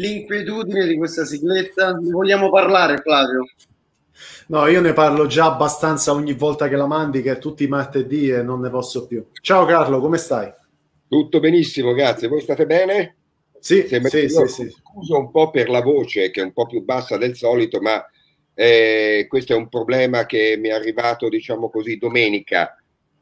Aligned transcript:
l'inquietudine 0.00 0.86
di 0.86 0.96
questa 0.96 1.24
sigletta? 1.24 1.92
Ne 1.92 2.10
vogliamo 2.10 2.50
parlare, 2.50 2.98
Flavio? 2.98 3.44
No, 4.48 4.66
io 4.66 4.80
ne 4.80 4.92
parlo 4.92 5.26
già 5.26 5.44
abbastanza 5.44 6.12
ogni 6.12 6.32
volta 6.32 6.68
che 6.68 6.76
la 6.76 6.86
mandi, 6.86 7.22
che 7.22 7.32
è 7.32 7.38
tutti 7.38 7.64
i 7.64 7.68
martedì 7.68 8.30
e 8.30 8.42
non 8.42 8.60
ne 8.60 8.70
posso 8.70 9.06
più. 9.06 9.24
Ciao 9.40 9.64
Carlo, 9.66 10.00
come 10.00 10.18
stai? 10.18 10.52
Tutto 11.06 11.38
benissimo, 11.38 11.92
grazie. 11.92 12.28
Voi 12.28 12.40
state 12.40 12.66
bene? 12.66 13.16
Sì, 13.60 13.86
sì, 13.86 14.00
sì, 14.04 14.28
sì. 14.28 14.70
Scuso 14.70 15.18
un 15.18 15.30
po' 15.30 15.50
per 15.50 15.68
la 15.68 15.82
voce 15.82 16.30
che 16.30 16.40
è 16.40 16.44
un 16.44 16.52
po' 16.52 16.66
più 16.66 16.82
bassa 16.82 17.16
del 17.18 17.36
solito, 17.36 17.80
ma 17.80 18.04
eh, 18.54 19.26
questo 19.28 19.52
è 19.52 19.56
un 19.56 19.68
problema 19.68 20.24
che 20.26 20.56
mi 20.58 20.68
è 20.68 20.72
arrivato, 20.72 21.28
diciamo 21.28 21.68
così, 21.68 21.96
domenica, 21.96 22.76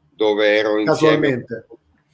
dove 0.09 0.57
ero 0.57 0.79
insieme 0.79 1.43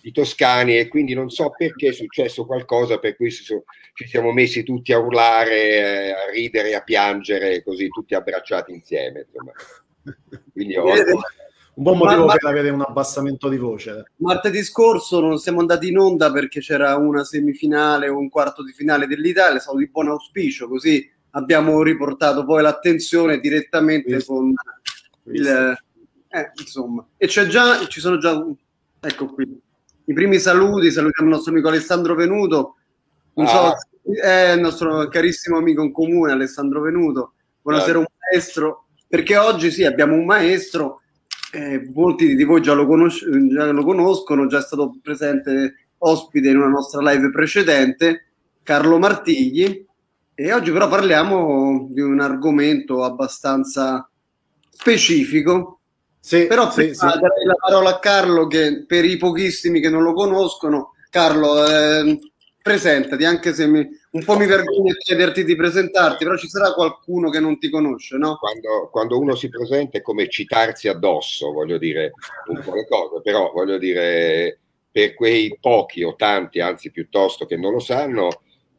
i 0.05 0.11
toscani 0.11 0.77
e 0.77 0.87
quindi 0.87 1.15
non 1.15 1.29
so 1.29 1.51
perché 1.55 1.89
è 1.89 1.91
successo 1.91 2.45
qualcosa 2.45 2.99
per 2.99 3.15
cui 3.15 3.31
ci 3.31 4.07
siamo 4.07 4.31
messi 4.31 4.63
tutti 4.63 4.93
a 4.93 4.99
urlare, 4.99 5.69
eh, 5.71 6.11
a 6.11 6.29
ridere, 6.31 6.75
a 6.75 6.81
piangere, 6.81 7.63
così 7.63 7.87
tutti 7.89 8.13
abbracciati 8.13 8.71
insieme. 8.71 9.25
Insomma. 9.27 9.51
Quindi 10.53 10.77
ho... 10.77 10.85
Un 11.77 11.83
buon 11.83 11.97
motivo 11.97 12.25
ma, 12.25 12.33
per 12.35 12.49
avere 12.49 12.69
un 12.69 12.85
abbassamento 12.87 13.49
di 13.49 13.57
voce. 13.57 14.11
Martedì 14.17 14.63
scorso 14.63 15.19
non 15.19 15.39
siamo 15.39 15.59
andati 15.59 15.89
in 15.89 15.97
onda 15.97 16.31
perché 16.31 16.61
c'era 16.61 16.95
una 16.95 17.25
semifinale 17.25 18.07
o 18.07 18.17
un 18.17 18.29
quarto 18.29 18.63
di 18.63 18.71
finale 18.71 19.07
dell'Italia, 19.07 19.57
è 19.57 19.61
stato 19.61 19.77
di 19.77 19.89
buon 19.89 20.07
auspicio, 20.07 20.69
così 20.69 21.11
abbiamo 21.31 21.81
riportato 21.83 22.45
poi 22.45 22.61
l'attenzione 22.61 23.39
direttamente 23.39 24.15
Visto. 24.15 24.33
con 24.33 24.53
il... 25.33 25.77
Eh, 26.29 26.51
insomma, 26.59 27.05
e 27.17 27.27
c'è 27.27 27.47
già, 27.47 27.85
ci 27.87 27.99
sono 27.99 28.19
già, 28.19 28.41
ecco 29.01 29.25
qui, 29.33 29.61
i 30.05 30.13
primi 30.13 30.39
saluti, 30.39 30.91
salutiamo 30.91 31.29
il 31.29 31.35
nostro 31.35 31.51
amico 31.51 31.67
Alessandro 31.67 32.15
Venuto, 32.15 32.75
non 33.33 33.47
so, 33.47 33.57
ah. 33.57 33.75
è 34.21 34.51
il 34.53 34.59
nostro 34.59 35.07
carissimo 35.07 35.57
amico 35.57 35.81
in 35.81 35.91
comune 35.91 36.31
Alessandro 36.31 36.81
Venuto, 36.81 37.33
buonasera 37.61 37.99
un 37.99 38.05
maestro, 38.31 38.85
perché 39.07 39.37
oggi 39.37 39.71
sì 39.71 39.83
abbiamo 39.83 40.15
un 40.15 40.25
maestro, 40.25 41.01
eh, 41.51 41.89
molti 41.93 42.35
di 42.35 42.43
voi 42.43 42.61
già 42.61 42.73
lo, 42.73 42.85
conos- 42.85 43.25
già 43.47 43.71
lo 43.71 43.83
conoscono, 43.83 44.45
già 44.47 44.59
è 44.59 44.61
stato 44.61 44.97
presente 45.01 45.87
ospite 45.97 46.49
in 46.49 46.57
una 46.57 46.67
nostra 46.67 47.01
live 47.01 47.31
precedente, 47.31 48.27
Carlo 48.61 48.99
Martigli, 48.99 49.85
e 50.35 50.53
oggi 50.53 50.71
però 50.71 50.87
parliamo 50.87 51.87
di 51.89 52.01
un 52.01 52.19
argomento 52.19 53.03
abbastanza 53.03 54.07
specifico, 54.69 55.74
sì, 56.25 56.47
Però 56.47 56.71
sì, 56.71 56.95
sì. 56.95 57.05
darei 57.05 57.45
la 57.45 57.53
parola 57.53 57.89
a 57.91 57.99
Carlo 57.99 58.47
che 58.47 58.83
per 58.87 59.05
i 59.05 59.15
pochissimi 59.15 59.79
che 59.79 59.89
non 59.89 60.01
lo 60.01 60.13
conoscono, 60.13 60.95
Carlo, 61.11 61.63
eh, 61.67 62.17
presentati, 62.63 63.23
anche 63.25 63.53
se 63.53 63.67
mi, 63.67 63.87
un 64.09 64.23
po' 64.23 64.35
mi 64.35 64.47
vergogno 64.47 64.91
di 64.91 64.97
chiederti 64.97 65.43
di 65.43 65.55
presentarti, 65.55 66.23
però 66.23 66.35
ci 66.35 66.47
sarà 66.47 66.73
qualcuno 66.73 67.29
che 67.29 67.39
non 67.39 67.59
ti 67.59 67.69
conosce, 67.69 68.17
no? 68.17 68.37
Quando, 68.37 68.89
quando 68.91 69.19
uno 69.19 69.35
si 69.35 69.49
presenta 69.49 69.99
è 69.99 70.01
come 70.01 70.27
citarsi 70.27 70.87
addosso, 70.87 71.51
voglio 71.51 71.77
dire 71.77 72.13
un 72.47 72.59
po' 72.63 72.73
le 72.73 72.87
cose, 72.87 73.21
però 73.21 73.51
voglio 73.53 73.77
dire 73.77 74.57
per 74.91 75.13
quei 75.13 75.55
pochi 75.61 76.01
o 76.01 76.15
tanti, 76.15 76.59
anzi 76.59 76.89
piuttosto 76.89 77.45
che 77.45 77.55
non 77.55 77.71
lo 77.71 77.79
sanno, 77.79 78.29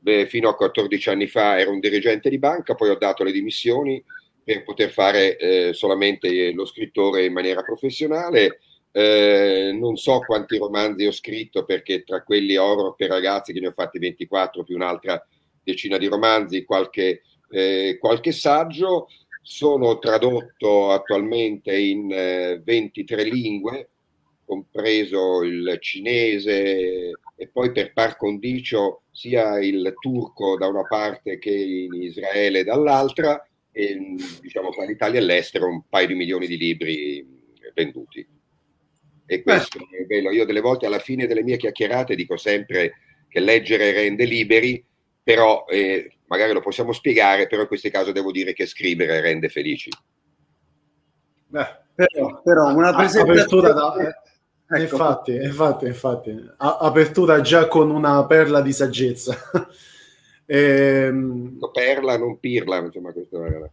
beh, 0.01 0.27
fino 0.27 0.49
a 0.49 0.57
14 0.57 1.11
anni 1.11 1.29
fa 1.29 1.57
ero 1.57 1.71
un 1.71 1.79
dirigente 1.79 2.29
di 2.29 2.41
banca, 2.41 2.75
poi 2.75 2.89
ho 2.89 2.97
dato 2.97 3.23
le 3.23 3.31
dimissioni 3.31 4.03
per 4.47 4.63
poter 4.63 4.91
fare 4.91 5.37
eh, 5.39 5.73
solamente 5.73 6.53
lo 6.53 6.67
scrittore 6.67 7.25
in 7.25 7.33
maniera 7.33 7.63
professionale. 7.63 8.61
Eh, 8.93 9.73
non 9.77 9.97
so 9.97 10.21
quanti 10.21 10.57
romanzi 10.57 11.05
ho 11.05 11.11
scritto 11.11 11.65
perché 11.65 12.05
tra 12.05 12.23
quelli 12.23 12.57
oro 12.57 12.95
per 12.95 13.09
ragazzi 13.09 13.53
che 13.53 13.59
ne 13.59 13.67
ho 13.67 13.73
fatti 13.73 13.99
24 13.99 14.63
più 14.63 14.77
un'altra 14.77 15.21
decina 15.65 15.99
di 15.99 16.07
romanzi, 16.07 16.63
qualche, 16.65 17.23
eh, 17.51 17.97
qualche 17.99 18.31
saggio. 18.31 19.09
Sono 19.43 19.99
tradotto 19.99 20.93
attualmente 20.93 21.77
in 21.77 22.07
23 22.07 23.21
eh, 23.21 23.25
lingue, 23.25 23.91
compreso 24.45 25.43
il 25.43 25.77
cinese 25.81 27.11
e 27.35 27.49
poi 27.49 27.73
per 27.73 27.93
par 27.93 28.17
condicio 28.17 29.03
sia 29.11 29.59
il 29.59 29.93
turco 29.99 30.57
da 30.57 30.69
una 30.69 30.85
parte 30.87 31.41
che 31.41 31.51
in 31.51 32.01
Israele 32.01 32.63
dall'altra 32.63 33.45
e 33.77 34.17
diciamo 34.41 34.71
tra 34.71 34.87
l'Italia 34.87 35.21
e 35.21 35.23
l'estero 35.23 35.69
un 35.69 35.83
paio 35.87 36.07
di 36.07 36.15
milioni 36.15 36.47
di 36.47 36.57
libri 36.57 37.29
venduti. 37.75 38.27
E 39.27 39.43
questo 39.43 39.79
Beh. 39.91 39.99
è 39.99 40.05
bello. 40.05 40.31
Io 40.31 40.47
delle 40.47 40.63
volte 40.63 40.87
alla 40.87 40.99
fine 40.99 41.27
delle 41.27 41.43
mie 41.43 41.59
chiacchierate 41.59 42.15
dico 42.15 42.39
sempre 42.39 42.95
che 43.29 43.39
leggere 43.39 43.93
rende 43.93 44.25
liberi, 44.25 44.83
però 45.23 45.67
eh, 45.69 46.11
magari 46.29 46.55
lo 46.55 46.63
possiamo 46.63 46.93
spiegare, 46.93 47.49
però 47.49 47.63
in 47.63 47.69
questo 47.69 47.91
caso 47.91 48.13
devo 48.13 48.33
dire 48.33 48.55
che 48.55 48.65
scrivere 48.65 49.21
rende 49.21 49.51
felici. 49.51 49.91
Beh, 51.49 51.67
però, 51.95 52.41
però 52.43 52.75
una 52.75 52.95
presentazione... 52.95 53.73
Da, 53.75 53.95
eh, 53.99 54.75
ecco. 54.75 54.95
infatti, 54.95 55.35
infatti, 55.35 55.85
infatti, 55.85 56.51
apertura 56.57 57.43
già 57.43 57.69
con 57.69 57.91
una 57.91 58.25
perla 58.25 58.63
di 58.63 58.73
saggezza. 58.73 59.37
Ehm... 60.47 61.59
Perla, 61.73 62.17
non 62.17 62.39
pirla, 62.39 62.79
insomma, 62.79 63.13
questo 63.13 63.45
era... 63.45 63.69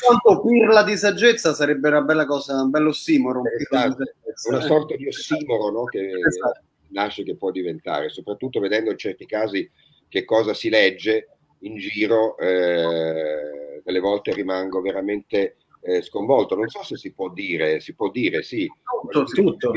quanto 0.00 0.42
pirla 0.46 0.82
di 0.82 0.96
saggezza 0.96 1.52
sarebbe 1.52 1.88
una 1.88 2.00
bella 2.00 2.24
cosa, 2.24 2.62
un 2.62 2.70
bello 2.70 2.88
ossimoro. 2.88 3.42
Esatto. 3.44 4.04
Una 4.48 4.60
sorta 4.60 4.96
di 4.96 5.06
ossimoro 5.06 5.70
no? 5.70 5.84
che 5.84 6.10
esatto. 6.26 6.60
nasce, 6.88 7.22
che 7.22 7.36
può 7.36 7.50
diventare, 7.50 8.08
soprattutto 8.08 8.58
vedendo 8.60 8.90
in 8.90 8.96
certi 8.96 9.26
casi 9.26 9.70
che 10.08 10.24
cosa 10.24 10.54
si 10.54 10.68
legge 10.68 11.28
in 11.60 11.76
giro, 11.76 12.36
eh, 12.38 13.80
delle 13.84 14.00
volte 14.00 14.32
rimango 14.32 14.80
veramente 14.80 15.56
eh, 15.82 16.02
sconvolto. 16.02 16.54
Non 16.54 16.68
so 16.68 16.82
se 16.82 16.96
si 16.96 17.12
può 17.12 17.30
dire, 17.30 17.80
si 17.80 17.94
può 17.94 18.10
dire, 18.10 18.42
sì. 18.42 18.66
Tutto, 19.10 19.24
tutto. 19.32 19.72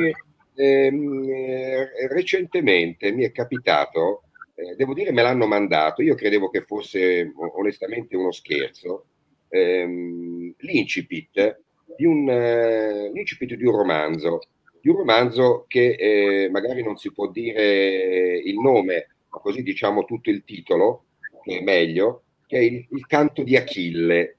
Ehm, 0.57 1.29
eh, 1.29 2.07
recentemente 2.07 3.11
mi 3.11 3.25
è 3.25 3.31
capitato 3.31 4.24
eh, 4.55 4.75
devo 4.75 4.93
dire 4.93 5.11
me 5.11 5.21
l'hanno 5.21 5.47
mandato, 5.47 6.01
io 6.01 6.15
credevo 6.15 6.49
che 6.49 6.61
fosse 6.61 7.31
onestamente 7.55 8.15
uno 8.15 8.31
scherzo, 8.31 9.05
ehm, 9.49 10.53
l'incipit, 10.59 11.61
di 11.97 12.05
un, 12.05 12.29
eh, 12.29 13.11
l'incipit 13.11 13.53
di 13.55 13.65
un 13.65 13.75
romanzo, 13.75 14.39
di 14.81 14.89
un 14.89 14.97
romanzo 14.97 15.65
che 15.67 15.95
eh, 15.95 16.49
magari 16.49 16.83
non 16.83 16.97
si 16.97 17.11
può 17.11 17.29
dire 17.29 18.37
il 18.37 18.57
nome, 18.59 19.07
ma 19.29 19.39
così 19.39 19.61
diciamo 19.61 20.05
tutto 20.05 20.29
il 20.29 20.43
titolo, 20.45 21.05
che 21.43 21.59
è 21.59 21.63
meglio, 21.63 22.23
che 22.47 22.57
è 22.57 22.61
il, 22.61 22.85
il 22.91 23.05
canto 23.07 23.43
di 23.43 23.55
Achille, 23.57 24.35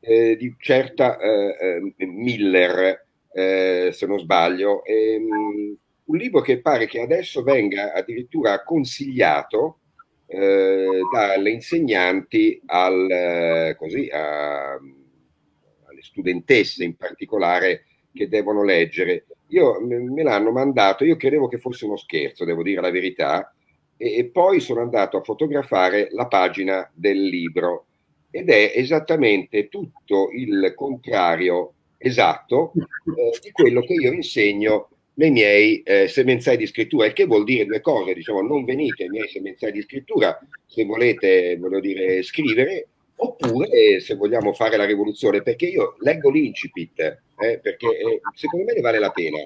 eh, 0.00 0.36
di 0.36 0.54
certa 0.58 1.18
eh, 1.18 1.92
eh, 1.96 2.06
Miller, 2.06 3.06
se 3.30 4.06
non 4.06 4.18
sbaglio. 4.18 4.82
Ehm, 4.84 5.76
un 6.08 6.16
libro 6.16 6.40
che 6.40 6.60
pare 6.60 6.86
che 6.86 7.00
adesso 7.00 7.42
venga 7.42 7.92
addirittura 7.92 8.62
consigliato 8.62 9.80
eh, 10.26 11.00
dalle 11.12 11.50
insegnanti 11.50 12.60
al, 12.66 13.10
eh, 13.10 13.76
così, 13.78 14.08
a, 14.10 14.72
alle 14.72 16.02
studentesse 16.02 16.84
in 16.84 16.96
particolare 16.96 17.84
che 18.12 18.28
devono 18.28 18.64
leggere. 18.64 19.26
Io 19.48 19.80
me 19.80 20.22
l'hanno 20.22 20.50
mandato, 20.50 21.04
io 21.04 21.16
credevo 21.16 21.48
che 21.48 21.58
fosse 21.58 21.84
uno 21.84 21.96
scherzo, 21.96 22.44
devo 22.44 22.62
dire 22.62 22.80
la 22.80 22.90
verità, 22.90 23.54
e, 23.96 24.16
e 24.16 24.24
poi 24.26 24.60
sono 24.60 24.80
andato 24.80 25.18
a 25.18 25.22
fotografare 25.22 26.08
la 26.12 26.26
pagina 26.26 26.90
del 26.94 27.20
libro 27.22 27.86
ed 28.30 28.50
è 28.50 28.72
esattamente 28.74 29.68
tutto 29.68 30.28
il 30.32 30.72
contrario 30.74 31.72
esatto 31.96 32.72
eh, 32.74 33.38
di 33.42 33.50
quello 33.50 33.80
che 33.80 33.94
io 33.94 34.12
insegno 34.12 34.90
nei 35.18 35.30
miei 35.30 35.82
eh, 35.82 36.06
semenzai 36.08 36.56
di 36.56 36.66
scrittura, 36.66 37.06
il 37.06 37.12
che 37.12 37.26
vuol 37.26 37.44
dire 37.44 37.66
due 37.66 37.80
cose, 37.80 38.14
diciamo, 38.14 38.40
non 38.40 38.64
venite 38.64 39.04
ai 39.04 39.08
miei 39.08 39.28
semenzai 39.28 39.72
di 39.72 39.82
scrittura 39.82 40.38
se 40.64 40.84
volete, 40.84 41.56
voglio 41.58 41.80
dire, 41.80 42.22
scrivere, 42.22 42.88
oppure 43.16 43.98
se 44.00 44.14
vogliamo 44.14 44.52
fare 44.52 44.76
la 44.76 44.84
rivoluzione, 44.84 45.42
perché 45.42 45.66
io 45.66 45.96
leggo 46.00 46.30
l'incipit, 46.30 47.00
eh, 47.00 47.58
perché 47.58 47.86
eh, 47.86 48.20
secondo 48.34 48.66
me 48.66 48.74
ne 48.74 48.80
vale 48.80 49.00
la 49.00 49.10
pena. 49.10 49.38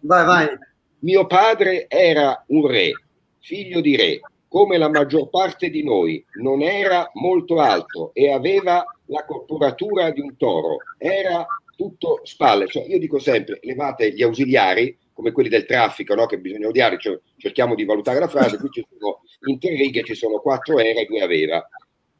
Vai, 0.00 0.24
vai. 0.24 0.58
Mio 1.00 1.26
padre 1.26 1.86
era 1.88 2.42
un 2.48 2.66
re, 2.66 2.92
figlio 3.40 3.82
di 3.82 3.94
re, 3.94 4.20
come 4.48 4.78
la 4.78 4.88
maggior 4.88 5.28
parte 5.28 5.68
di 5.68 5.84
noi, 5.84 6.24
non 6.40 6.62
era 6.62 7.10
molto 7.14 7.60
alto 7.60 8.12
e 8.14 8.32
aveva 8.32 8.82
la 9.06 9.24
corporatura 9.26 10.10
di 10.10 10.20
un 10.20 10.34
toro, 10.38 10.78
era 10.96 11.46
tutto 11.78 12.22
spalle. 12.24 12.66
Cioè, 12.66 12.86
io 12.88 12.98
dico 12.98 13.20
sempre, 13.20 13.60
levate 13.62 14.12
gli 14.12 14.24
ausiliari, 14.24 14.98
come 15.12 15.30
quelli 15.30 15.48
del 15.48 15.64
traffico, 15.64 16.16
no? 16.16 16.26
che 16.26 16.40
bisogna 16.40 16.66
odiare, 16.66 16.98
cioè, 16.98 17.16
cerchiamo 17.36 17.76
di 17.76 17.84
valutare 17.84 18.18
la 18.18 18.26
frase, 18.26 18.58
qui 18.58 18.68
ci 18.70 18.84
sono 18.98 19.20
in 19.46 19.60
tre 19.60 19.76
righe, 19.76 20.02
ci 20.02 20.16
sono 20.16 20.40
quattro 20.40 20.80
era 20.80 21.00
e 21.00 21.06
due 21.06 21.22
aveva. 21.22 21.64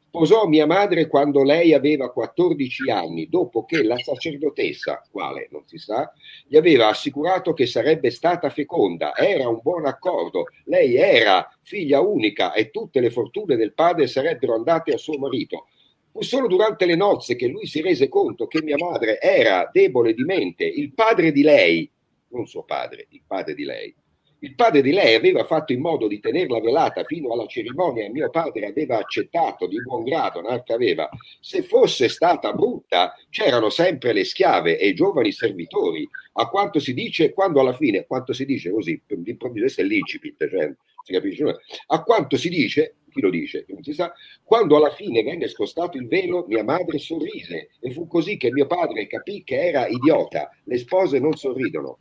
Sposò 0.07 0.47
mia 0.47 0.65
madre 0.65 1.07
quando 1.07 1.43
lei 1.43 1.73
aveva 1.73 2.09
14 2.09 2.89
anni, 2.89 3.27
dopo 3.27 3.65
che 3.65 3.83
la 3.83 3.97
sacerdotessa, 3.97 5.05
quale 5.11 5.49
non 5.51 5.63
si 5.67 5.77
sa, 5.77 6.11
gli 6.47 6.55
aveva 6.55 6.87
assicurato 6.87 7.53
che 7.53 7.67
sarebbe 7.67 8.09
stata 8.11 8.49
feconda. 8.49 9.15
Era 9.15 9.49
un 9.49 9.59
buon 9.61 9.85
accordo. 9.85 10.45
Lei 10.63 10.95
era 10.95 11.47
figlia 11.61 11.99
unica 11.99 12.53
e 12.53 12.71
tutte 12.71 13.01
le 13.01 13.11
fortune 13.11 13.55
del 13.57 13.73
padre 13.73 14.07
sarebbero 14.07 14.55
andate 14.55 14.93
a 14.93 14.97
suo 14.97 15.17
marito. 15.19 15.67
Fu 16.11 16.21
solo 16.21 16.47
durante 16.47 16.85
le 16.85 16.95
nozze 16.95 17.35
che 17.35 17.47
lui 17.47 17.65
si 17.67 17.81
rese 17.81 18.09
conto 18.09 18.47
che 18.47 18.61
mia 18.63 18.77
madre 18.77 19.19
era 19.19 19.69
debole 19.71 20.13
di 20.13 20.23
mente. 20.23 20.65
Il 20.65 20.93
padre 20.93 21.31
di 21.31 21.43
lei, 21.43 21.89
non 22.29 22.47
suo 22.47 22.63
padre, 22.63 23.07
il 23.09 23.21
padre 23.25 23.53
di 23.53 23.63
lei, 23.63 23.95
il 24.41 24.55
padre 24.55 24.81
di 24.81 24.91
lei 24.91 25.15
aveva 25.15 25.43
fatto 25.43 25.73
in 25.73 25.81
modo 25.81 26.07
di 26.07 26.21
tenerla 26.21 26.61
velata 26.61 27.03
fino 27.03 27.33
alla 27.33 27.45
cerimonia 27.45 28.05
e 28.05 28.09
mio 28.09 28.29
padre 28.29 28.67
aveva 28.67 28.97
accettato 28.97 29.67
di 29.67 29.81
buon 29.81 30.03
grado, 30.05 30.39
Narca 30.39 30.75
aveva. 30.75 31.09
Se 31.41 31.61
fosse 31.61 32.07
stata 32.07 32.53
brutta, 32.53 33.13
c'erano 33.29 33.69
sempre 33.69 34.13
le 34.13 34.23
schiave 34.23 34.77
e 34.77 34.87
i 34.87 34.93
giovani 34.93 35.33
servitori. 35.33 36.07
A 36.33 36.47
quanto 36.47 36.79
si 36.79 36.93
dice, 36.93 37.33
quando 37.33 37.59
alla 37.59 37.73
fine, 37.73 37.99
a 37.99 38.05
quanto 38.05 38.31
si 38.31 38.45
dice 38.45 38.71
così, 38.71 39.01
d'improvviso 39.05 39.81
è 39.81 39.83
l'incipit, 39.83 40.49
cioè, 40.49 40.73
si 41.03 41.11
capisce? 41.11 41.57
A 41.87 42.03
quanto 42.03 42.37
si 42.37 42.47
dice, 42.47 42.95
chi 43.09 43.21
lo 43.21 43.29
dice? 43.29 43.65
Non 43.67 43.83
si 43.83 43.93
sa. 43.93 44.13
Quando 44.43 44.75
alla 44.77 44.91
fine 44.91 45.23
venne 45.23 45.47
scostato 45.47 45.97
il 45.97 46.07
velo, 46.07 46.45
mia 46.47 46.63
madre 46.63 46.97
sorrise 46.99 47.69
e 47.79 47.91
fu 47.91 48.07
così 48.07 48.37
che 48.37 48.51
mio 48.51 48.67
padre 48.67 49.07
capì 49.07 49.43
che 49.43 49.67
era 49.67 49.87
idiota. 49.87 50.49
Le 50.63 50.77
spose 50.77 51.19
non 51.19 51.35
sorridono. 51.35 51.97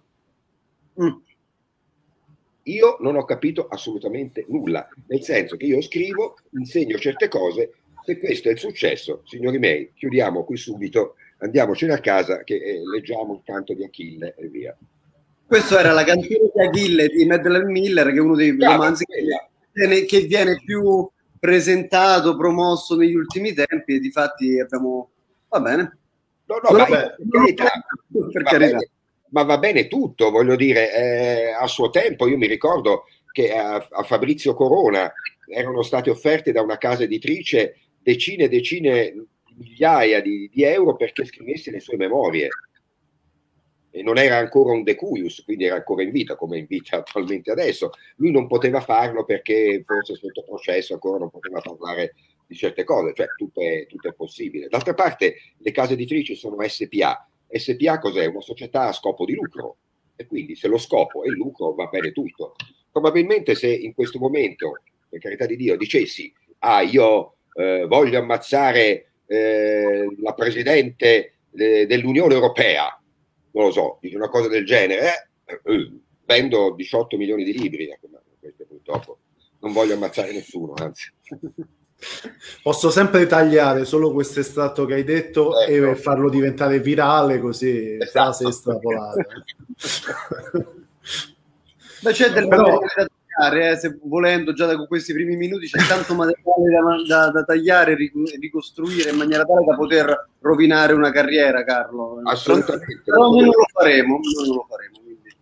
Mm 1.03 1.27
io 2.69 2.97
non 3.01 3.17
ho 3.17 3.25
capito 3.25 3.67
assolutamente 3.69 4.45
nulla, 4.49 4.89
nel 5.07 5.23
senso 5.23 5.57
che 5.57 5.67
io 5.67 5.81
scrivo, 5.81 6.37
insegno 6.53 6.99
certe 6.99 7.29
cose, 7.29 7.73
se 8.05 8.19
questo 8.19 8.49
è 8.49 8.53
il 8.53 8.59
successo, 8.59 9.23
signori 9.25 9.59
miei, 9.59 9.93
chiudiamo 9.95 10.45
qui 10.45 10.57
subito, 10.57 11.15
andiamocene 11.39 11.93
a 11.93 11.99
casa 11.99 12.43
che 12.45 12.57
eh, 12.57 12.81
leggiamo 12.87 13.35
il 13.35 13.41
canto 13.45 13.75
di 13.75 13.85
Achille 13.85 14.35
e 14.37 14.49
via. 14.49 14.77
Questo 15.47 15.79
era 15.79 15.93
la 15.93 16.05
canzone 16.05 16.51
di 16.53 16.61
Achille 16.61 17.09
di 17.09 17.25
Madeleine 17.25 17.71
Miller, 17.71 18.11
che 18.11 18.17
è 18.17 18.21
uno 18.21 18.35
dei 18.35 18.55
Bravo, 18.55 18.75
romanzi 18.75 19.05
che 19.05 19.23
viene, 19.87 20.05
che 20.05 20.21
viene, 20.21 20.61
più 20.65 21.09
presentato, 21.39 22.37
promosso 22.37 22.97
negli 22.97 23.15
ultimi 23.15 23.53
tempi 23.53 23.95
e 23.95 24.01
di 24.01 24.11
fatti 24.11 24.59
abbiamo... 24.59 25.11
Va 25.49 25.61
bene. 25.61 25.99
No, 26.47 26.61
no, 26.63 26.77
vabbè. 26.77 27.15
Per 28.33 28.43
carità 28.43 28.79
ma 29.31 29.43
va 29.43 29.59
bene 29.59 29.89
tutto, 29.89 30.31
voglio 30.31 30.57
dire, 30.57 30.95
eh, 30.95 31.51
a 31.51 31.67
suo 31.67 31.91
tempo 31.91 32.27
io 32.27 32.39
mi 32.39 32.47
ricordo 32.47 33.05
che 33.31 33.53
a, 33.53 33.75
a, 33.75 34.03
Fabrizio 34.03 34.55
Corona 34.55 35.13
erano 35.47 35.83
state 35.83 36.11
offerte 36.11 36.53
da 36.53 36.63
una 36.63 36.79
casa 36.79 37.03
editrice 37.03 37.77
decine 38.01 38.45
e 38.45 38.49
decine, 38.49 39.27
migliaia 39.57 40.21
di, 40.21 40.49
di, 40.53 40.63
euro 40.63 40.97
perché 40.97 41.25
scrivesse 41.25 41.71
le 41.71 41.81
sue 41.81 41.97
memorie. 41.97 42.49
E 43.91 44.03
non 44.03 44.19
era 44.19 44.37
ancora 44.37 44.73
un 44.73 44.83
decuius, 44.83 45.43
quindi 45.45 45.65
era 45.65 45.77
ancora 45.77 46.03
in 46.03 46.11
vita, 46.11 46.37
come 46.37 46.59
in 46.59 46.67
vita 46.67 46.99
attualmente 46.99 47.51
adesso. 47.51 47.91
Lui 48.17 48.31
non 48.31 48.47
poteva 48.47 48.81
farlo 48.81 49.25
perché 49.25 49.83
forse 49.85 50.15
sotto 50.15 50.45
processo 50.45 50.95
ancora 50.95 51.19
non 51.19 51.31
poteva 51.31 51.61
parlare 51.61 52.15
di 52.47 52.55
certe 52.55 52.85
cose, 52.85 53.13
cioè 53.15 53.27
tutto 53.37 53.61
è, 53.61 53.87
tutto 53.87 54.09
è 54.09 54.15
possibile. 54.15 54.69
D'altra 54.69 54.95
parte 54.95 55.37
le 55.57 55.71
case 55.71 55.95
editrici 55.95 56.35
sono 56.35 56.57
SPA, 56.67 57.29
SPA 57.49 57.99
cos'è? 57.99 58.27
Una 58.27 58.41
società 58.41 58.89
a 58.89 58.93
scopo 58.93 59.25
di 59.25 59.35
lucro 59.35 59.77
e 60.17 60.27
quindi 60.27 60.57
se 60.57 60.67
lo 60.67 60.79
scopo 60.79 61.23
è 61.23 61.29
il 61.29 61.35
lucro 61.35 61.75
va 61.75 61.87
bene 61.87 62.13
tutto. 62.13 62.55
Probabilmente 62.91 63.55
se 63.55 63.73
in 63.73 63.95
questo 63.95 64.19
momento, 64.19 64.81
per 65.09 65.21
carità 65.21 65.47
di 65.47 65.57
Dio, 65.57 65.77
dicessi 65.77 66.33
ah 66.61 66.83
io 66.83 67.37
eh, 67.55 67.87
voglio 67.87 68.19
ammazzare 68.19 69.13
eh, 69.27 70.07
la 70.21 70.33
Presidente 70.33 71.35
eh, 71.53 71.87
dell'Unione 71.87 72.35
Europea, 72.35 73.01
non 73.53 73.67
lo 73.67 73.71
so, 73.71 73.99
dice 74.01 74.17
una 74.17 74.29
cosa 74.29 74.49
del 74.49 74.65
genere, 74.65 75.31
eh, 75.45 75.61
eh, 75.65 75.93
vendo 76.25 76.75
18 76.75 77.17
milioni 77.17 77.45
di 77.45 77.59
libri, 77.59 77.89
ecco, 77.89 78.09
ma 78.11 78.21
questo 78.39 78.65
purtroppo 78.67 79.19
non 79.61 79.73
voglio 79.73 79.95
ammazzare 79.95 80.33
nessuno, 80.33 80.75
anzi. 80.77 81.13
Posso 82.63 82.91
sempre 82.91 83.27
tagliare 83.27 83.85
solo 83.85 84.13
questo 84.13 84.39
estratto 84.39 84.85
che 84.85 84.95
hai 84.95 85.03
detto 85.03 85.59
ecco. 85.59 85.91
e 85.91 85.97
farlo 85.97 86.31
diventare 86.31 86.79
virale 86.79 87.41
così 87.41 87.97
esatto. 87.97 88.11
frase 88.11 88.49
estrapolata. 88.49 89.25
Ma 92.03 92.13
c'è 92.13 92.31
del 92.31 92.47
Però... 92.47 92.79
tagliare, 93.39 93.71
eh, 93.71 93.77
se 93.77 93.99
volendo 94.03 94.53
già 94.53 94.67
da 94.67 94.77
questi 94.87 95.13
primi 95.13 95.37
minuti 95.37 95.67
c'è 95.67 95.87
tanto 95.87 96.15
materiale 96.15 97.05
da, 97.07 97.27
da, 97.27 97.31
da, 97.31 97.45
tagliare 97.45 97.93
e 97.93 98.11
ricostruire 98.41 99.11
in 99.11 99.17
maniera 99.17 99.45
tale 99.45 99.65
da 99.65 99.77
poter 99.77 100.29
rovinare 100.41 100.93
una 100.93 101.11
carriera, 101.11 101.63
Carlo. 101.65 102.21
Assolutamente. 102.25 103.03
Però 103.05 103.31
noi 103.31 103.41
non 103.41 103.51
lo 103.51 103.67
faremo, 103.73 104.19
noi 104.21 104.47
non 104.47 104.57
lo 104.57 104.67
faremo. 104.69 104.99
Quindi. 105.03 105.37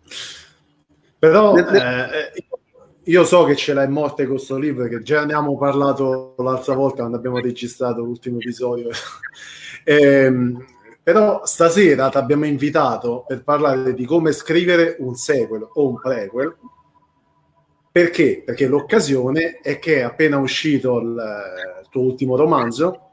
Però 1.19 1.57
eh, 1.57 2.33
io 3.05 3.25
so 3.25 3.45
che 3.45 3.57
ce 3.57 3.73
l'hai 3.73 3.89
morte 3.89 4.27
con 4.27 4.37
questo 4.37 4.59
libro, 4.59 4.87
che 4.87 5.03
già 5.03 5.25
ne 5.25 5.33
abbiamo 5.33 5.57
parlato 5.57 6.35
l'altra 6.39 6.75
volta 6.75 6.99
quando 6.99 7.17
abbiamo 7.17 7.39
registrato 7.39 8.03
l'ultimo 8.03 8.37
episodio. 8.37 8.91
ehm, 9.85 10.65
però 11.03 11.43
stasera 11.45 12.09
ti 12.09 12.17
abbiamo 12.17 12.47
invitato 12.47 13.25
per 13.27 13.45
parlare 13.45 13.95
di 13.95 14.05
come 14.05 14.33
scrivere 14.33 14.97
un 14.99 15.15
sequel 15.15 15.67
o 15.75 15.89
un 15.89 16.01
prequel. 16.01 16.57
Perché? 17.97 18.43
Perché 18.45 18.67
l'occasione 18.67 19.61
è 19.63 19.79
che 19.79 19.97
è 19.97 20.03
appena 20.03 20.37
uscito 20.37 20.99
il, 20.99 21.17
il 21.81 21.89
tuo 21.89 22.03
ultimo 22.03 22.37
romanzo, 22.37 23.13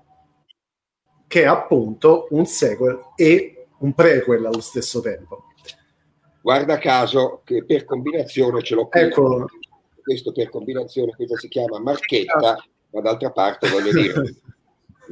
che 1.25 1.44
è 1.44 1.45
appunto 1.45 2.27
un 2.31 2.45
sequel 2.45 3.00
e 3.15 3.68
un 3.77 3.94
prequel 3.94 4.45
allo 4.45 4.59
stesso 4.59 5.00
tempo. 5.00 5.45
Guarda 6.41 6.80
caso 6.80 7.44
che 7.45 7.63
per 7.63 7.85
combinazione 7.85 8.62
ce 8.62 8.75
l'ho 8.75 8.89
qui. 8.89 9.00
Ecco, 9.00 9.45
questo 10.03 10.33
per 10.33 10.50
combinazione, 10.50 11.15
questa 11.15 11.38
si 11.38 11.47
chiama 11.47 11.79
marchetta, 11.79 12.62
ma 12.89 13.00
d'altra 13.00 13.31
parte 13.31 13.69
voglio 13.69 13.94
dire, 13.94 14.36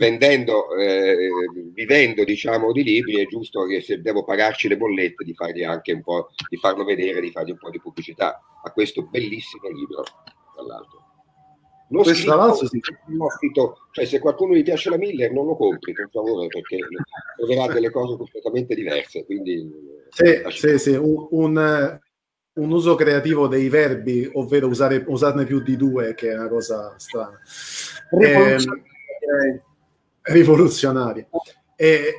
vendendo, 0.02 0.74
eh, 0.76 1.30
vivendo 1.74 2.24
diciamo 2.24 2.72
di 2.72 2.82
libri 2.82 3.22
è 3.22 3.28
giusto 3.28 3.66
che 3.66 3.82
se 3.82 4.02
devo 4.02 4.24
pagarci 4.24 4.68
le 4.68 4.76
bollette 4.76 5.24
di 5.24 5.36
fargli 5.36 5.64
anche 5.64 5.92
un 5.92 6.02
po', 6.02 6.30
di 6.50 6.58
farlo 6.58 6.84
vedere, 6.84 7.22
di 7.22 7.30
fargli 7.30 7.52
un 7.52 7.60
po' 7.60 7.70
di 7.70 7.80
pubblicità 7.80 8.42
a 8.64 8.72
questo 8.72 9.04
bellissimo 9.04 9.70
libro, 9.70 10.02
tra 10.56 10.64
l'altro. 10.66 11.00
Non 11.90 12.04
scritto, 12.04 12.56
sì. 12.56 12.82
scritto, 13.38 13.78
cioè 13.92 14.06
se 14.06 14.18
qualcuno 14.18 14.56
gli 14.56 14.64
piace 14.64 14.90
la 14.90 14.98
Miller 14.98 15.32
non 15.32 15.46
lo 15.46 15.56
compri 15.56 15.92
per 15.94 16.10
favore 16.12 16.48
perché 16.48 16.78
troverà 17.38 17.72
delle 17.72 17.92
cose 17.92 18.18
completamente 18.18 18.74
diverse. 18.74 19.24
Quindi, 19.26 19.70
sì, 20.10 20.42
sì, 20.48 20.80
sì, 20.80 20.96
un, 20.96 21.28
un 21.30 22.00
un 22.54 22.70
uso 22.70 22.96
creativo 22.96 23.48
dei 23.48 23.70
verbi, 23.70 24.30
ovvero 24.34 24.68
usare, 24.68 25.04
usarne 25.08 25.46
più 25.46 25.62
di 25.62 25.78
due, 25.78 26.14
che 26.16 26.32
è 26.32 26.34
una 26.34 26.50
cosa 26.50 26.94
strana. 26.98 27.40
Eh, 28.20 28.58
rivoluzionaria. 30.22 31.28
E 31.76 32.14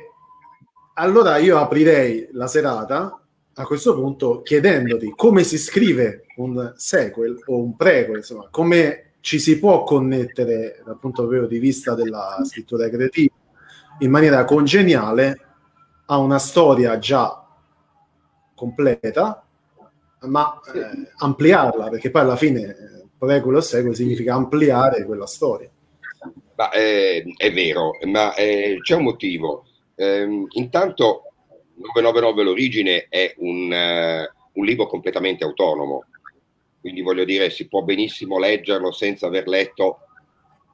allora 0.95 1.37
io 1.37 1.57
aprirei 1.57 2.29
la 2.31 2.47
serata 2.47 3.19
a 3.55 3.65
questo 3.65 3.93
punto 3.95 4.41
chiedendoti 4.41 5.13
come 5.15 5.43
si 5.43 5.57
scrive 5.57 6.25
un 6.37 6.73
sequel 6.75 7.39
o 7.45 7.57
un 7.57 7.75
prequel, 7.75 8.17
insomma, 8.17 8.47
come 8.49 9.13
ci 9.19 9.39
si 9.39 9.57
può 9.59 9.83
connettere 9.83 10.81
dal 10.83 10.99
punto 10.99 11.27
di 11.45 11.59
vista 11.59 11.95
della 11.95 12.41
scrittura 12.43 12.89
creativa 12.89 13.33
in 13.99 14.09
maniera 14.09 14.43
congeniale 14.43 15.39
a 16.07 16.17
una 16.17 16.39
storia 16.39 16.97
già 16.97 17.47
completa 18.55 19.45
ma 20.21 20.59
eh, 20.73 21.11
ampliarla, 21.17 21.89
perché 21.89 22.09
poi 22.09 22.21
alla 22.21 22.35
fine 22.35 22.75
prequel 23.17 23.55
o 23.55 23.61
sequel 23.61 23.95
significa 23.95 24.33
ampliare 24.33 25.05
quella 25.05 25.27
storia. 25.27 25.69
Ma, 26.55 26.71
eh, 26.71 27.23
è 27.35 27.51
vero, 27.51 27.97
ma 28.05 28.35
eh, 28.35 28.77
c'è 28.81 28.95
un 28.95 29.03
motivo. 29.03 29.65
Ehm, 29.95 30.45
intanto 30.51 31.33
999 31.75 32.43
l'origine 32.43 33.07
è 33.09 33.33
un, 33.37 33.71
uh, 33.71 34.59
un, 34.59 34.65
libro 34.65 34.87
completamente 34.87 35.43
autonomo, 35.43 36.05
quindi 36.79 37.01
voglio 37.01 37.25
dire 37.25 37.49
si 37.49 37.67
può 37.67 37.81
benissimo 37.81 38.37
leggerlo 38.37 38.91
senza 38.91 39.27
aver 39.27 39.47
letto 39.47 39.99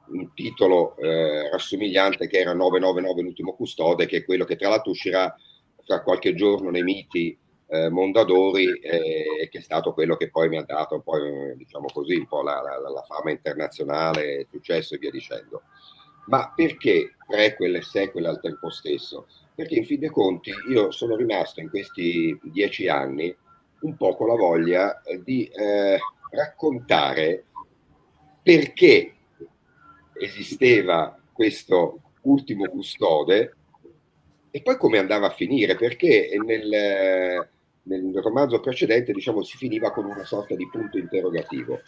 un 0.08 0.32
titolo 0.34 0.96
eh, 0.96 1.48
rassomigliante 1.50 2.26
che 2.26 2.38
era 2.38 2.52
999 2.52 3.22
l'ultimo 3.22 3.54
custode, 3.54 4.06
che 4.06 4.18
è 4.18 4.24
quello 4.24 4.44
che 4.44 4.56
tra 4.56 4.68
l'altro 4.68 4.90
uscirà 4.90 5.34
tra 5.84 6.02
qualche 6.02 6.34
giorno 6.34 6.70
nei 6.70 6.82
miti 6.82 7.36
eh, 7.70 7.88
Mondadori, 7.88 8.78
eh, 8.80 9.48
che 9.48 9.58
è 9.58 9.62
stato 9.62 9.92
quello 9.92 10.16
che 10.16 10.28
poi 10.28 10.48
mi 10.48 10.56
ha 10.56 10.62
dato 10.62 10.96
un 10.96 11.02
po', 11.02 11.16
diciamo 11.54 11.86
così, 11.92 12.16
un 12.16 12.26
po' 12.26 12.42
la, 12.42 12.60
la, 12.60 12.90
la 12.90 13.02
fama 13.02 13.30
internazionale, 13.30 14.46
successo 14.50 14.94
e 14.94 14.98
via 14.98 15.10
dicendo. 15.10 15.62
Ma 16.26 16.52
perché 16.54 17.14
prequel 17.26 17.76
e 17.76 17.82
sequel 17.82 18.26
al 18.26 18.40
tempo 18.40 18.70
stesso? 18.70 19.26
Perché 19.54 19.76
in 19.76 19.84
fin 19.84 20.00
dei 20.00 20.10
conti 20.10 20.52
io 20.68 20.90
sono 20.90 21.14
rimasto 21.14 21.60
in 21.60 21.70
questi 21.70 22.38
dieci 22.42 22.88
anni 22.88 23.34
un 23.82 23.96
po' 23.96 24.16
con 24.16 24.26
la 24.26 24.34
voglia 24.34 25.00
di 25.22 25.44
eh, 25.44 25.98
raccontare 26.30 27.44
perché 28.42 29.14
esisteva 30.14 31.16
questo 31.32 32.00
ultimo 32.22 32.68
custode 32.68 33.54
e 34.50 34.62
poi 34.62 34.76
come 34.76 34.98
andava 34.98 35.28
a 35.28 35.30
finire, 35.30 35.76
perché 35.76 36.30
nel, 36.44 37.48
nel 37.82 38.12
romanzo 38.22 38.60
precedente 38.60 39.12
diciamo, 39.12 39.42
si 39.42 39.56
finiva 39.56 39.90
con 39.90 40.04
una 40.04 40.24
sorta 40.24 40.54
di 40.54 40.68
punto 40.68 40.98
interrogativo. 40.98 41.80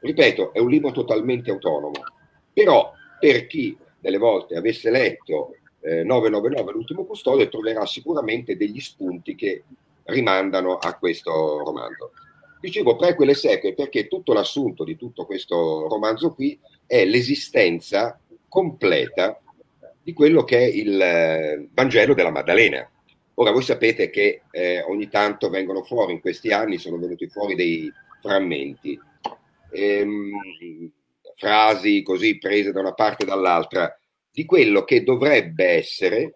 Ripeto, 0.00 0.52
è 0.52 0.58
un 0.58 0.70
libro 0.70 0.92
totalmente 0.92 1.50
autonomo, 1.50 2.02
però 2.52 2.92
per 3.18 3.46
chi 3.46 3.76
delle 3.98 4.18
volte 4.18 4.56
avesse 4.56 4.90
letto 4.90 5.56
eh, 5.80 6.02
999 6.04 6.72
l'ultimo 6.72 7.04
custode 7.04 7.48
troverà 7.48 7.84
sicuramente 7.86 8.56
degli 8.56 8.80
spunti 8.80 9.34
che 9.34 9.64
rimandano 10.04 10.76
a 10.76 10.96
questo 10.96 11.62
romanzo. 11.64 12.12
Dicevo 12.60 12.96
prequel 12.96 13.30
e 13.30 13.34
sequel 13.34 13.74
perché 13.74 14.06
tutto 14.06 14.32
l'assunto 14.32 14.84
di 14.84 14.96
tutto 14.96 15.24
questo 15.24 15.88
romanzo 15.88 16.34
qui 16.34 16.58
è 16.86 17.04
l'esistenza 17.04 18.18
completa 18.48 19.40
di 20.02 20.12
quello 20.12 20.44
che 20.44 20.58
è 20.58 20.64
il 20.64 21.00
eh, 21.00 21.68
Vangelo 21.72 22.14
della 22.14 22.30
Maddalena. 22.30 22.88
Ora 23.34 23.52
voi 23.52 23.62
sapete 23.62 24.10
che 24.10 24.42
eh, 24.50 24.82
ogni 24.82 25.08
tanto 25.08 25.48
vengono 25.48 25.82
fuori, 25.82 26.12
in 26.12 26.20
questi 26.20 26.52
anni 26.52 26.78
sono 26.78 26.98
venuti 26.98 27.28
fuori 27.28 27.54
dei 27.54 27.90
frammenti, 28.20 28.98
ehm, 29.70 30.92
frasi 31.36 32.02
così 32.02 32.38
prese 32.38 32.72
da 32.72 32.80
una 32.80 32.92
parte 32.92 33.24
e 33.24 33.26
dall'altra, 33.26 33.98
di 34.30 34.44
quello 34.44 34.84
che 34.84 35.02
dovrebbe 35.02 35.64
essere 35.64 36.32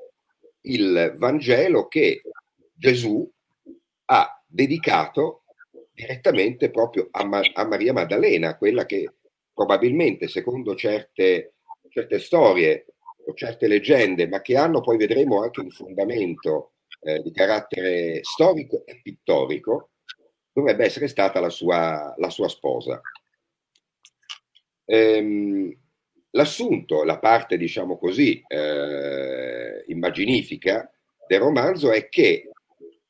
il 0.62 1.14
Vangelo 1.16 1.88
che 1.88 2.22
Gesù 2.72 3.30
ha 4.06 4.42
dedicato 4.46 5.42
direttamente 5.92 6.70
proprio 6.70 7.08
a, 7.10 7.24
Ma- 7.24 7.42
a 7.52 7.66
Maria 7.66 7.92
Maddalena, 7.92 8.56
quella 8.56 8.84
che 8.86 9.12
probabilmente, 9.52 10.26
secondo 10.26 10.74
certe, 10.74 11.54
certe 11.88 12.18
storie 12.18 12.86
o 13.26 13.34
certe 13.34 13.68
leggende, 13.68 14.26
ma 14.26 14.40
che 14.40 14.56
hanno 14.56 14.80
poi 14.80 14.96
vedremo 14.96 15.42
anche 15.42 15.60
un 15.60 15.70
fondamento 15.70 16.72
eh, 17.04 17.20
di 17.22 17.30
carattere 17.32 18.20
storico 18.22 18.84
e 18.86 19.00
pittorico, 19.02 19.90
dovrebbe 20.52 20.84
essere 20.84 21.06
stata 21.06 21.38
la 21.38 21.50
sua, 21.50 22.14
la 22.16 22.30
sua 22.30 22.48
sposa. 22.48 23.00
Ehm, 24.86 25.76
l'assunto, 26.30 27.04
la 27.04 27.18
parte 27.18 27.56
diciamo 27.56 27.98
così 27.98 28.42
eh, 28.46 29.84
immaginifica 29.88 30.90
del 31.26 31.40
romanzo 31.40 31.92
è 31.92 32.08
che 32.08 32.50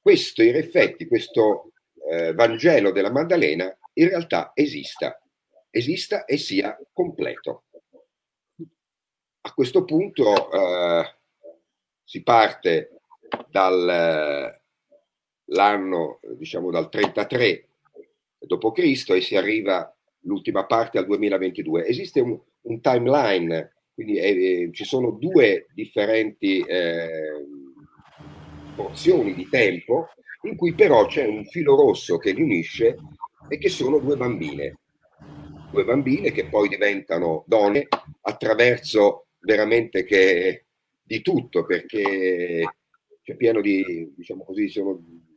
questo, 0.01 0.43
in 0.43 0.57
effetti, 0.57 1.07
questo 1.07 1.73
eh, 2.11 2.33
Vangelo 2.35 2.91
della 2.91 3.11
Maddalena 3.11 3.77
in 3.95 4.09
realtà 4.09 4.51
esista, 4.55 5.21
esista 5.71 6.25
e 6.25 6.37
sia 6.37 6.77
completo. 6.93 7.65
A 9.47 9.53
questo 9.53 9.85
punto 9.85 10.51
eh, 10.51 11.15
si 12.03 12.23
parte 12.23 12.94
dall'anno, 13.51 14.61
diciamo 16.37 16.71
dal 16.71 16.89
33 16.89 17.69
d.C. 18.39 19.11
e 19.11 19.21
si 19.21 19.37
arriva 19.37 19.95
l'ultima 20.21 20.65
parte 20.67 20.99
al 20.99 21.07
2022. 21.07 21.87
Esiste 21.87 22.21
un, 22.21 22.39
un 22.63 22.81
timeline, 22.81 23.73
quindi 23.95 24.17
eh, 24.19 24.71
ci 24.73 24.85
sono 24.85 25.11
due 25.13 25.67
differenti 25.75 26.61
eh, 26.61 27.45
porzioni 28.75 29.35
di 29.35 29.49
tempo 29.49 30.09
in 30.43 30.57
cui 30.57 30.75
però 30.75 31.07
c'è 31.07 31.27
un 31.27 31.45
filo 31.47 31.75
rosso 31.75 32.19
che 32.19 32.33
li 32.33 32.43
unisce 32.43 32.97
e 33.49 33.59
che 33.59 33.69
sono 33.69 33.99
due 33.99 34.17
bambine. 34.17 34.79
Due 35.71 35.85
bambine 35.85 36.31
che 36.33 36.47
poi 36.47 36.69
diventano 36.69 37.45
donne 37.47 37.89
attraverso 38.23 39.27
veramente 39.41 40.05
che 40.05 40.65
di 41.03 41.21
tutto, 41.21 41.65
perché 41.65 42.63
c'è 43.25 43.37
pieno 43.37 43.63
di, 43.63 44.13
diciamo 44.15 44.45
così, 44.45 44.71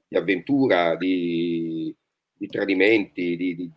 di 0.07 0.17
avventura, 0.17 0.97
di, 0.97 1.95
di 2.35 2.47
tradimenti, 2.47 3.37
di, 3.37 3.55
di, 3.55 3.71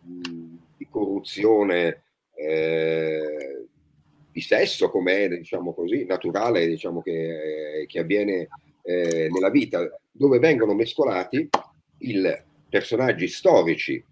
di 0.77 0.87
corruzione, 0.89 2.03
eh, 2.35 3.65
di 4.29 4.41
sesso 4.41 4.91
come 4.91 5.23
è, 5.23 5.27
diciamo 5.29 5.73
così, 5.73 6.05
naturale, 6.05 6.67
diciamo 6.67 7.01
che, 7.01 7.85
che 7.87 7.99
avviene 7.99 8.49
eh, 8.83 9.29
nella 9.31 9.49
vita, 9.49 9.89
dove 10.11 10.39
vengono 10.39 10.73
mescolati 10.73 11.47
i 11.99 12.37
personaggi 12.69 13.27
storici 13.29 14.03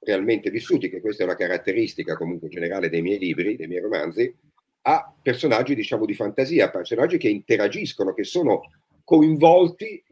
realmente 0.00 0.50
vissuti, 0.50 0.90
che 0.90 1.00
questa 1.00 1.22
è 1.22 1.26
una 1.26 1.34
caratteristica 1.34 2.14
comunque 2.14 2.48
generale 2.48 2.90
dei 2.90 3.00
miei 3.00 3.18
libri, 3.18 3.56
dei 3.56 3.68
miei 3.68 3.80
romanzi, 3.80 4.34
a 4.82 5.14
personaggi 5.20 5.74
diciamo 5.74 6.04
di 6.04 6.14
fantasia, 6.14 6.70
personaggi 6.70 7.16
che 7.16 7.28
interagiscono, 7.28 8.12
che 8.12 8.24
sono 8.24 8.60
coinvolti 9.06 10.02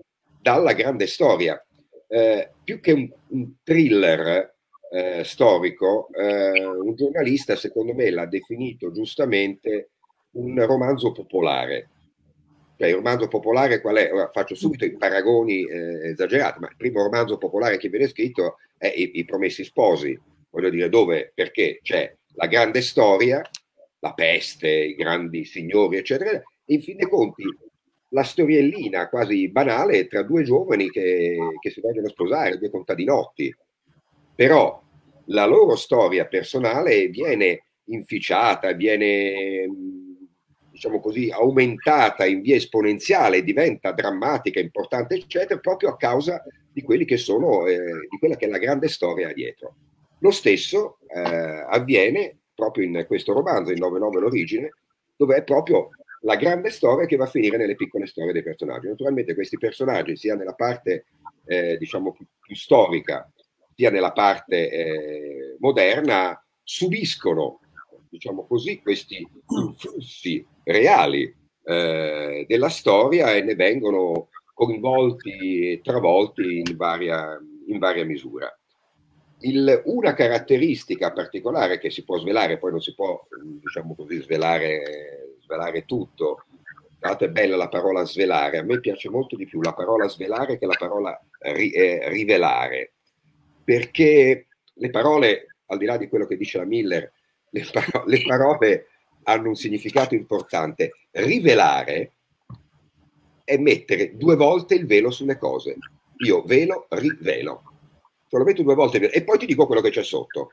dalla 0.40 0.72
grande 0.72 1.08
storia. 1.08 1.62
Eh, 2.06 2.50
più 2.62 2.78
che 2.78 2.92
un, 2.92 3.10
un 3.30 3.54
thriller 3.64 4.54
eh, 4.92 5.24
storico, 5.24 6.08
eh, 6.12 6.64
un 6.64 6.94
giornalista 6.94 7.56
secondo 7.56 7.92
me 7.92 8.08
l'ha 8.10 8.26
definito 8.26 8.92
giustamente 8.92 9.90
un 10.34 10.64
romanzo 10.64 11.10
popolare. 11.10 11.88
Cioè, 12.76 12.88
il 12.88 12.94
romanzo 12.94 13.26
popolare 13.26 13.80
qual 13.80 13.96
è? 13.96 14.12
Ora 14.12 14.30
faccio 14.32 14.54
subito 14.54 14.84
i 14.84 14.96
paragoni 14.96 15.64
eh, 15.64 16.10
esagerati, 16.10 16.60
ma 16.60 16.68
il 16.68 16.76
primo 16.76 17.02
romanzo 17.02 17.36
popolare 17.36 17.78
che 17.78 17.88
viene 17.88 18.08
scritto 18.08 18.58
è 18.78 18.92
I, 18.94 19.18
I 19.18 19.24
Promessi 19.24 19.64
Sposi, 19.64 20.18
voglio 20.50 20.70
dire 20.70 20.88
dove, 20.88 21.32
perché 21.34 21.80
c'è 21.82 22.14
la 22.34 22.46
grande 22.46 22.80
storia, 22.80 23.42
la 23.98 24.12
peste, 24.12 24.68
i 24.68 24.94
grandi 24.94 25.44
signori, 25.44 25.96
eccetera, 25.96 26.30
e 26.30 26.42
in 26.66 26.80
fin 26.82 26.96
dei 26.96 27.08
conti 27.08 27.42
la 28.14 28.22
storiellina 28.22 29.08
quasi 29.08 29.50
banale 29.50 30.06
tra 30.06 30.22
due 30.22 30.44
giovani 30.44 30.88
che, 30.88 31.36
che 31.60 31.70
si 31.70 31.80
vogliono 31.80 32.08
sposare, 32.08 32.58
due 32.58 32.70
contadinotti. 32.70 33.54
Però 34.36 34.80
la 35.26 35.46
loro 35.46 35.74
storia 35.74 36.24
personale 36.26 37.08
viene 37.08 37.66
inficiata, 37.86 38.72
viene 38.72 39.68
diciamo 40.70 41.00
così, 41.00 41.28
aumentata 41.30 42.24
in 42.24 42.40
via 42.40 42.54
esponenziale, 42.54 43.42
diventa 43.42 43.92
drammatica, 43.92 44.60
importante, 44.60 45.16
eccetera, 45.16 45.58
proprio 45.58 45.90
a 45.90 45.96
causa 45.96 46.42
di 46.72 46.82
quelli 46.82 47.04
che 47.04 47.16
sono, 47.16 47.66
eh, 47.66 47.78
di 48.08 48.18
quella 48.18 48.36
che 48.36 48.46
è 48.46 48.48
la 48.48 48.58
grande 48.58 48.88
storia 48.88 49.32
dietro. 49.32 49.76
Lo 50.20 50.30
stesso 50.30 50.98
eh, 51.08 51.20
avviene 51.20 52.38
proprio 52.54 52.84
in 52.84 53.04
questo 53.08 53.32
romanzo, 53.32 53.72
in 53.72 53.80
9-9 53.80 54.18
l'origine, 54.20 54.70
dove 55.16 55.36
è 55.36 55.44
proprio 55.44 55.90
la 56.24 56.36
grande 56.36 56.70
storia 56.70 57.06
che 57.06 57.16
va 57.16 57.24
a 57.24 57.28
finire 57.28 57.56
nelle 57.56 57.76
piccole 57.76 58.06
storie 58.06 58.32
dei 58.32 58.42
personaggi. 58.42 58.88
Naturalmente 58.88 59.34
questi 59.34 59.58
personaggi, 59.58 60.16
sia 60.16 60.34
nella 60.34 60.54
parte 60.54 61.06
eh, 61.46 61.76
diciamo 61.76 62.12
più, 62.12 62.54
storica, 62.54 63.30
sia 63.74 63.90
nella 63.90 64.12
parte 64.12 64.70
eh, 64.70 65.56
moderna, 65.58 66.38
subiscono 66.62 67.60
diciamo 68.08 68.46
così, 68.46 68.80
questi 68.80 69.26
flussi 69.76 70.46
reali 70.62 71.34
eh, 71.64 72.44
della 72.46 72.68
storia 72.68 73.32
e 73.32 73.42
ne 73.42 73.54
vengono 73.54 74.28
coinvolti 74.54 75.72
e 75.72 75.80
travolti 75.82 76.62
in 76.64 76.76
varia, 76.76 77.38
in 77.66 77.78
varia 77.78 78.04
misura. 78.04 78.56
Il, 79.40 79.82
una 79.86 80.14
caratteristica 80.14 81.12
particolare 81.12 81.78
che 81.78 81.90
si 81.90 82.04
può 82.04 82.18
svelare, 82.18 82.56
poi 82.56 82.70
non 82.70 82.80
si 82.80 82.94
può 82.94 83.20
diciamo 83.60 83.94
così, 83.94 84.22
svelare, 84.22 85.23
svelare 85.54 85.84
tutto, 85.84 86.44
Guardate, 86.98 87.26
è 87.26 87.28
bella 87.28 87.56
la 87.56 87.68
parola 87.68 88.02
svelare, 88.06 88.56
a 88.56 88.62
me 88.62 88.80
piace 88.80 89.10
molto 89.10 89.36
di 89.36 89.44
più 89.44 89.60
la 89.60 89.74
parola 89.74 90.08
svelare 90.08 90.58
che 90.58 90.64
la 90.64 90.76
parola 90.78 91.20
ri, 91.40 91.70
eh, 91.70 92.08
rivelare, 92.08 92.92
perché 93.62 94.46
le 94.72 94.90
parole, 94.90 95.56
al 95.66 95.76
di 95.76 95.84
là 95.84 95.98
di 95.98 96.08
quello 96.08 96.24
che 96.24 96.38
dice 96.38 96.56
la 96.56 96.64
Miller, 96.64 97.12
le, 97.50 97.68
paro- 97.70 98.04
le 98.06 98.22
parole 98.26 98.86
hanno 99.24 99.48
un 99.48 99.54
significato 99.54 100.14
importante. 100.14 100.92
Rivelare 101.10 102.12
è 103.44 103.58
mettere 103.58 104.16
due 104.16 104.36
volte 104.36 104.74
il 104.74 104.86
velo 104.86 105.10
sulle 105.10 105.36
cose. 105.36 105.76
Io 106.24 106.42
velo, 106.42 106.86
rivelo. 106.88 107.64
Cioè 108.28 108.40
lo 108.40 108.46
metto 108.46 108.62
due 108.62 108.74
volte 108.74 109.10
e 109.10 109.22
poi 109.24 109.36
ti 109.36 109.44
dico 109.44 109.66
quello 109.66 109.82
che 109.82 109.90
c'è 109.90 110.02
sotto. 110.02 110.52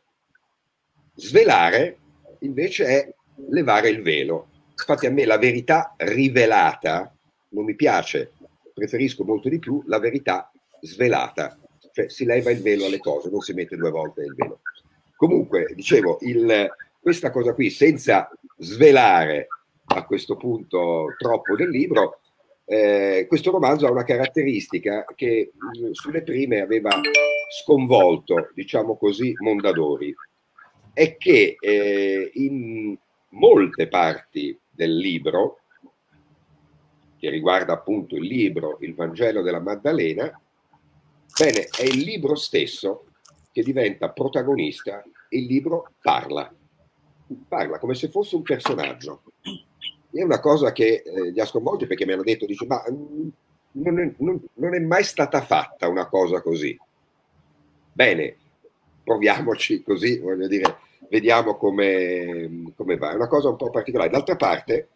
Svelare 1.16 1.98
invece 2.40 2.86
è 2.86 3.14
levare 3.50 3.88
il 3.88 4.02
velo. 4.02 4.48
Infatti 4.82 5.06
a 5.06 5.12
me 5.12 5.26
la 5.26 5.38
verità 5.38 5.94
rivelata 5.98 7.14
non 7.50 7.66
mi 7.66 7.76
piace, 7.76 8.32
preferisco 8.74 9.24
molto 9.24 9.48
di 9.48 9.60
più 9.60 9.84
la 9.86 10.00
verità 10.00 10.52
svelata, 10.82 11.58
cioè 11.94 12.10
si 12.10 12.26
leva 12.26 12.50
il 12.50 12.62
velo 12.62 12.86
alle 12.86 13.00
cose, 13.00 13.30
non 13.30 13.42
si 13.42 13.54
mette 13.54 13.76
due 13.76 13.92
volte 13.92 14.24
il 14.24 14.34
velo. 14.36 14.62
Comunque, 15.16 15.72
dicevo, 15.76 16.18
il, 16.22 16.68
questa 17.00 17.30
cosa 17.30 17.54
qui, 17.54 17.70
senza 17.70 18.30
svelare 18.58 19.48
a 19.94 20.04
questo 20.06 20.36
punto 20.36 21.14
troppo 21.18 21.56
del 21.56 21.70
libro, 21.70 22.20
eh, 22.66 23.26
questo 23.28 23.52
romanzo 23.52 23.86
ha 23.86 23.92
una 23.92 24.04
caratteristica 24.04 25.06
che 25.16 25.52
mh, 25.54 25.88
mm, 25.88 25.92
sulle 25.92 26.24
prime 26.24 26.62
aveva 26.62 26.90
sconvolto, 27.62 28.50
diciamo 28.56 28.96
così, 28.98 29.34
Mondadori, 29.40 30.14
è 30.94 31.18
che 31.18 31.56
eh, 31.60 32.32
in 32.34 32.98
molte 33.30 33.88
parti 33.88 34.58
del 34.82 34.98
libro, 34.98 35.60
che 37.20 37.30
riguarda 37.30 37.74
appunto 37.74 38.16
il 38.16 38.24
libro 38.24 38.80
Il 38.82 38.96
Vangelo 38.96 39.44
della 39.44 39.60
Maddalena, 39.60 40.42
bene, 41.38 41.66
è 41.66 41.84
il 41.84 42.00
libro 42.00 42.34
stesso 42.34 43.06
che 43.52 43.62
diventa 43.62 44.10
protagonista 44.10 45.04
il 45.30 45.46
libro 45.46 45.92
parla, 46.02 46.52
parla 47.48 47.78
come 47.78 47.94
se 47.94 48.10
fosse 48.10 48.36
un 48.36 48.42
personaggio. 48.42 49.22
È 50.10 50.24
una 50.24 50.40
cosa 50.40 50.72
che 50.72 51.04
eh, 51.06 51.32
gli 51.32 51.40
ha 51.40 51.46
sconvolti 51.46 51.86
perché 51.86 52.08
mi 52.08 52.14
hanno 52.14 52.24
detto, 52.24 52.48
dice, 52.48 52.66
ma 52.66 52.84
mm, 52.90 53.28
non 53.74 54.00
è, 54.00 54.14
non, 54.18 54.42
non 54.56 54.74
è 54.74 54.80
mai 54.80 55.04
stata 55.04 55.42
fatta 55.42 55.88
una 55.88 56.08
cosa 56.08 56.42
così. 56.42 56.76
Bene, 57.94 58.36
proviamoci 59.04 59.84
così, 59.84 60.18
voglio 60.18 60.48
dire, 60.48 60.78
vediamo 61.10 61.56
come, 61.56 62.72
come 62.76 62.98
va. 62.98 63.12
È 63.12 63.16
una 63.16 63.28
cosa 63.28 63.50
un 63.50 63.56
po' 63.56 63.70
particolare. 63.70 64.10
D'altra 64.10 64.36
parte, 64.36 64.90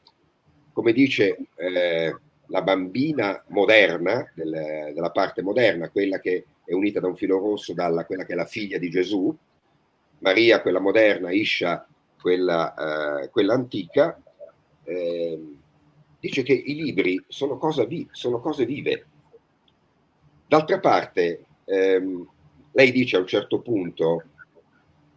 come 0.74 0.94
dice 0.94 1.38
eh, 1.56 2.16
la 2.48 2.62
bambina 2.62 3.44
moderna, 3.48 4.30
del, 4.34 4.92
della 4.94 5.12
parte 5.12 5.42
moderna, 5.42 5.90
quella 5.90 6.20
che 6.20 6.46
è 6.64 6.74
unita 6.74 7.00
da 7.00 7.08
un 7.08 7.16
filo 7.16 7.38
rosso 7.40 7.74
dalla 7.74 8.06
quella 8.06 8.26
che 8.26 8.34
è 8.34 8.36
la 8.36 8.46
figlia 8.46 8.78
di 8.78 8.90
Gesù, 8.90 9.36
Maria, 10.20 10.62
quella 10.62 10.80
moderna, 10.80 11.32
Iscia, 11.32 11.88
quella, 12.20 13.22
eh, 13.24 13.30
quella 13.30 13.54
antica, 13.54 14.20
eh, 14.84 15.40
dice 16.20 16.44
che 16.44 16.54
i 16.54 16.76
libri 16.76 17.24
sono, 17.28 17.60
vi- 17.88 18.08
sono 18.12 18.40
cose 18.40 18.66
vive. 18.66 19.06
D'altra 20.48 20.80
parte, 20.80 21.46
ehm, 21.66 22.28
lei 22.72 22.92
dice 22.92 23.18
a 23.18 23.20
un 23.20 23.28
certo 23.28 23.62
punto, 23.62 24.24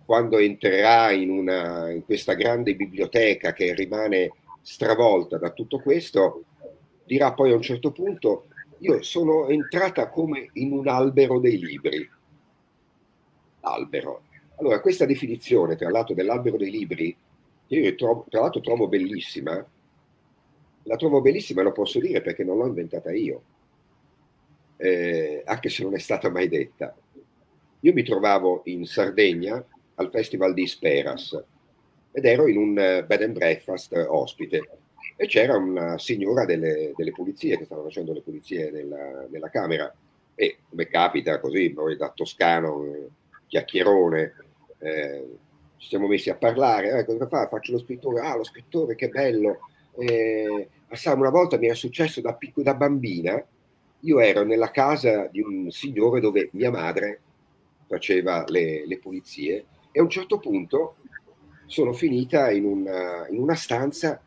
quando 0.08 0.38
entrerà 0.38 1.10
in, 1.10 1.28
una, 1.28 1.90
in 1.90 2.02
questa 2.02 2.32
grande 2.32 2.74
biblioteca 2.74 3.52
che 3.52 3.74
rimane 3.74 4.32
stravolta 4.62 5.36
da 5.36 5.50
tutto 5.50 5.80
questo, 5.80 6.44
dirà 7.04 7.34
poi 7.34 7.52
a 7.52 7.56
un 7.56 7.60
certo 7.60 7.92
punto, 7.92 8.46
io 8.78 9.02
sono 9.02 9.48
entrata 9.48 10.08
come 10.08 10.48
in 10.54 10.72
un 10.72 10.88
albero 10.88 11.38
dei 11.38 11.58
libri. 11.58 12.08
Albero. 13.60 14.22
Allora, 14.56 14.80
questa 14.80 15.04
definizione, 15.04 15.76
tra 15.76 15.90
l'altro, 15.90 16.14
dell'albero 16.14 16.56
dei 16.56 16.70
libri, 16.70 17.14
io 17.66 17.94
trovo, 17.94 18.24
tra 18.30 18.40
l'altro 18.40 18.62
trovo 18.62 18.88
bellissima, 18.88 19.62
la 20.84 20.96
trovo 20.96 21.20
bellissima, 21.20 21.60
lo 21.60 21.72
posso 21.72 22.00
dire 22.00 22.22
perché 22.22 22.44
non 22.44 22.56
l'ho 22.56 22.66
inventata 22.66 23.12
io, 23.12 23.42
eh, 24.78 25.42
anche 25.44 25.68
se 25.68 25.82
non 25.82 25.94
è 25.94 25.98
stata 25.98 26.30
mai 26.30 26.48
detta. 26.48 26.96
Io 27.80 27.92
mi 27.92 28.02
trovavo 28.02 28.62
in 28.64 28.86
Sardegna 28.86 29.62
al 29.98 30.10
Festival 30.10 30.54
di 30.54 30.66
Speras 30.66 31.40
ed 32.10 32.24
ero 32.24 32.48
in 32.48 32.56
un 32.56 32.78
eh, 32.78 33.04
bed 33.04 33.22
and 33.22 33.34
breakfast 33.34 33.92
ospite. 33.92 34.68
E 35.16 35.26
c'era 35.26 35.56
una 35.56 35.98
signora 35.98 36.44
delle, 36.44 36.92
delle 36.96 37.12
pulizie 37.12 37.58
che 37.58 37.64
stava 37.64 37.82
facendo 37.82 38.12
le 38.12 38.20
pulizie 38.20 38.70
nella, 38.70 39.26
nella, 39.28 39.50
camera. 39.50 39.92
E 40.34 40.58
come 40.68 40.86
capita 40.86 41.40
così, 41.40 41.72
noi 41.72 41.96
da 41.96 42.12
toscano, 42.14 42.84
eh, 42.84 43.08
chiacchierone, 43.48 44.34
eh, 44.78 45.24
ci 45.76 45.88
siamo 45.88 46.06
messi 46.06 46.30
a 46.30 46.36
parlare, 46.36 46.98
eh, 46.98 47.04
cosa 47.04 47.26
fa? 47.26 47.48
Faccio 47.48 47.72
lo 47.72 47.78
scrittore, 47.78 48.20
ah 48.20 48.36
lo 48.36 48.44
scrittore 48.44 48.94
che 48.94 49.08
bello, 49.08 49.58
eh, 49.98 50.68
una 51.04 51.30
volta 51.30 51.58
mi 51.58 51.66
era 51.66 51.74
successo 51.74 52.20
da, 52.20 52.34
picco, 52.34 52.62
da 52.62 52.74
bambina, 52.74 53.44
io 54.00 54.20
ero 54.20 54.44
nella 54.44 54.70
casa 54.70 55.26
di 55.26 55.40
un 55.40 55.70
signore 55.70 56.20
dove 56.20 56.50
mia 56.52 56.70
madre 56.70 57.20
faceva 57.88 58.44
le, 58.48 58.86
le 58.86 58.98
pulizie 58.98 59.64
e 59.98 60.00
a 60.00 60.04
un 60.04 60.10
certo 60.10 60.38
punto 60.38 60.94
sono 61.66 61.92
finita 61.92 62.52
in 62.52 62.64
una, 62.64 63.26
in 63.28 63.40
una 63.40 63.56
stanza, 63.56 64.22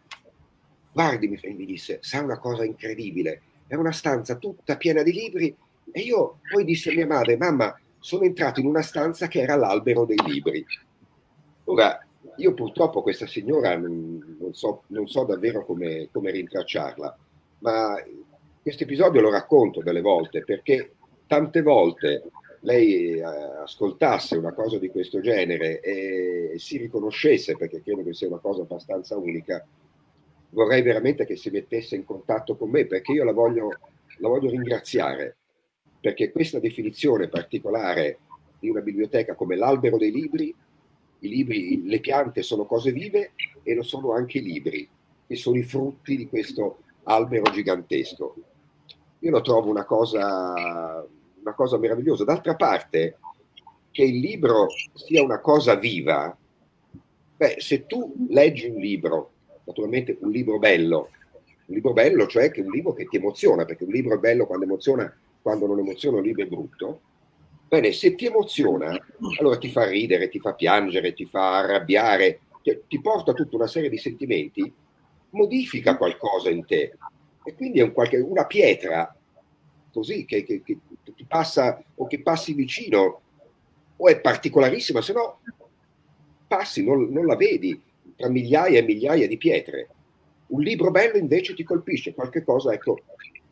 guardi 0.92 1.30
mi 1.30 1.66
disse, 1.66 2.00
sa 2.02 2.22
una 2.22 2.38
cosa 2.38 2.66
incredibile, 2.66 3.42
è 3.68 3.76
una 3.76 3.94
stanza 3.94 4.36
tutta 4.36 4.76
piena 4.76 5.02
di 5.02 5.14
libri. 5.14 5.56
E 5.90 6.02
io 6.02 6.40
poi 6.52 6.66
disse 6.66 6.90
a 6.92 6.94
mia 6.94 7.08
madre, 7.08 7.38
mamma, 7.38 7.74
sono 8.00 8.24
entrato 8.24 8.60
in 8.60 8.66
una 8.66 8.82
stanza 8.82 9.30
che 9.30 9.40
era 9.40 9.56
l'albero 9.56 10.04
dei 10.04 10.20
libri. 10.26 10.66
Ora, 11.64 12.06
io 12.36 12.54
purtroppo 12.54 13.02
questa 13.02 13.26
signora 13.26 13.78
non, 13.78 14.38
non, 14.42 14.54
so, 14.54 14.84
non 14.88 15.08
so, 15.08 15.24
davvero 15.24 15.66
come, 15.66 16.10
come 16.12 16.32
rintracciarla, 16.32 17.18
ma 17.60 17.96
questo 18.62 18.84
episodio 18.84 19.22
lo 19.22 19.32
racconto 19.32 19.82
delle 19.82 20.02
volte 20.02 20.44
perché 20.44 20.96
tante 21.28 21.62
volte 21.62 22.24
lei 22.62 23.18
eh, 23.18 23.24
ascoltasse 23.24 24.36
una 24.36 24.54
cosa 24.54 24.78
di 24.78 24.90
questo 24.90 25.20
genere 25.20 25.80
e 25.80 26.54
si 26.58 26.78
riconoscesse, 26.78 27.56
perché 27.56 27.82
credo 27.82 28.04
che 28.04 28.14
sia 28.14 28.28
una 28.28 28.40
cosa 28.40 28.62
abbastanza 28.62 29.18
unica, 29.18 29.66
vorrei 30.50 30.82
veramente 30.82 31.26
che 31.26 31.36
si 31.36 31.50
mettesse 31.50 31.96
in 31.96 32.06
contatto 32.06 32.56
con 32.56 32.70
me 32.70 32.86
perché 32.86 33.14
io 33.14 33.24
la 33.24 33.32
voglio, 33.32 33.70
la 34.18 34.28
voglio 34.28 34.50
ringraziare, 34.50 35.38
perché 36.00 36.32
questa 36.32 36.60
definizione 36.60 37.30
particolare 37.30 38.20
di 38.60 38.70
una 38.70 38.82
biblioteca 38.82 39.34
come 39.34 39.56
l'albero 39.56 39.98
dei 39.98 40.12
libri, 40.12 40.54
i 41.24 41.28
libri, 41.28 41.88
le 41.88 42.00
piante 42.00 42.42
sono 42.42 42.66
cose 42.66 42.92
vive 42.92 43.32
e 43.64 43.74
lo 43.74 43.84
sono 43.84 44.12
anche 44.14 44.40
i 44.40 44.44
libri, 44.44 44.88
che 45.28 45.36
sono 45.36 45.58
i 45.58 45.64
frutti 45.64 46.16
di 46.16 46.28
questo 46.28 46.80
albero 47.04 47.52
gigantesco. 47.52 48.36
Io 49.20 49.32
lo 49.32 49.42
trovo 49.42 49.70
una 49.70 49.86
cosa 49.86 51.08
una 51.42 51.54
cosa 51.54 51.78
meravigliosa. 51.78 52.24
D'altra 52.24 52.56
parte, 52.56 53.18
che 53.92 54.04
il 54.04 54.20
libro 54.20 54.68
sia 54.94 55.24
una 55.24 55.40
cosa 55.40 55.76
viva, 55.76 56.36
beh, 57.38 57.56
se 57.60 57.86
tu 57.86 58.14
leggi 58.30 58.68
un 58.68 58.80
libro, 58.80 59.32
naturalmente 59.66 60.18
un 60.22 60.32
libro 60.32 60.60
bello, 60.60 61.10
un 61.66 61.76
libro 61.76 61.94
bello, 61.94 62.28
cioè 62.28 62.52
che 62.52 62.62
un 62.62 62.72
libro 62.72 62.94
che 62.94 63.06
ti 63.06 63.18
emoziona, 63.18 63.66
perché 63.66 63.84
un 63.84 63.92
libro 63.92 64.16
è 64.16 64.20
bello 64.20 64.46
quando 64.46 64.66
emoziona, 64.66 65.14
quando 65.42 65.68
non 65.68 65.80
emoziona 65.80 66.18
un 66.18 66.24
libro 66.24 66.44
è 66.44 66.48
brutto. 66.48 67.02
Bene, 67.68 67.92
se 67.94 68.16
ti 68.16 68.26
emoziona, 68.26 68.98
allora 69.40 69.58
ti 69.58 69.70
fa 69.70 69.88
ridere, 69.88 70.28
ti 70.28 70.40
fa 70.40 70.54
piangere, 70.54 71.14
ti 71.14 71.26
fa 71.26 71.60
arrabbiare, 71.60 72.42
ti 72.62 73.02
porta 73.02 73.34
tutta 73.34 73.56
una 73.56 73.68
serie 73.68 73.90
di 73.90 73.98
sentimenti, 73.98 74.72
modifica 75.32 75.96
qualcosa 75.96 76.50
in 76.50 76.66
te. 76.66 76.98
E 77.44 77.56
quindi 77.56 77.80
è 77.80 77.84
un 77.84 77.94
qualche, 77.94 78.18
una 78.18 78.46
pietra 78.46 79.16
così 79.92 80.26
che, 80.26 80.44
che, 80.44 80.62
che, 80.64 80.78
ti 81.16 81.26
passa 81.28 81.84
o 81.96 82.08
che 82.08 82.22
passi 82.22 82.54
vicino 82.54 83.22
o 83.96 84.08
è 84.08 84.20
particolarissima, 84.20 85.02
se 85.02 85.14
no 85.14 85.40
passi, 86.48 86.84
non, 86.84 87.08
non 87.12 87.26
la 87.26 87.38
vedi 87.38 87.82
tra 88.18 88.28
migliaia 88.28 88.80
e 88.80 88.84
migliaia 88.84 89.28
di 89.28 89.38
pietre. 89.38 89.90
Un 90.48 90.62
libro 90.62 90.92
bello 90.92 91.18
invece 91.18 91.54
ti 91.54 91.64
colpisce, 91.64 92.14
qualche 92.14 92.44
cosa 92.44 92.74
ecco, 92.74 93.00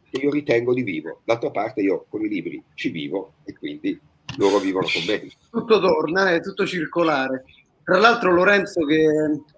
che 0.09 0.21
io 0.21 0.29
ritengo 0.29 0.73
di 0.73 0.83
vivo. 0.83 1.21
D'altra 1.23 1.49
parte 1.49 1.81
io 1.81 2.05
con 2.09 2.25
i 2.25 2.27
libri 2.27 2.61
ci 2.73 2.89
vivo 2.89 3.35
e 3.45 3.53
quindi 3.57 3.97
loro 4.37 4.59
vivono 4.59 4.87
con 4.91 5.03
me. 5.07 5.29
Tutto 5.49 5.79
torna, 5.79 6.31
è 6.31 6.41
tutto 6.41 6.65
circolare. 6.65 7.45
Tra 7.83 7.97
l'altro 7.97 8.33
Lorenzo 8.33 8.85
che 8.85 9.05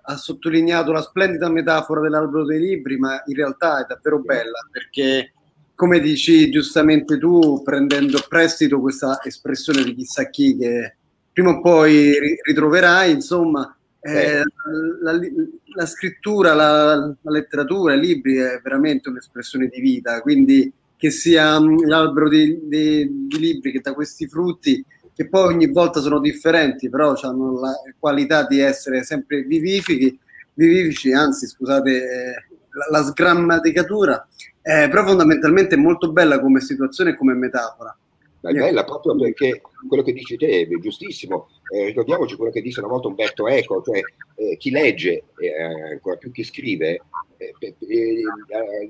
ha 0.03 0.15
sottolineato 0.15 0.91
la 0.91 1.01
splendida 1.01 1.49
metafora 1.49 1.99
dell'albero 1.99 2.45
dei 2.45 2.59
libri, 2.59 2.97
ma 2.97 3.21
in 3.25 3.35
realtà 3.35 3.83
è 3.83 3.87
davvero 3.87 4.19
bella 4.19 4.67
perché 4.71 5.33
come 5.81 5.99
dici 5.99 6.51
giustamente 6.51 7.17
tu, 7.17 7.63
prendendo 7.63 8.17
a 8.17 8.25
prestito 8.29 8.79
questa 8.79 9.19
espressione 9.23 9.83
di 9.83 9.95
chissà 9.95 10.29
chi 10.29 10.55
che 10.55 10.97
prima 11.33 11.57
o 11.57 11.59
poi 11.59 12.13
ritroverai, 12.43 13.09
insomma, 13.09 13.75
eh, 13.99 14.43
la, 15.01 15.19
la, 15.73 15.85
scrittura, 15.87 16.53
la, 16.53 16.95
la, 16.97 17.31
letteratura, 17.31 17.95
i 17.95 17.99
libri 17.99 18.35
è 18.35 18.61
veramente 18.61 19.09
un'espressione 19.09 19.69
di 19.69 19.81
vita, 19.81 20.21
quindi 20.21 20.71
che 20.95 21.09
sia 21.09 21.59
mm, 21.59 21.87
l'albero 21.87 22.29
di, 22.29 22.59
di, 22.61 23.27
di, 23.27 23.39
libri 23.39 23.71
che 23.71 23.79
dà 23.81 23.95
questi 23.95 24.27
frutti, 24.27 24.85
che 25.15 25.29
poi 25.29 25.51
ogni 25.51 25.71
volta 25.71 25.99
sono 25.99 26.19
differenti, 26.19 26.91
però 26.91 27.15
hanno 27.23 27.59
la 27.59 27.73
qualità 27.97 28.45
di 28.45 28.59
essere 28.59 29.01
sempre 29.01 29.41
vivifici, 29.41 30.15
vivifici 30.53 31.11
anzi 31.11 31.47
scusate 31.47 31.91
eh, 31.91 32.33
la, 32.69 32.99
la 32.99 33.03
sgrammaticatura, 33.03 34.27
eh, 34.63 34.87
però 34.89 35.05
fondamentalmente 35.05 35.75
è 35.75 35.77
molto 35.77 36.11
bella 36.11 36.39
come 36.39 36.61
situazione 36.61 37.11
e 37.11 37.17
come 37.17 37.33
metafora. 37.33 37.95
Ma 38.41 38.49
è 38.49 38.53
bella 38.53 38.83
proprio 38.83 39.15
perché 39.15 39.61
quello 39.87 40.03
che 40.03 40.13
dici 40.13 40.35
te 40.35 40.61
è 40.61 40.79
giustissimo. 40.79 41.49
Eh, 41.73 41.85
ricordiamoci 41.85 42.35
quello 42.35 42.51
che 42.51 42.61
disse 42.61 42.79
una 42.79 42.89
volta 42.89 43.07
Umberto 43.07 43.47
Eco, 43.47 43.81
cioè 43.83 44.01
eh, 44.35 44.57
chi 44.57 44.71
legge, 44.71 45.25
eh, 45.37 45.91
ancora 45.91 46.15
più 46.15 46.31
chi 46.31 46.43
scrive, 46.43 47.01
eh, 47.37 47.53
eh, 47.59 47.75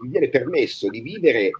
gli 0.01 0.07
viene 0.07 0.29
permesso 0.29 0.89
di 0.89 1.01
vivere 1.01 1.51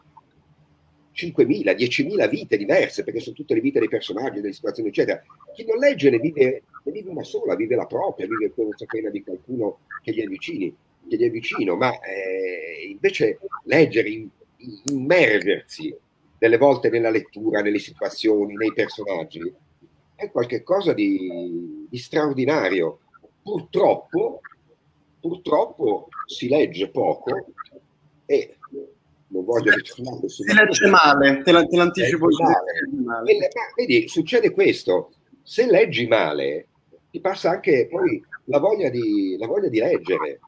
5.000, 1.14 1.76
10.000 1.76 2.30
vite 2.30 2.58
diverse, 2.58 3.04
perché 3.04 3.20
sono 3.20 3.36
tutte 3.36 3.54
le 3.54 3.62
vite 3.62 3.80
dei 3.80 3.90
personaggi, 3.90 4.40
delle 4.40 4.54
situazioni, 4.54 4.90
eccetera. 4.90 5.22
Chi 5.54 5.66
non 5.66 5.78
legge 5.78 6.10
ne 6.10 6.20
vive, 6.20 6.64
ne 6.84 6.92
vive 6.92 7.10
una 7.10 7.24
sola, 7.24 7.56
vive 7.56 7.76
la 7.76 7.86
propria, 7.86 8.28
vive 8.28 8.54
quella 8.54 9.10
di 9.10 9.24
qualcuno 9.24 9.80
che 10.02 10.14
gli 10.14 10.22
è 10.22 10.28
vicini 10.28 10.74
che 11.08 11.18
gli 11.18 11.24
è 11.24 11.30
vicino, 11.30 11.76
ma 11.76 11.92
eh, 12.00 12.88
invece 12.90 13.40
leggere, 13.66 14.28
immergersi 14.86 15.96
delle 16.38 16.58
volte 16.58 16.90
nella 16.90 17.10
lettura, 17.10 17.62
nelle 17.62 17.80
situazioni, 17.80 18.56
nei 18.56 18.74
personaggi, 18.74 19.54
è 20.16 20.32
qualcosa 20.32 20.94
di, 20.94 21.86
di 21.90 21.98
straordinario. 21.98 23.00
Purtroppo, 23.44 24.42
purtroppo 25.20 26.08
si 26.26 26.48
legge 26.48 26.90
poco 26.90 27.54
e 28.26 28.58
non 29.28 29.46
voglio 29.46 29.74
ritornare 29.74 30.28
su 30.28 30.44
si 30.44 30.54
legge 30.54 30.88
male, 30.88 31.42
te, 31.44 31.52
l'anticipo 31.52 32.28
male. 32.28 33.04
male. 33.04 33.50
Vedi, 33.76 34.08
succede 34.08 34.52
questo, 34.52 35.12
se 35.42 35.66
leggi 35.66 36.08
male 36.08 36.68
ti 37.10 37.20
passa 37.20 37.52
anche 37.52 37.88
poi 37.90 38.24
la 38.46 38.60
voglia 38.60 38.90
di, 38.90 39.36
la 39.38 39.48
voglia 39.48 39.70
di 39.70 39.80
leggere 39.80 40.40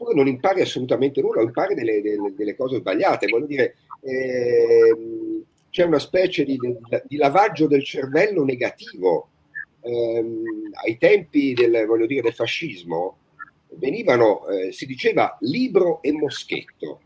oppure 0.00 0.14
non 0.14 0.26
impari 0.26 0.62
assolutamente 0.62 1.20
nulla, 1.20 1.40
o 1.40 1.44
impari 1.44 1.74
delle, 1.74 2.00
delle, 2.00 2.34
delle 2.34 2.56
cose 2.56 2.78
sbagliate. 2.78 3.28
Voglio 3.28 3.46
dire, 3.46 3.76
eh, 4.00 4.96
c'è 5.68 5.84
una 5.84 5.98
specie 5.98 6.44
di, 6.44 6.58
di, 7.06 7.16
lavaggio 7.16 7.66
del 7.66 7.84
cervello 7.84 8.42
negativo. 8.44 9.28
Eh, 9.82 10.24
ai 10.84 10.96
tempi 10.98 11.52
del, 11.52 11.86
dire, 12.06 12.22
del 12.22 12.34
fascismo 12.34 13.16
venivano, 13.74 14.46
eh, 14.48 14.72
si 14.72 14.84
diceva 14.84 15.36
libro 15.40 16.02
e 16.02 16.12
moschetto, 16.12 17.00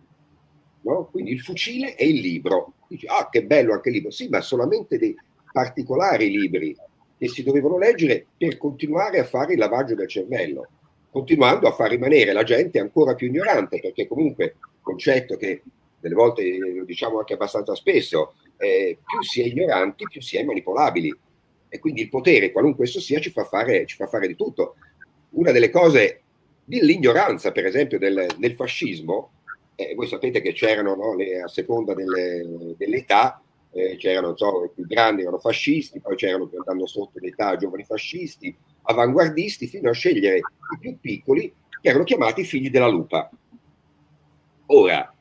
no? 0.82 1.08
quindi 1.10 1.32
il 1.32 1.40
fucile 1.40 1.96
e 1.96 2.08
il 2.08 2.20
libro. 2.20 2.74
Dici, 2.86 3.06
ah, 3.06 3.28
che 3.28 3.44
bello 3.44 3.72
anche 3.72 3.88
il 3.88 3.96
libro, 3.96 4.10
sì, 4.10 4.28
ma 4.28 4.40
solamente 4.40 4.98
dei 4.98 5.16
particolari 5.52 6.30
libri 6.30 6.76
che 7.16 7.28
si 7.28 7.42
dovevano 7.42 7.78
leggere 7.78 8.26
per 8.36 8.56
continuare 8.56 9.20
a 9.20 9.24
fare 9.24 9.52
il 9.52 9.58
lavaggio 9.58 9.94
del 9.94 10.08
cervello 10.08 10.68
continuando 11.14 11.68
a 11.68 11.72
far 11.72 11.90
rimanere 11.90 12.32
la 12.32 12.42
gente 12.42 12.80
ancora 12.80 13.14
più 13.14 13.28
ignorante, 13.28 13.78
perché 13.78 14.08
comunque 14.08 14.56
concetto 14.80 15.36
che 15.36 15.62
delle 16.00 16.16
volte 16.16 16.58
lo 16.58 16.84
diciamo 16.84 17.20
anche 17.20 17.34
abbastanza 17.34 17.76
spesso, 17.76 18.34
eh, 18.56 18.98
più 19.06 19.22
si 19.22 19.40
è 19.40 19.44
ignoranti, 19.44 20.08
più 20.10 20.20
si 20.20 20.36
è 20.36 20.42
manipolabili. 20.42 21.16
E 21.68 21.78
quindi 21.78 22.00
il 22.00 22.08
potere, 22.08 22.50
qualunque 22.50 22.86
esso 22.86 22.98
sia, 22.98 23.20
ci 23.20 23.30
fa 23.30 23.44
fare, 23.44 23.86
ci 23.86 23.94
fa 23.94 24.08
fare 24.08 24.26
di 24.26 24.34
tutto. 24.34 24.74
Una 25.30 25.52
delle 25.52 25.70
cose 25.70 26.22
dell'ignoranza, 26.64 27.52
per 27.52 27.66
esempio, 27.66 27.96
del, 27.96 28.26
del 28.36 28.54
fascismo, 28.56 29.30
eh, 29.76 29.94
voi 29.94 30.08
sapete 30.08 30.40
che 30.40 30.52
c'erano, 30.52 30.96
no, 30.96 31.14
le, 31.14 31.42
a 31.42 31.46
seconda 31.46 31.94
delle, 31.94 32.74
dell'età, 32.76 33.40
eh, 33.70 33.94
c'erano, 33.98 34.36
so, 34.36 34.64
i 34.64 34.70
più 34.74 34.84
grandi 34.84 35.22
erano 35.22 35.38
fascisti, 35.38 36.00
poi 36.00 36.16
c'erano 36.16 36.50
andando 36.58 36.86
sotto 36.86 37.20
l'età 37.20 37.56
giovani 37.56 37.84
fascisti, 37.84 38.56
avanguardisti 38.84 39.66
fino 39.66 39.90
a 39.90 39.94
scegliere 39.94 40.38
i 40.38 40.78
più 40.78 40.98
piccoli 41.00 41.52
che 41.80 41.88
erano 41.88 42.04
chiamati 42.04 42.44
figli 42.44 42.70
della 42.70 42.88
lupa. 42.88 43.30
Ora, 44.66 45.12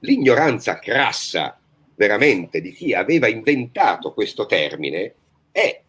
l'ignoranza 0.00 0.78
crassa 0.78 1.58
veramente 1.94 2.60
di 2.60 2.72
chi 2.72 2.94
aveva 2.94 3.28
inventato 3.28 4.12
questo 4.12 4.46
termine 4.46 5.14
è, 5.50 5.82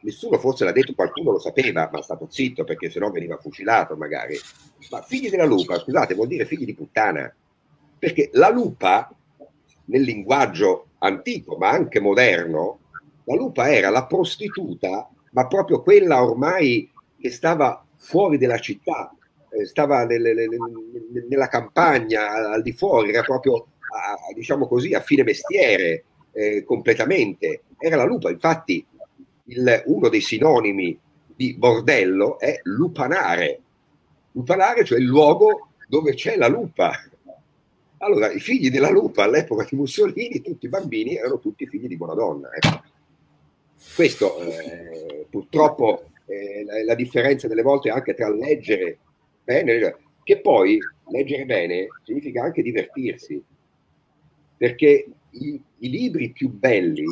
nessuno 0.00 0.38
forse 0.38 0.64
l'ha 0.64 0.72
detto, 0.72 0.94
qualcuno 0.94 1.32
lo 1.32 1.38
sapeva, 1.38 1.88
ma 1.92 1.98
è 1.98 2.02
stato 2.02 2.26
zitto 2.30 2.64
perché 2.64 2.90
sennò 2.90 3.10
veniva 3.10 3.36
fucilato 3.36 3.96
magari, 3.96 4.36
ma 4.90 5.02
figli 5.02 5.30
della 5.30 5.44
lupa, 5.44 5.78
scusate, 5.78 6.14
vuol 6.14 6.28
dire 6.28 6.46
figli 6.46 6.64
di 6.64 6.74
puttana, 6.74 7.32
perché 7.98 8.30
la 8.32 8.50
lupa 8.50 9.14
nel 9.86 10.02
linguaggio 10.02 10.88
antico 10.98 11.56
ma 11.56 11.70
anche 11.70 12.00
moderno, 12.00 12.78
la 13.24 13.34
lupa 13.34 13.72
era 13.72 13.90
la 13.90 14.06
prostituta 14.06 15.08
ma 15.32 15.46
proprio 15.46 15.82
quella 15.82 16.22
ormai 16.22 16.90
che 17.18 17.30
stava 17.30 17.84
fuori 17.96 18.38
dalla 18.38 18.58
città, 18.58 19.14
eh, 19.50 19.66
stava 19.66 20.04
nelle, 20.04 20.34
nelle, 20.34 20.56
nella 21.28 21.48
campagna, 21.48 22.50
al 22.52 22.62
di 22.62 22.72
fuori, 22.72 23.10
era 23.10 23.22
proprio, 23.22 23.54
a, 23.54 24.34
diciamo 24.34 24.66
così, 24.66 24.94
a 24.94 25.00
fine 25.00 25.22
mestiere 25.22 26.04
eh, 26.32 26.64
completamente. 26.64 27.62
Era 27.78 27.96
la 27.96 28.04
lupa, 28.04 28.30
infatti 28.30 28.84
il, 29.44 29.82
uno 29.86 30.08
dei 30.08 30.20
sinonimi 30.20 30.98
di 31.34 31.54
bordello 31.54 32.38
è 32.38 32.60
lupanare. 32.64 33.60
Lupanare, 34.32 34.84
cioè 34.84 34.98
il 34.98 35.04
luogo 35.04 35.68
dove 35.88 36.14
c'è 36.14 36.36
la 36.36 36.48
lupa. 36.48 36.92
Allora, 37.98 38.32
i 38.32 38.40
figli 38.40 38.70
della 38.70 38.90
lupa 38.90 39.24
all'epoca 39.24 39.64
di 39.68 39.76
Mussolini, 39.76 40.40
tutti 40.40 40.66
i 40.66 40.68
bambini, 40.68 41.16
erano 41.16 41.38
tutti 41.38 41.66
figli 41.66 41.86
di 41.86 41.96
buona 41.96 42.14
donna. 42.14 42.48
Ecco. 42.52 42.82
Questo 43.94 44.38
eh, 44.40 45.26
purtroppo 45.28 46.04
eh, 46.26 46.64
la, 46.64 46.84
la, 46.84 46.94
differenza 46.94 47.48
delle 47.48 47.62
volte 47.62 47.90
anche 47.90 48.14
tra 48.14 48.30
leggere 48.30 48.98
bene, 49.44 49.96
che 50.22 50.40
poi 50.40 50.78
leggere 51.08 51.44
bene 51.44 51.88
significa 52.04 52.42
anche 52.42 52.62
divertirsi, 52.62 53.42
perché 54.56 55.06
i, 55.30 55.62
i 55.78 55.88
libri 55.90 56.30
più 56.30 56.48
belli 56.48 57.04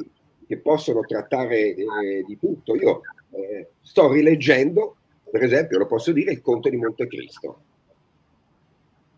che 0.46 0.58
possono 0.58 1.00
trattare 1.00 1.74
eh, 1.74 2.24
di 2.26 2.38
tutto, 2.38 2.74
io 2.74 3.02
eh, 3.32 3.68
sto 3.82 4.10
rileggendo, 4.12 4.96
per 5.30 5.42
esempio, 5.42 5.78
lo 5.78 5.86
posso 5.86 6.12
dire, 6.12 6.32
Il 6.32 6.40
Conte 6.40 6.70
di 6.70 6.76
Montecristo 6.76 7.62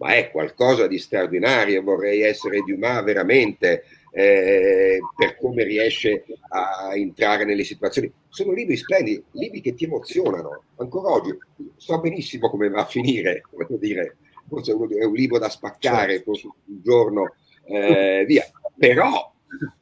ma 0.02 0.16
è 0.16 0.32
qualcosa 0.32 0.88
di 0.88 0.98
straordinario, 0.98 1.80
vorrei 1.80 2.22
essere 2.22 2.58
Dumas 2.66 3.04
veramente 3.04 3.84
eh, 4.10 4.98
per 5.16 5.38
come 5.38 5.62
riesce 5.62 6.24
a 6.48 6.90
entrare 6.96 7.44
nelle 7.44 7.62
situazioni. 7.62 8.12
Sono 8.28 8.50
libri 8.50 8.76
splendidi, 8.76 9.22
libri 9.30 9.60
che 9.60 9.74
ti 9.74 9.84
emozionano. 9.84 10.64
Ancora 10.78 11.12
oggi 11.12 11.38
so 11.76 12.00
benissimo 12.00 12.50
come 12.50 12.68
va 12.68 12.80
a 12.80 12.86
finire, 12.86 13.42
voglio 13.54 13.76
dire, 13.76 14.16
forse 14.48 14.72
è 14.72 15.04
un 15.04 15.14
libro 15.14 15.38
da 15.38 15.48
spaccare, 15.48 16.14
certo. 16.14 16.24
forse 16.24 16.46
un 16.46 16.80
giorno 16.82 17.34
eh, 17.66 18.24
via, 18.26 18.44
però 18.76 19.32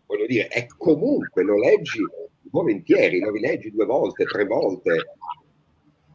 voglio 0.04 0.26
dire, 0.26 0.48
è 0.48 0.66
comunque 0.76 1.42
lo 1.42 1.59
leggi 1.59 2.00
volentieri, 2.50 3.20
lo 3.20 3.30
rileggi 3.30 3.70
due 3.70 3.87
volte, 3.87 4.24
tre 4.24 4.44
volte. 4.44 5.14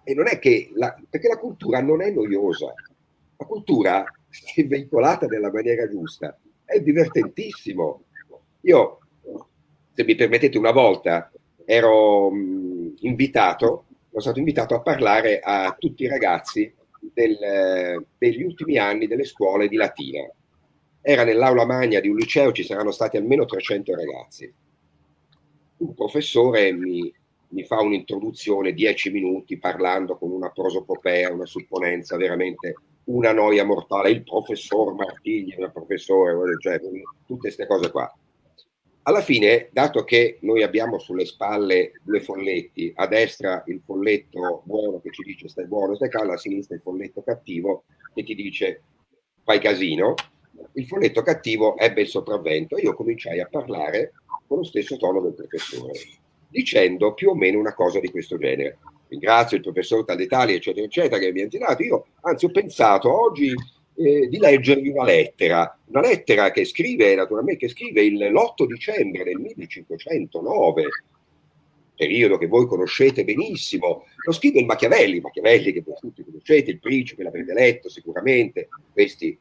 E 0.04 0.13
non 0.13 0.28
è 0.28 0.38
che 0.38 0.70
la, 0.76 0.96
perché 1.10 1.28
la 1.28 1.39
cultura 1.39 1.82
non 1.82 2.04
è 2.04 2.12
noiosa, 2.12 2.72
la 3.38 3.45
cultura, 3.45 4.04
se 4.30 4.65
veicolata 4.65 5.26
nella 5.26 5.52
maniera 5.52 5.88
giusta, 5.88 6.38
è 6.63 6.80
divertentissimo. 6.80 8.04
Io, 8.62 9.00
se 9.93 10.04
mi 10.04 10.15
permettete, 10.15 10.58
una 10.58 10.71
volta 10.71 11.32
ero 11.65 12.30
mh, 12.30 12.95
invitato, 13.02 13.86
sono 14.10 14.21
stato 14.21 14.39
invitato 14.39 14.76
a 14.76 14.82
parlare 14.82 15.39
a 15.39 15.76
tutti 15.78 16.04
i 16.04 16.08
ragazzi 16.08 16.74
del, 17.13 18.06
degli 18.17 18.43
ultimi 18.43 18.78
anni 18.78 19.08
delle 19.08 19.26
scuole 19.26 19.67
di 19.67 19.76
Latina. 19.76 20.28
Era 21.02 21.24
nell'aula 21.24 21.65
magna 21.65 22.00
di 22.00 22.08
un 22.08 22.15
liceo, 22.15 22.52
ci 22.52 22.63
saranno 22.63 22.91
stati 22.91 23.17
almeno 23.17 23.45
300 23.45 23.95
ragazzi. 23.95 24.54
Un 25.78 25.93
professore 25.93 26.71
mi, 26.71 27.13
mi 27.50 27.63
fa 27.63 27.80
un'introduzione, 27.82 28.74
10 28.74 29.12
minuti, 29.12 29.58
parlando 29.58 30.17
con 30.17 30.32
una 30.32 30.50
prosopopea, 30.50 31.32
una 31.32 31.45
supponenza 31.45 32.17
veramente 32.17 32.76
una 33.06 33.32
noia 33.32 33.63
mortale, 33.63 34.10
il 34.10 34.24
professor 34.24 34.94
Martigli, 34.94 35.54
il 35.58 35.72
professore, 35.72 36.36
cioè, 36.60 36.80
tutte 36.80 37.39
queste 37.39 37.68
cose 37.68 37.91
qua. 37.91 38.12
Alla 39.08 39.22
fine, 39.22 39.70
dato 39.72 40.04
che 40.04 40.39
noi 40.41 40.63
abbiamo 40.63 40.98
sulle 40.98 41.26
spalle 41.26 41.91
due 42.02 42.22
folletti, 42.22 42.91
a 42.96 43.06
destra 43.06 43.63
il 43.68 43.80
folletto 43.86 44.63
buono 44.65 45.00
che 45.00 45.12
ci 45.12 45.22
dice 45.22 45.48
stai 45.48 45.68
buono, 45.68 45.94
stai 45.96 46.10
calmo, 46.10 46.34
a 46.34 46.38
sinistra 46.38 46.76
il 46.76 46.82
folletto 46.82 47.22
cattivo 47.22 47.84
che 48.15 48.24
ti 48.24 48.34
dice 48.34 48.82
fai 49.44 49.60
casino, 49.60 50.15
il 50.74 50.88
folletto 50.88 51.22
cattivo 51.22 51.78
ebbe 51.78 52.02
il 52.02 52.08
sopravvento. 52.08 52.80
Io 52.80 52.96
cominciai 52.96 53.39
a 53.39 53.48
parlare 53.48 54.13
con 54.48 54.58
lo 54.58 54.63
stesso 54.63 54.98
tono 54.98 55.22
del 55.22 55.36
professore, 55.36 56.00
dicendo 56.50 57.13
più 57.13 57.30
o 57.30 57.36
meno 57.36 57.60
una 57.60 57.76
cosa 57.76 58.00
di 58.00 58.10
questo 58.10 58.39
genere 58.39 58.80
ringrazio 59.08 59.58
il 59.58 59.63
professor 59.63 60.04
Taldetali, 60.04 60.54
eccetera, 60.54 60.86
eccetera, 60.86 61.20
che 61.20 61.32
mi 61.32 61.41
ha 61.41 61.44
insegnato. 61.46 61.84
Io, 61.84 62.06
anzi, 62.22 62.46
ho 62.46 62.50
pensato 62.50 63.24
oggi 63.24 63.54
eh, 63.96 64.28
di 64.28 64.38
leggervi 64.38 64.89
una 64.89 65.04
lettera, 65.04 65.78
una 65.86 66.02
lettera 66.02 66.52
che 66.52 66.65
scrive, 66.65 67.15
naturalmente, 67.15 67.65
che 67.65 67.72
scrive 67.72 68.10
l'8 68.10 68.65
dicembre 68.65 69.24
del 69.24 69.38
1509, 69.38 70.84
periodo 71.96 72.38
che 72.38 72.48
voi 72.48 72.68
conoscete 72.68 73.24
benissimo, 73.24 74.06
lo 74.26 74.32
scrive 74.34 74.60
il 74.60 74.65
Machiavelli, 74.65 75.22
Machiavelli 75.22 75.72
che 75.72 75.82
voi 75.82 75.96
tutti 76.00 76.24
conoscete, 76.24 76.72
il 76.72 76.80
principe, 76.80 77.24
l'avrete 77.24 77.54
letto 77.54 77.89
sicuramente, 77.89 78.68
questi 78.91 79.38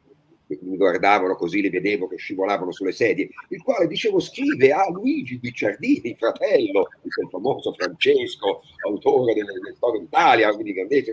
mi 0.63 0.77
guardavano 0.77 1.37
così, 1.37 1.61
li 1.61 1.71
vedevo 1.71 2.07
che 2.07 2.17
scivolavano 2.17 2.73
sulle 2.73 2.93
sedie, 2.93 3.29
il 3.49 3.63
quale, 3.63 3.87
dicevo, 3.87 4.21
scrive 4.21 4.73
a 4.73 4.89
Luigi 4.91 5.39
Guicciardini, 5.39 6.15
fratello 6.15 6.89
del 7.03 7.29
famoso 7.31 7.73
Francesco, 7.73 8.63
autore 8.87 9.35
delle, 9.35 9.53
delle 9.53 9.75
storie 9.77 10.01
d'Italia, 10.01 10.53
quindi 10.53 10.73
grandezza, 10.73 11.13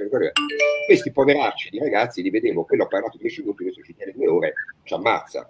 questi 0.86 1.12
poveracci 1.12 1.70
di 1.70 1.80
ragazzi 1.80 2.22
li 2.22 2.30
vedevo, 2.30 2.64
quello 2.64 2.84
ha 2.84 2.88
parlato 2.88 3.18
10 3.18 3.42
minuti, 3.42 3.64
questo 3.64 3.82
ci 3.84 3.96
tiene 3.96 4.14
due 4.14 4.28
ore, 4.28 4.54
ci 4.84 4.94
ammazza. 4.94 5.50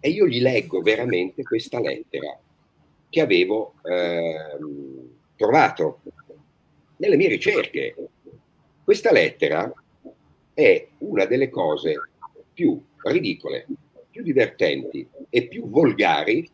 E 0.00 0.08
io 0.10 0.26
gli 0.26 0.40
leggo 0.40 0.80
veramente 0.80 1.42
questa 1.42 1.80
lettera 1.80 2.38
che 3.10 3.20
avevo 3.20 3.74
eh, 3.82 4.36
trovato 5.36 6.00
nelle 6.96 7.16
mie 7.16 7.28
ricerche. 7.28 7.94
Questa 8.84 9.12
lettera 9.12 9.72
è 10.54 10.88
una 10.98 11.24
delle 11.24 11.48
cose 11.50 11.94
più 12.52 12.80
ridicole, 13.02 13.66
più 14.10 14.22
divertenti 14.22 15.06
e 15.28 15.46
più 15.46 15.68
volgari 15.68 16.48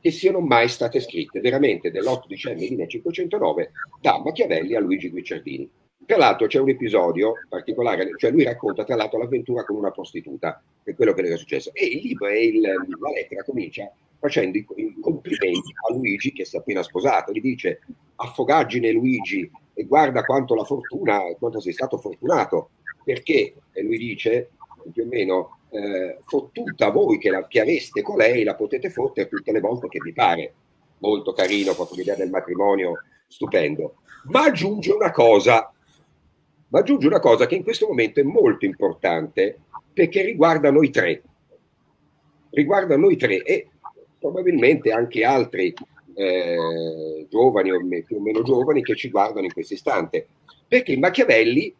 che 0.00 0.10
siano 0.10 0.40
mai 0.40 0.68
state 0.68 1.00
scritte 1.00 1.40
veramente 1.40 1.90
dell'8 1.90 2.26
dicembre 2.26 2.66
1509 2.68 3.70
da 4.00 4.20
Machiavelli 4.22 4.74
a 4.74 4.80
Luigi 4.80 5.10
Guicciardini. 5.10 5.68
Tra 6.06 6.16
l'altro 6.16 6.46
c'è 6.46 6.58
un 6.58 6.70
episodio 6.70 7.34
particolare, 7.48 8.10
cioè 8.16 8.30
lui 8.30 8.42
racconta 8.42 8.82
tra 8.84 8.96
l'altro 8.96 9.18
l'avventura 9.18 9.64
con 9.64 9.76
una 9.76 9.90
prostituta, 9.90 10.60
che 10.82 10.92
è 10.92 10.94
quello 10.94 11.12
che 11.12 11.22
le 11.22 11.34
è 11.34 11.36
successo. 11.36 11.70
E 11.72 11.86
il 11.86 12.00
libro 12.00 12.26
e 12.26 12.46
il, 12.46 12.60
la 12.60 13.10
lettera 13.14 13.44
comincia 13.44 13.92
facendo 14.18 14.58
i, 14.58 14.66
i, 14.76 14.96
complimenti 15.00 15.72
a 15.88 15.94
Luigi 15.94 16.32
che 16.32 16.44
si 16.44 16.56
è 16.56 16.58
appena 16.58 16.82
sposato. 16.82 17.32
Gli 17.32 17.40
dice 17.40 17.80
affogaggine 18.16 18.90
Luigi 18.90 19.48
e 19.74 19.84
guarda 19.84 20.24
quanto 20.24 20.54
la 20.54 20.64
fortuna, 20.64 21.20
quanto 21.38 21.60
sei 21.60 21.72
stato 21.72 21.98
fortunato, 21.98 22.70
perché 23.04 23.54
e 23.72 23.82
lui 23.82 23.98
dice 23.98 24.50
più 24.92 25.04
o 25.04 25.06
meno 25.06 25.59
eh, 25.70 26.18
fottuta 26.24 26.90
voi 26.90 27.18
che, 27.18 27.30
la, 27.30 27.46
che 27.46 27.60
aveste 27.60 28.02
con 28.02 28.16
lei, 28.16 28.44
la 28.44 28.54
potete 28.54 28.90
fottere 28.90 29.28
tutte 29.28 29.52
le 29.52 29.60
volte 29.60 29.88
che 29.88 30.00
vi 30.00 30.12
pare. 30.12 30.54
Molto 30.98 31.32
carino, 31.32 31.74
proprio 31.74 31.98
l'idea 31.98 32.16
del 32.16 32.30
matrimonio, 32.30 33.02
stupendo. 33.26 33.94
Ma 34.24 34.44
aggiunge 34.44 34.92
una 34.92 35.10
cosa, 35.10 35.72
ma 36.68 36.78
aggiunge 36.80 37.06
una 37.06 37.20
cosa 37.20 37.46
che 37.46 37.54
in 37.54 37.62
questo 37.62 37.86
momento 37.86 38.20
è 38.20 38.24
molto 38.24 38.64
importante 38.64 39.60
perché 39.92 40.22
riguarda 40.22 40.70
noi 40.70 40.90
tre. 40.90 41.22
Riguarda 42.50 42.96
noi 42.96 43.16
tre 43.16 43.42
e 43.42 43.68
probabilmente 44.18 44.90
anche 44.90 45.24
altri 45.24 45.72
eh, 46.14 47.26
giovani 47.30 47.70
o 47.70 47.78
più 48.04 48.16
o 48.16 48.20
meno 48.20 48.42
giovani 48.42 48.82
che 48.82 48.96
ci 48.96 49.08
guardano 49.08 49.46
in 49.46 49.52
questo 49.52 49.74
istante. 49.74 50.26
Perché 50.68 50.96
Machiavelli 50.96 51.74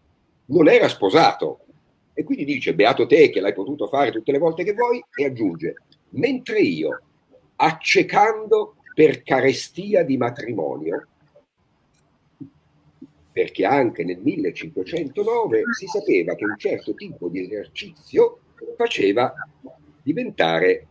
non 0.47 0.69
era 0.69 0.89
sposato 0.89 1.61
e 2.21 2.25
quindi 2.25 2.45
dice 2.45 2.75
beato 2.75 3.07
te 3.07 3.31
che 3.31 3.41
l'hai 3.41 3.55
potuto 3.55 3.89
fare 3.89 4.11
tutte 4.11 4.31
le 4.31 4.37
volte 4.37 4.63
che 4.63 4.75
vuoi 4.75 5.03
e 5.15 5.25
aggiunge 5.25 5.75
mentre 6.11 6.61
io 6.61 7.01
accecando 7.57 8.77
per 8.95 9.23
carestia 9.23 10.03
di 10.03 10.19
matrimonio 10.19 11.07
perché 13.33 13.65
anche 13.65 14.05
nel 14.05 14.19
1509 14.19 15.63
si 15.79 15.87
sapeva 15.87 16.35
che 16.35 16.45
un 16.45 16.59
certo 16.59 16.93
tipo 16.95 17.29
di 17.29 17.41
esercizio 17.41 18.41
faceva 18.77 19.33
diventare 20.03 20.89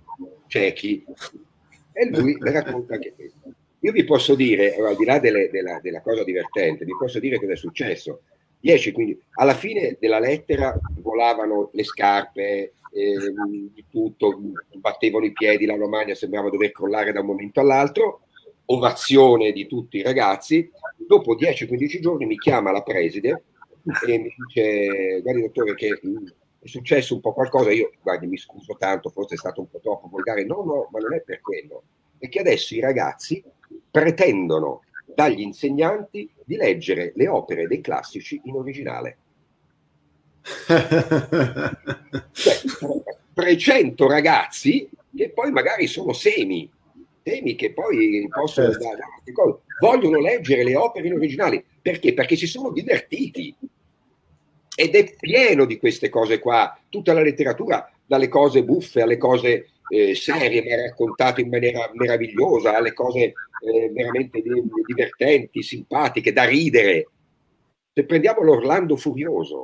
ciechi. 0.47 1.05
E 1.91 2.09
lui 2.09 2.35
racconta 2.39 2.95
anche 2.95 3.13
questo. 3.13 3.53
Io 3.81 3.91
vi 3.91 4.03
posso 4.03 4.33
dire, 4.33 4.75
al 4.75 4.95
di 4.95 5.05
là 5.05 5.19
delle, 5.19 5.49
della, 5.51 5.79
della, 5.79 6.01
cosa 6.01 6.23
divertente, 6.23 6.85
vi 6.85 6.95
posso 6.97 7.19
dire 7.19 7.37
cosa 7.37 7.51
è 7.51 7.55
successo. 7.55 8.21
10, 8.59 8.91
quindi 8.91 9.19
alla 9.35 9.53
fine 9.53 9.97
della 9.99 10.19
lettera 10.19 10.77
volavano 10.99 11.69
le 11.73 11.83
scarpe, 11.83 12.73
eh, 12.91 13.33
tutto, 13.89 14.39
battevano 14.73 15.25
i 15.25 15.31
piedi, 15.31 15.65
la 15.65 15.75
Romagna 15.75 16.13
sembrava 16.15 16.49
dover 16.49 16.71
crollare 16.71 17.11
da 17.11 17.21
un 17.21 17.27
momento 17.27 17.59
all'altro, 17.59 18.21
ovazione 18.65 19.51
di 19.51 19.65
tutti 19.67 19.97
i 19.97 20.01
ragazzi. 20.01 20.69
Dopo 20.97 21.35
10-15 21.35 21.99
giorni 21.99 22.25
mi 22.25 22.37
chiama 22.37 22.71
la 22.71 22.83
preside 22.83 23.43
e 24.05 24.17
mi 24.17 24.33
dice, 24.35 25.21
guardi 25.21 25.41
dottore 25.41 25.75
che 25.75 25.99
è 26.59 26.67
successo 26.67 27.15
un 27.15 27.21
po' 27.21 27.33
qualcosa, 27.33 27.71
io 27.71 27.91
guardi 28.01 28.27
mi 28.27 28.37
scuso 28.37 28.75
tanto, 28.77 29.09
forse 29.09 29.35
è 29.35 29.37
stato 29.37 29.61
un 29.61 29.69
po' 29.69 29.79
troppo 29.79 30.09
volgare, 30.09 30.43
no 30.43 30.63
no, 30.63 30.89
ma 30.91 30.99
non 30.99 31.13
è 31.13 31.21
per 31.21 31.41
quello, 31.41 31.83
è 32.17 32.27
che 32.27 32.39
adesso 32.39 32.75
i 32.75 32.81
ragazzi 32.81 33.41
pretendono 33.89 34.81
dagli 35.13 35.41
insegnanti 35.41 36.29
di 36.43 36.55
leggere 36.55 37.11
le 37.15 37.27
opere 37.27 37.67
dei 37.67 37.81
classici 37.81 38.39
in 38.45 38.55
originale. 38.55 39.17
cioè, 42.31 42.55
300 43.33 44.07
ragazzi 44.07 44.89
che 45.15 45.29
poi 45.31 45.51
magari 45.51 45.87
sono 45.87 46.13
semi, 46.13 46.69
semi 47.23 47.55
che 47.55 47.73
poi 47.73 48.27
possono 48.29 48.71
certo. 48.71 48.87
dare, 48.87 49.03
vogliono 49.79 50.19
leggere 50.19 50.63
le 50.63 50.75
opere 50.75 51.07
in 51.07 51.13
originale. 51.13 51.63
Perché? 51.81 52.13
Perché 52.13 52.35
si 52.35 52.47
sono 52.47 52.71
divertiti. 52.71 53.55
Ed 54.75 54.95
è 54.95 55.13
pieno 55.19 55.65
di 55.65 55.77
queste 55.77 56.07
cose 56.09 56.39
qua, 56.39 56.79
tutta 56.87 57.11
la 57.11 57.21
letteratura, 57.21 57.91
dalle 58.05 58.29
cose 58.29 58.63
buffe 58.63 59.01
alle 59.01 59.17
cose 59.17 59.71
eh, 59.89 60.15
serie, 60.15 60.63
ma 60.63 60.81
raccontate 60.83 61.41
in 61.41 61.49
maniera 61.49 61.89
meravigliosa, 61.93 62.75
alle 62.75 62.93
cose 62.93 63.19
eh, 63.19 63.89
veramente 63.91 64.41
divertenti, 64.85 65.61
simpatiche, 65.61 66.31
da 66.31 66.45
ridere. 66.45 67.09
Se 67.93 68.05
prendiamo 68.05 68.41
l'Orlando 68.41 68.95
Furioso, 68.95 69.63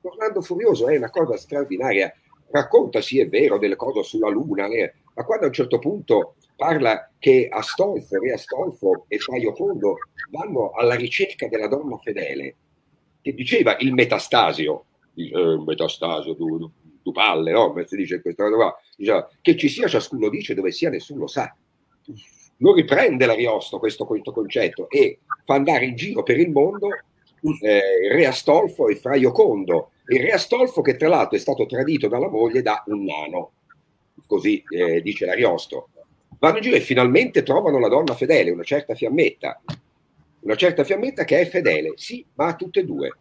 l'Orlando 0.00 0.40
Furioso 0.42 0.88
è 0.88 0.96
una 0.96 1.10
cosa 1.10 1.36
straordinaria, 1.36 2.12
racconta, 2.50 3.00
sì 3.00 3.20
è 3.20 3.28
vero, 3.28 3.58
delle 3.58 3.76
cose 3.76 4.02
sulla 4.02 4.30
Luna, 4.30 4.66
eh, 4.68 4.94
ma 5.14 5.24
quando 5.24 5.44
a 5.44 5.48
un 5.48 5.54
certo 5.54 5.78
punto 5.78 6.34
parla 6.56 7.10
che 7.18 7.48
Astolfo, 7.50 8.18
Re 8.18 8.32
Astolfo 8.32 9.04
e 9.08 9.18
Fraio 9.18 9.54
Fondo 9.54 9.98
vanno 10.30 10.72
alla 10.72 10.94
ricerca 10.94 11.46
della 11.46 11.68
donna 11.68 11.96
fedele, 11.98 12.56
che 13.20 13.32
diceva 13.32 13.76
il 13.78 13.92
metastasio, 13.92 14.84
il 15.14 15.36
eh, 15.36 15.64
metastasio, 15.64 16.34
tu, 16.34 16.70
tu 17.08 17.12
palle, 17.12 17.52
no? 17.52 17.74
Si 17.86 17.96
dice 17.96 18.20
questa 18.20 18.44
cosa 18.44 18.56
qua, 18.56 18.80
diceva, 18.96 19.28
che 19.40 19.56
ci 19.56 19.68
sia 19.68 19.88
ciascuno 19.88 20.28
dice 20.28 20.54
dove 20.54 20.70
sia 20.70 20.90
nessuno 20.90 21.26
sa. 21.26 21.54
Lo 22.58 22.74
riprende 22.74 23.24
l'Ariosto 23.24 23.78
questo, 23.78 24.04
questo 24.04 24.32
concetto 24.32 24.88
e 24.90 25.20
fa 25.44 25.54
andare 25.54 25.86
in 25.86 25.94
giro 25.94 26.22
per 26.22 26.38
il 26.38 26.50
mondo 26.50 26.88
eh, 27.62 28.12
re 28.12 28.26
Astolfo 28.26 28.88
e 28.88 28.96
Fra 28.96 29.14
Iocondo. 29.16 29.92
Il 30.08 30.20
re 30.20 30.32
Astolfo 30.32 30.82
che 30.82 30.96
tra 30.96 31.08
l'altro 31.08 31.36
è 31.36 31.40
stato 31.40 31.66
tradito 31.66 32.08
dalla 32.08 32.28
moglie 32.28 32.62
da 32.62 32.82
un 32.86 33.04
nano, 33.04 33.52
così 34.26 34.62
eh, 34.68 35.00
dice 35.02 35.24
l'Ariosto. 35.24 35.90
Vanno 36.40 36.56
in 36.56 36.62
giro 36.62 36.76
e 36.76 36.80
finalmente 36.80 37.42
trovano 37.42 37.78
la 37.78 37.88
donna 37.88 38.14
fedele, 38.14 38.50
una 38.50 38.64
certa 38.64 38.94
fiammetta, 38.94 39.60
una 40.40 40.56
certa 40.56 40.84
fiammetta 40.84 41.24
che 41.24 41.40
è 41.40 41.46
fedele, 41.46 41.92
sì, 41.96 42.24
ma 42.34 42.48
a 42.48 42.54
tutte 42.54 42.80
e 42.80 42.84
due. 42.84 43.12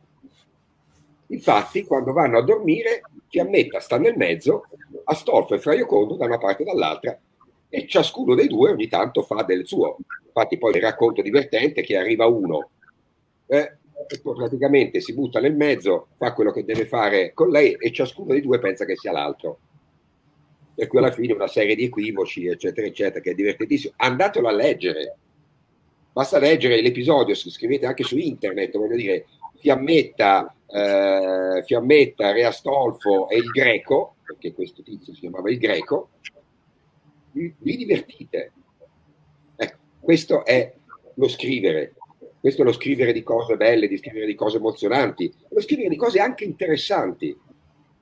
Infatti, 1.27 1.83
quando 1.83 2.13
vanno 2.13 2.37
a 2.37 2.43
dormire, 2.43 3.01
Fiammetta 3.27 3.79
sta 3.79 3.97
nel 3.97 4.15
mezzo, 4.15 4.67
Astolfo 5.03 5.55
e 5.55 5.59
Fraio 5.59 5.85
Condo 5.85 6.15
da 6.15 6.25
una 6.25 6.37
parte 6.37 6.63
e 6.63 6.65
dall'altra, 6.65 7.19
e 7.69 7.87
ciascuno 7.87 8.33
dei 8.33 8.47
due 8.47 8.71
ogni 8.71 8.87
tanto 8.87 9.23
fa 9.23 9.43
del 9.43 9.67
suo. 9.67 9.97
Infatti, 10.25 10.57
poi 10.57 10.75
il 10.75 10.81
racconto 10.81 11.21
divertente 11.21 11.81
che 11.81 11.97
arriva 11.97 12.27
uno, 12.27 12.69
eh, 13.47 13.77
e 14.07 14.21
praticamente 14.21 15.01
si 15.01 15.13
butta 15.13 15.39
nel 15.39 15.55
mezzo, 15.55 16.07
fa 16.15 16.33
quello 16.33 16.51
che 16.51 16.63
deve 16.63 16.85
fare 16.85 17.33
con 17.33 17.49
lei, 17.49 17.73
e 17.73 17.91
ciascuno 17.91 18.31
dei 18.31 18.41
due 18.41 18.59
pensa 18.59 18.85
che 18.85 18.95
sia 18.95 19.11
l'altro. 19.11 19.59
Per 20.75 20.87
cui 20.87 20.99
alla 20.99 21.11
fine 21.11 21.33
una 21.33 21.47
serie 21.47 21.75
di 21.75 21.85
equivoci, 21.85 22.47
eccetera, 22.47 22.87
eccetera, 22.87 23.19
che 23.19 23.31
è 23.31 23.33
divertentissimo. 23.33 23.93
Andatelo 23.97 24.47
a 24.47 24.51
leggere 24.51 25.17
basta 26.17 26.39
leggere 26.39 26.81
l'episodio, 26.81 27.35
scrivete 27.35 27.85
anche 27.85 28.03
su 28.03 28.17
internet, 28.17 28.75
voglio 28.75 28.95
dire, 28.95 29.27
Fiammetta, 29.59 30.55
eh, 30.67 31.63
Fiammetta, 31.65 32.31
Re 32.31 32.45
Astolfo 32.45 33.29
e 33.29 33.37
il 33.37 33.49
Greco, 33.49 34.15
perché 34.23 34.53
questo 34.53 34.83
tizio 34.83 35.13
si 35.13 35.21
chiamava 35.21 35.49
il 35.49 35.57
Greco, 35.57 36.09
vi, 37.31 37.53
vi 37.57 37.77
divertite. 37.77 38.51
Ecco, 39.55 39.77
questo 39.99 40.45
è 40.45 40.73
lo 41.15 41.27
scrivere, 41.27 41.95
questo 42.39 42.61
è 42.61 42.65
lo 42.65 42.73
scrivere 42.73 43.13
di 43.13 43.23
cose 43.23 43.57
belle, 43.57 43.87
di 43.87 43.97
scrivere 43.97 44.25
di 44.25 44.35
cose 44.35 44.57
emozionanti, 44.57 45.33
lo 45.49 45.61
scrivere 45.61 45.89
di 45.89 45.95
cose 45.95 46.19
anche 46.19 46.43
interessanti. 46.43 47.35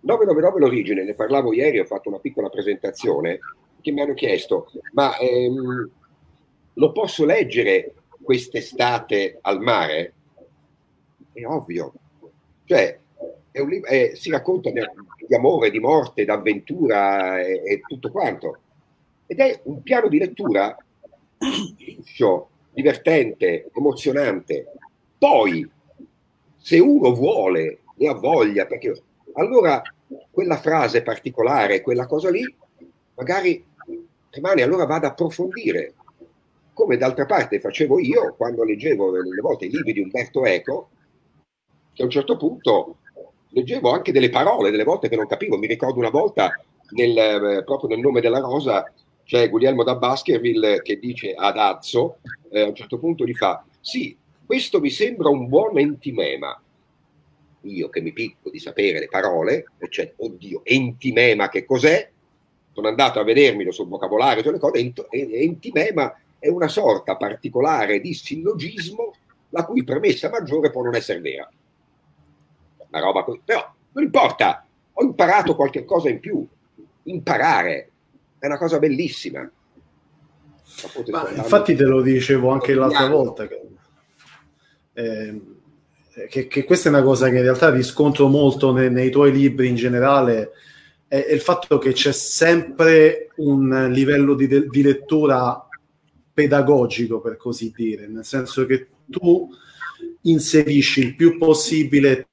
999 0.06 0.60
l'origine, 0.60 1.04
ne 1.04 1.16
parlavo 1.16 1.52
ieri, 1.52 1.80
ho 1.80 1.86
fatto 1.86 2.10
una 2.10 2.20
piccola 2.20 2.50
presentazione 2.50 3.40
che 3.82 3.92
mi 3.92 4.02
hanno 4.02 4.14
chiesto, 4.14 4.72
ma 4.94 5.18
ehm, 5.18 5.90
lo 6.74 6.92
posso 6.92 7.26
leggere 7.26 7.94
quest'estate 8.22 9.40
al 9.42 9.62
mare? 9.62 10.14
È 11.36 11.46
ovvio. 11.46 11.94
Cioè, 12.64 12.98
è 13.52 13.60
un 13.60 13.68
libro, 13.70 13.90
è, 13.90 14.12
si 14.16 14.30
racconta 14.30 14.70
di, 14.70 14.80
di, 15.28 15.36
amore, 15.36 15.70
di 15.70 15.80
morte, 15.80 16.24
d'avventura 16.24 17.42
e, 17.42 17.62
e, 17.66 17.82
tutto 17.86 18.10
quanto. 18.10 18.60
Ed 19.28 19.40
è 19.40 19.60
un 19.64 19.84
piano 19.84 20.08
di 20.08 20.18
lettura 20.18 20.78
liscio, 21.78 22.50
divertente, 22.72 23.70
emozionante. 23.74 24.72
Poi, 25.18 25.70
se 26.58 26.80
uno 26.80 27.14
vuole 27.14 27.80
e 27.98 28.08
ha 28.08 28.14
voglia, 28.14 28.66
perché 28.66 28.94
allora 29.34 29.82
quella 30.32 30.58
frase 30.58 31.02
particolare, 31.02 31.82
quella 31.82 32.06
cosa 32.08 32.30
lì, 32.30 32.44
magari 33.16 33.66
rimane, 34.30 34.62
allora 34.62 34.86
vado 34.86 35.08
ad 35.08 35.12
approfondire 35.12 35.96
come 36.74 36.98
d'altra 36.98 37.26
parte 37.26 37.62
facevo 37.62 38.00
io 38.00 38.36
quando 38.36 38.66
leggevo 38.66 39.10
delle 39.10 39.40
volte 39.40 39.66
i 39.66 39.70
libri 39.70 39.94
di 39.94 40.02
Umberto 40.02 40.46
Eco, 40.46 40.90
che 41.96 42.02
a 42.02 42.06
un 42.06 42.12
certo 42.12 42.36
punto 42.38 42.98
leggevo 43.50 43.90
anche 43.90 44.12
delle 44.12 44.30
parole, 44.30 44.70
delle 44.70 44.84
volte 44.84 45.08
che 45.08 45.16
non 45.16 45.28
capivo. 45.28 45.58
Mi 45.58 45.68
ricordo 45.68 45.98
una 45.98 46.10
volta 46.10 46.52
nel, 46.92 47.18
eh, 47.18 47.64
proprio 47.64 47.90
nel 47.90 48.00
nome 48.00 48.22
della 48.22 48.40
rosa 48.40 48.92
c'è 49.24 49.50
Guglielmo 49.50 49.84
da 49.84 49.96
Baskerville 49.96 50.82
che 50.82 51.00
dice 51.00 51.34
ad 51.34 51.58
Azzo, 51.58 52.18
eh, 52.52 52.62
a 52.62 52.68
un 52.68 52.76
certo 52.76 53.00
punto 53.00 53.26
gli 53.26 53.34
fa, 53.34 53.66
sì, 53.80 54.16
questo 54.46 54.80
mi 54.80 54.90
sembra 54.90 55.30
un 55.30 55.48
buon 55.48 55.80
entimema. 55.80 56.62
Io 57.62 57.90
che 57.90 58.02
mi 58.02 58.14
picco 58.14 58.52
di 58.52 58.60
sapere 58.60 59.00
le 59.00 59.08
parole, 59.08 59.66
cioè, 59.90 60.14
oddio, 60.18 60.62
entimema 60.64 61.50
che 61.50 61.66
cos'è? 61.66 62.12
Sono 62.72 62.88
andato 62.90 63.20
a 63.20 63.24
vedermi 63.24 63.72
sul 63.72 63.88
vocabolario, 63.88 64.44
tutte 64.44 64.56
le 64.56 64.60
cose, 64.60 64.94
entimema 65.10 66.14
è 66.38 66.50
una 66.50 66.68
sorta 66.68 67.16
particolare 67.16 68.00
di 68.02 68.14
sillogismo 68.14 69.14
la 69.50 69.66
cui 69.66 69.84
premessa 69.84 70.30
maggiore 70.30 70.70
può 70.70 70.84
non 70.84 70.94
essere 70.94 71.22
vera. 71.22 71.50
Una 72.96 73.06
roba 73.06 73.24
così, 73.24 73.42
però 73.44 73.74
non 73.92 74.04
importa, 74.04 74.66
ho 74.94 75.04
imparato 75.04 75.56
qualche 75.56 75.86
cosa 75.86 76.10
in 76.10 76.20
più. 76.20 76.46
Imparare 77.04 77.92
è 78.40 78.46
una 78.46 78.58
cosa 78.58 78.80
bellissima. 78.80 79.50
Ma 81.12 81.32
infatti 81.32 81.76
te 81.76 81.84
lo 81.84 82.02
dicevo 82.02 82.50
anche 82.50 82.74
l'altra 82.74 83.08
volta 83.08 83.48
che, 83.48 83.62
eh, 84.94 85.42
che, 86.28 86.48
che, 86.48 86.64
questa 86.64 86.90
è 86.90 86.92
una 86.92 87.04
cosa 87.04 87.30
che 87.30 87.38
in 87.38 87.44
realtà 87.44 87.70
riscontro 87.70 88.28
molto 88.28 88.74
nei, 88.74 88.92
nei 88.92 89.10
tuoi 89.10 89.32
libri 89.32 89.68
in 89.68 89.76
generale 89.76 90.52
è, 91.08 91.24
è, 91.24 91.34
il 91.34 91.40
fatto 91.40 91.78
che 91.78 91.94
c'è 91.94 92.12
sempre 92.12 93.30
un 93.38 93.90
livello 93.92 94.34
di, 94.34 94.48
di 94.70 94.82
lettura 94.82 95.68
pedagogico 96.34 97.22
per 97.22 97.38
così 97.38 97.72
dire, 97.74 98.08
nel 98.08 98.26
senso 98.26 98.66
che 98.66 98.88
tu 99.06 99.50
inserisci 100.24 101.02
il 101.02 101.16
più 101.16 101.38
possibile 101.38 102.28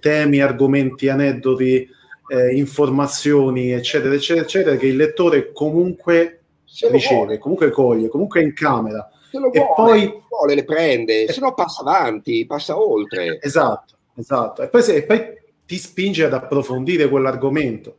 temi, 0.00 0.40
argomenti, 0.40 1.08
aneddoti, 1.08 1.88
eh, 2.28 2.54
informazioni, 2.56 3.70
eccetera, 3.70 4.14
eccetera, 4.14 4.44
eccetera, 4.44 4.76
che 4.76 4.86
il 4.86 4.96
lettore 4.96 5.52
comunque 5.52 6.40
riceve, 6.90 7.14
vuole. 7.14 7.38
comunque 7.38 7.70
coglie, 7.70 8.08
comunque 8.08 8.40
è 8.40 8.44
in 8.44 8.54
camera. 8.54 9.10
Se 9.30 9.38
lo 9.38 9.52
e 9.52 9.58
vuole, 9.58 9.74
poi 9.74 10.22
vuole, 10.28 10.54
le 10.54 10.64
prende, 10.64 11.24
eh, 11.24 11.32
se 11.32 11.40
no 11.40 11.54
passa 11.54 11.82
avanti, 11.82 12.46
passa 12.46 12.78
oltre. 12.78 13.38
Esatto, 13.40 13.94
esatto. 14.16 14.62
E 14.62 14.68
poi, 14.68 14.82
se, 14.82 14.96
e 14.96 15.02
poi 15.04 15.20
ti 15.66 15.76
spinge 15.76 16.24
ad 16.24 16.32
approfondire 16.32 17.08
quell'argomento. 17.08 17.98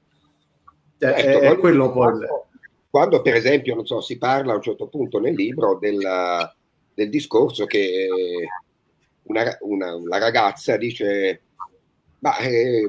Certo, 0.97 1.19
è, 1.19 1.39
è 1.39 1.57
quello 1.57 1.91
poi. 1.91 2.11
Quando, 2.11 2.47
quando, 2.89 3.21
per 3.21 3.35
esempio, 3.35 3.75
non 3.75 3.85
so, 3.85 4.01
si 4.01 4.17
parla 4.17 4.51
a 4.51 4.55
un 4.55 4.61
certo 4.61 4.87
punto 4.87 5.19
nel 5.19 5.33
libro 5.33 5.77
della, 5.79 6.53
del 6.93 7.09
discorso 7.09 7.65
che 7.65 8.07
una, 9.23 9.57
una, 9.61 9.95
una 9.95 10.17
ragazza 10.17 10.75
dice 10.77 11.41
ma 12.21 12.37
eh, 12.37 12.87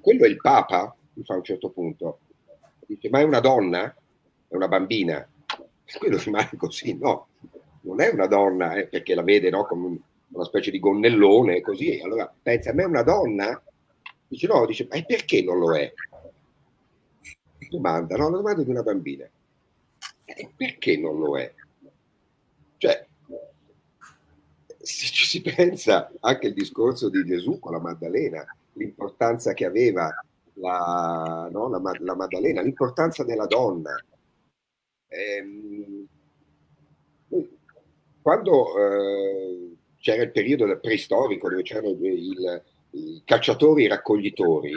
quello 0.00 0.24
è 0.24 0.28
il 0.28 0.40
Papa, 0.40 0.94
mi 1.14 1.22
fa 1.24 1.34
a 1.34 1.38
un 1.38 1.44
certo 1.44 1.70
punto. 1.70 2.18
Dice, 2.86 3.08
ma 3.10 3.20
è 3.20 3.22
una 3.22 3.40
donna? 3.40 3.94
È 4.48 4.54
una 4.54 4.68
bambina? 4.68 5.26
Quello 5.98 6.18
rimane 6.18 6.50
così, 6.56 6.96
no, 6.98 7.28
non 7.82 8.00
è 8.00 8.10
una 8.10 8.26
donna, 8.26 8.74
eh, 8.74 8.86
perché 8.86 9.14
la 9.14 9.22
vede 9.22 9.50
no, 9.50 9.64
come 9.66 9.98
una 10.28 10.44
specie 10.44 10.70
di 10.70 10.80
gonnellone, 10.80 11.60
così. 11.60 12.00
Allora 12.00 12.32
pensa, 12.42 12.74
ma 12.74 12.82
è 12.82 12.86
una 12.86 13.02
donna? 13.02 13.62
Dice 14.26 14.46
no, 14.46 14.66
dice, 14.66 14.86
ma 14.90 15.00
perché 15.02 15.42
non 15.42 15.58
lo 15.58 15.76
è? 15.76 15.92
Domanda, 17.68 18.16
no, 18.16 18.30
la 18.30 18.36
domanda 18.36 18.62
di 18.62 18.70
una 18.70 18.82
bambina. 18.82 19.28
E 20.24 20.50
perché 20.56 20.96
non 20.96 21.18
lo 21.18 21.38
è? 21.38 21.54
Cioè, 22.78 23.06
se 24.78 25.06
ci 25.06 25.24
si 25.26 25.40
pensa 25.40 26.10
anche 26.20 26.48
il 26.48 26.54
discorso 26.54 27.08
di 27.08 27.24
Gesù 27.24 27.58
con 27.58 27.72
la 27.72 27.80
Maddalena, 27.80 28.44
l'importanza 28.74 29.52
che 29.54 29.64
aveva 29.64 30.10
la, 30.54 31.48
no, 31.50 31.68
la, 31.68 31.80
la 31.98 32.14
Maddalena, 32.14 32.62
l'importanza 32.62 33.24
della 33.24 33.46
donna. 33.46 33.94
Ehm, 35.08 36.06
quando 38.22 38.78
eh, 38.78 39.76
c'era 39.98 40.22
il 40.22 40.30
periodo 40.30 40.78
preistorico 40.78 41.48
dove 41.48 41.62
c'erano 41.62 41.90
il, 41.90 42.62
i 42.90 43.22
cacciatori 43.24 43.84
i 43.84 43.88
raccoglitori, 43.88 44.72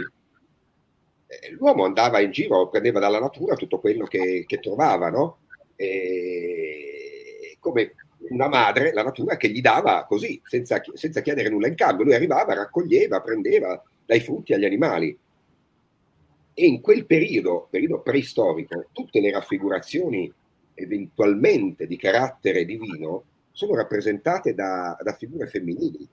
eh, 1.28 1.52
l'uomo 1.52 1.86
andava 1.86 2.20
in 2.20 2.32
giro, 2.32 2.70
prendeva 2.70 3.00
dalla 3.00 3.20
natura 3.20 3.56
tutto 3.56 3.80
quello 3.80 4.06
che, 4.06 4.46
che 4.48 4.60
trovava, 4.60 5.10
no? 5.10 5.40
E, 5.76 7.58
come 7.60 7.96
una 8.30 8.48
madre, 8.48 8.94
la 8.94 9.04
natura, 9.04 9.38
che 9.38 9.50
gli 9.50 9.62
dava 9.62 10.06
così, 10.06 10.42
senza, 10.44 10.82
senza 10.94 11.22
chiedere 11.22 11.50
nulla 11.50 11.68
in 11.68 11.76
cambio. 11.76 12.06
Lui 12.06 12.16
arrivava, 12.16 12.54
raccoglieva, 12.54 13.22
prendeva 13.22 13.82
dai 14.06 14.20
frutti 14.20 14.54
agli 14.54 14.66
animali. 14.66 15.18
E 16.54 16.66
in 16.66 16.82
quel 16.82 17.06
periodo, 17.06 17.68
periodo 17.70 18.00
preistorico, 18.00 18.88
tutte 18.92 19.20
le 19.20 19.32
raffigurazioni 19.32 20.32
eventualmente 20.74 21.88
di 21.88 21.98
carattere 21.98 22.66
divino 22.66 23.24
sono 23.52 23.76
rappresentate 23.76 24.54
da, 24.54 24.98
da 25.02 25.14
figure 25.14 25.48
femminili. 25.48 26.08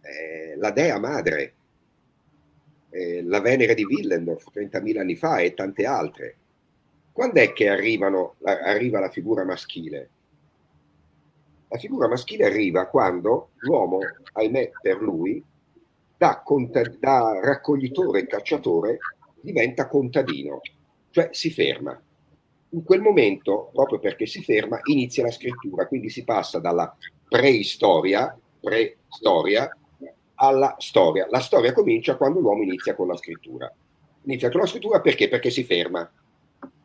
Eh, 0.00 0.56
la 0.56 0.70
dea 0.70 0.98
madre, 0.98 1.54
eh, 2.90 3.22
la 3.22 3.40
Venere 3.40 3.74
di 3.74 3.84
Willendorf 3.84 4.50
30.000 4.52 4.98
anni 4.98 5.16
fa 5.16 5.38
e 5.38 5.54
tante 5.54 5.86
altre. 5.86 6.36
Quando 7.10 7.40
è 7.40 7.52
che 7.52 7.68
arrivano, 7.68 8.34
arriva 8.42 9.00
la 9.00 9.10
figura 9.10 9.44
maschile? 9.44 10.08
La 11.74 11.80
figura 11.80 12.06
maschile 12.06 12.44
arriva 12.44 12.86
quando 12.86 13.48
l'uomo, 13.56 13.98
ahimè 14.34 14.70
per 14.80 15.02
lui, 15.02 15.42
da, 16.16 16.40
contad- 16.40 16.98
da 17.00 17.40
raccoglitore 17.42 18.20
e 18.20 18.26
cacciatore 18.28 18.98
diventa 19.40 19.88
contadino, 19.88 20.60
cioè 21.10 21.30
si 21.32 21.50
ferma. 21.50 22.00
In 22.68 22.84
quel 22.84 23.00
momento, 23.00 23.70
proprio 23.72 23.98
perché 23.98 24.24
si 24.24 24.40
ferma, 24.44 24.78
inizia 24.84 25.24
la 25.24 25.32
scrittura, 25.32 25.88
quindi 25.88 26.10
si 26.10 26.22
passa 26.22 26.60
dalla 26.60 26.96
preistoria, 27.28 28.38
pre-storia 28.60 29.68
alla 30.36 30.76
storia. 30.78 31.26
La 31.28 31.40
storia 31.40 31.72
comincia 31.72 32.16
quando 32.16 32.38
l'uomo 32.38 32.62
inizia 32.62 32.94
con 32.94 33.08
la 33.08 33.16
scrittura. 33.16 33.68
Inizia 34.22 34.48
con 34.48 34.60
la 34.60 34.66
scrittura 34.66 35.00
perché? 35.00 35.28
Perché 35.28 35.50
si 35.50 35.64
ferma, 35.64 36.08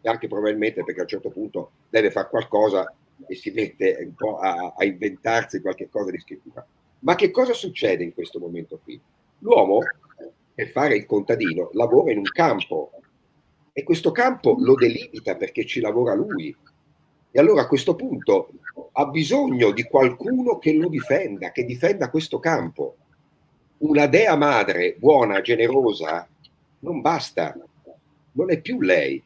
e 0.01 0.09
anche 0.09 0.27
probabilmente 0.27 0.83
perché 0.83 1.01
a 1.01 1.03
un 1.03 1.09
certo 1.09 1.29
punto 1.29 1.71
deve 1.89 2.09
fare 2.09 2.27
qualcosa 2.27 2.91
e 3.27 3.35
si 3.35 3.51
mette 3.51 3.97
un 4.01 4.13
po' 4.15 4.37
a, 4.37 4.73
a 4.77 4.85
inventarsi 4.85 5.61
qualche 5.61 5.89
cosa 5.89 6.11
di 6.11 6.19
scrittura. 6.19 6.65
Ma 6.99 7.15
che 7.15 7.31
cosa 7.31 7.53
succede 7.53 8.03
in 8.03 8.13
questo 8.13 8.39
momento 8.39 8.79
qui? 8.83 8.99
L'uomo, 9.39 9.79
per 10.53 10.67
fare 10.69 10.97
il 10.97 11.05
contadino, 11.05 11.69
lavora 11.73 12.11
in 12.11 12.17
un 12.17 12.23
campo 12.23 12.91
e 13.71 13.83
questo 13.83 14.11
campo 14.11 14.55
lo 14.59 14.75
delimita 14.75 15.35
perché 15.37 15.65
ci 15.65 15.79
lavora 15.79 16.13
lui. 16.13 16.53
E 17.31 17.39
allora 17.39 17.61
a 17.61 17.67
questo 17.67 17.95
punto 17.95 18.49
ha 18.91 19.05
bisogno 19.05 19.71
di 19.71 19.83
qualcuno 19.83 20.57
che 20.57 20.73
lo 20.73 20.89
difenda, 20.89 21.51
che 21.51 21.63
difenda 21.63 22.09
questo 22.09 22.39
campo. 22.39 22.97
Una 23.77 24.07
dea 24.07 24.35
madre 24.35 24.95
buona, 24.97 25.39
generosa, 25.39 26.27
non 26.79 26.99
basta, 26.99 27.55
non 28.33 28.51
è 28.51 28.59
più 28.59 28.81
lei. 28.81 29.23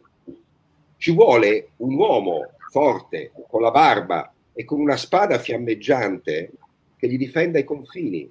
Ci 0.97 1.12
vuole 1.12 1.69
un 1.77 1.95
uomo 1.95 2.51
forte, 2.73 3.31
con 3.47 3.62
la 3.62 3.69
barba 3.69 4.33
e 4.51 4.63
con 4.65 4.79
una 4.79 4.97
spada 4.97 5.38
fiammeggiante 5.38 6.51
che 6.97 7.07
gli 7.07 7.17
difenda 7.17 7.59
i 7.59 7.63
confini. 7.63 8.27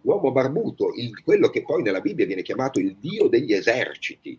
L'uomo 0.00 0.32
barbuto, 0.32 0.94
il, 0.96 1.22
quello 1.22 1.50
che 1.50 1.62
poi 1.62 1.82
nella 1.82 2.00
Bibbia 2.00 2.24
viene 2.24 2.40
chiamato 2.40 2.80
il 2.80 2.96
dio 2.96 3.28
degli 3.28 3.52
eserciti, 3.52 4.38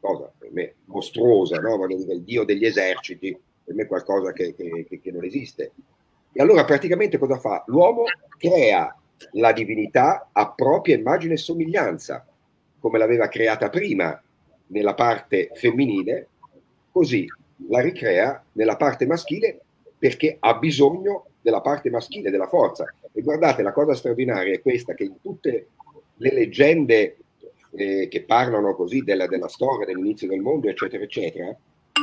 cosa 0.00 0.32
per 0.36 0.50
me 0.50 0.74
mostruosa, 0.86 1.60
no? 1.60 1.76
Voglio 1.76 1.98
dire, 1.98 2.14
il 2.14 2.22
dio 2.22 2.42
degli 2.42 2.64
eserciti, 2.64 3.38
per 3.64 3.74
me 3.76 3.84
è 3.84 3.86
qualcosa 3.86 4.32
che, 4.32 4.52
che, 4.56 5.00
che 5.00 5.12
non 5.12 5.24
esiste. 5.24 5.70
E 6.32 6.42
allora 6.42 6.64
praticamente 6.64 7.18
cosa 7.18 7.38
fa? 7.38 7.62
L'uomo 7.68 8.02
crea 8.36 8.92
la 9.32 9.52
divinità 9.52 10.30
a 10.32 10.50
propria 10.50 10.96
immagine 10.96 11.34
e 11.34 11.36
somiglianza, 11.36 12.26
come 12.80 12.98
l'aveva 12.98 13.28
creata 13.28 13.68
prima 13.68 14.20
nella 14.66 14.94
parte 14.94 15.50
femminile, 15.54 16.28
così 16.90 17.28
la 17.68 17.80
ricrea 17.80 18.42
nella 18.52 18.76
parte 18.76 19.06
maschile 19.06 19.60
perché 19.98 20.36
ha 20.40 20.54
bisogno 20.54 21.26
della 21.40 21.60
parte 21.60 21.90
maschile, 21.90 22.30
della 22.30 22.46
forza. 22.46 22.92
E 23.12 23.22
guardate, 23.22 23.62
la 23.62 23.72
cosa 23.72 23.94
straordinaria 23.94 24.54
è 24.54 24.62
questa, 24.62 24.94
che 24.94 25.04
in 25.04 25.20
tutte 25.20 25.68
le 26.16 26.32
leggende 26.32 27.16
eh, 27.72 28.08
che 28.08 28.22
parlano 28.24 28.74
così 28.74 29.02
della, 29.02 29.26
della, 29.26 29.48
storia, 29.48 29.86
dell'inizio 29.86 30.28
del 30.28 30.40
mondo, 30.40 30.68
eccetera, 30.68 31.02
eccetera, 31.02 31.54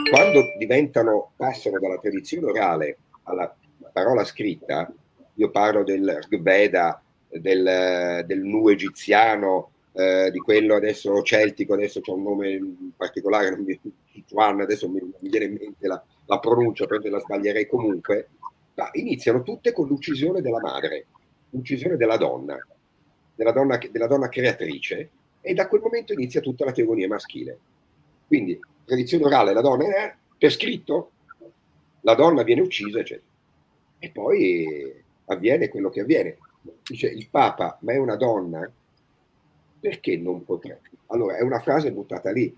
quando 0.10 0.42
diventano, 0.58 1.32
passano 1.36 1.80
dalla 1.80 1.98
tradizione 1.98 2.48
orale 2.48 2.98
alla 3.24 3.54
parola 3.92 4.24
scritta, 4.24 4.92
io 5.34 5.50
parlo 5.50 5.84
del 5.84 6.20
Veda, 6.40 7.02
del, 7.30 8.24
del 8.26 8.40
Nu 8.40 8.68
egiziano, 8.70 9.72
eh, 9.98 10.30
di 10.30 10.38
quello 10.38 10.76
adesso 10.76 11.24
celtico, 11.24 11.74
adesso 11.74 12.02
c'è 12.02 12.12
un 12.12 12.22
nome 12.22 12.92
particolare, 12.96 13.50
non 13.50 13.64
mi, 13.64 13.80
Juan, 14.28 14.62
adesso 14.62 14.88
mi, 14.88 15.02
mi, 15.02 15.30
viene 15.30 15.46
in 15.46 15.58
mente 15.60 15.88
la, 15.88 16.04
la 16.26 16.38
pronuncia, 16.38 16.86
penso 16.86 17.10
la 17.10 17.20
sbaglierei 17.20 17.66
comunque, 17.66 18.30
ma 18.76 18.90
iniziano 18.94 19.42
tutte 19.42 19.72
con 19.72 19.88
l'uccisione 19.88 20.42
della 20.42 20.60
madre, 20.60 21.08
l'uccisione 21.50 21.98
della 21.98 22.18
donna, 22.18 22.56
della 23.34 23.52
donna, 23.52 23.80
della 23.90 24.06
donna 24.06 24.30
creatrice, 24.30 25.10
e 25.42 25.54
da 25.56 25.68
quel 25.68 25.82
momento 25.82 26.14
inizia 26.14 26.42
tutta 26.42 26.64
la 26.64 26.72
teoria 26.72 27.08
maschile. 27.08 27.58
Quindi, 28.28 28.60
tradizione 28.86 29.26
orale, 29.26 29.52
la 29.52 29.62
donna 29.62 29.86
è 29.86 30.16
per 30.38 30.52
scritto, 30.52 31.12
la 32.02 32.14
donna 32.14 32.44
viene 32.44 32.62
uccisa, 32.62 33.00
eccetera. 33.00 33.26
E 33.98 34.12
poi 34.12 34.94
avviene 35.26 35.70
quello 35.70 35.90
che 35.90 36.02
avviene. 36.02 36.38
Dice 36.88 37.08
il 37.08 37.30
Papa, 37.32 37.80
ma 37.82 37.94
è 37.94 37.98
una 37.98 38.16
donna? 38.16 38.72
Perché 39.80 40.18
non 40.18 40.44
potrebbe? 40.44 40.90
Allora, 41.08 41.38
è 41.38 41.42
una 41.42 41.60
frase 41.60 41.92
buttata 41.92 42.32
lì, 42.32 42.56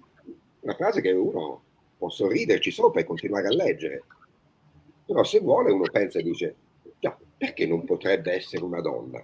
una 0.62 0.74
frase 0.74 1.02
che 1.02 1.12
uno 1.12 1.62
può 1.98 2.10
sorriderci 2.10 2.72
sopra 2.72 3.02
e 3.02 3.06
continuare 3.06 3.48
a 3.48 3.54
leggere, 3.54 4.04
però 5.06 5.24
se 5.24 5.40
vuole 5.40 5.72
uno 5.72 5.86
pensa 5.92 6.20
e 6.20 6.24
dice, 6.24 6.56
già, 7.00 7.18
perché 7.38 7.66
non 7.68 7.84
potrebbe 7.84 8.34
essere 8.34 8.64
una 8.64 8.82
donna? 8.82 9.24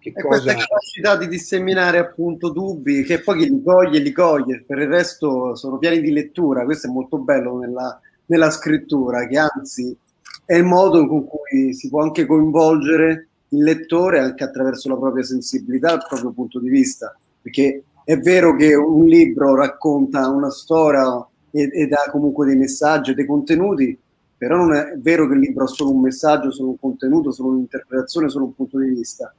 che 0.00 0.08
e 0.08 0.22
cosa... 0.22 0.28
questa 0.28 0.54
capacità 0.54 1.16
di 1.16 1.28
disseminare 1.28 1.98
appunto 1.98 2.48
dubbi 2.48 3.02
che 3.02 3.20
poi 3.20 3.38
chi 3.38 3.50
li 3.50 3.62
coglie 3.62 3.98
li 4.00 4.12
coglie, 4.12 4.64
per 4.66 4.78
il 4.78 4.88
resto 4.88 5.54
sono 5.54 5.78
piani 5.78 6.00
di 6.00 6.10
lettura, 6.10 6.64
questo 6.64 6.88
è 6.88 6.90
molto 6.90 7.18
bello 7.18 7.58
nella, 7.58 8.00
nella 8.26 8.50
scrittura, 8.50 9.26
che 9.26 9.38
anzi 9.38 9.96
è 10.44 10.54
il 10.54 10.64
modo 10.64 11.06
con 11.06 11.26
cui 11.26 11.74
si 11.74 11.88
può 11.88 12.02
anche 12.02 12.26
coinvolgere 12.26 13.28
il 13.50 13.62
lettore 13.62 14.20
anche 14.20 14.44
attraverso 14.44 14.88
la 14.88 14.96
propria 14.96 15.24
sensibilità, 15.24 15.92
il 15.94 16.06
proprio 16.08 16.30
punto 16.30 16.58
di 16.58 16.68
vista, 16.68 17.16
perché 17.40 17.82
è 18.04 18.18
vero 18.18 18.56
che 18.56 18.74
un 18.74 19.06
libro 19.06 19.54
racconta 19.54 20.28
una 20.28 20.50
storia 20.50 21.26
e, 21.50 21.68
e 21.72 21.86
dà 21.86 22.08
comunque 22.10 22.46
dei 22.46 22.56
messaggi, 22.56 23.14
dei 23.14 23.26
contenuti, 23.26 23.98
però 24.36 24.56
non 24.56 24.72
è 24.72 24.94
vero 24.96 25.28
che 25.28 25.34
il 25.34 25.40
libro 25.40 25.64
ha 25.64 25.68
solo 25.68 25.92
un 25.92 26.00
messaggio, 26.00 26.50
solo 26.50 26.70
un 26.70 26.78
contenuto, 26.78 27.30
solo 27.30 27.50
un'interpretazione, 27.50 28.28
solo 28.28 28.46
un 28.46 28.54
punto 28.54 28.78
di 28.78 28.88
vista. 28.88 29.34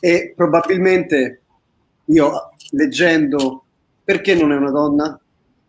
E 0.00 0.32
probabilmente 0.34 1.42
io 2.06 2.50
leggendo 2.70 3.64
perché 4.02 4.34
non 4.34 4.52
è 4.52 4.56
una 4.56 4.70
donna 4.70 5.20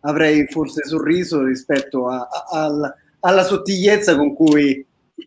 avrei 0.01 0.47
forse 0.47 0.85
sorriso 0.85 1.43
rispetto 1.43 2.07
a, 2.07 2.27
a, 2.29 2.45
alla, 2.63 2.95
alla, 3.21 3.43
sottigliezza 3.43 4.15
con 4.15 4.33
cui 4.33 4.85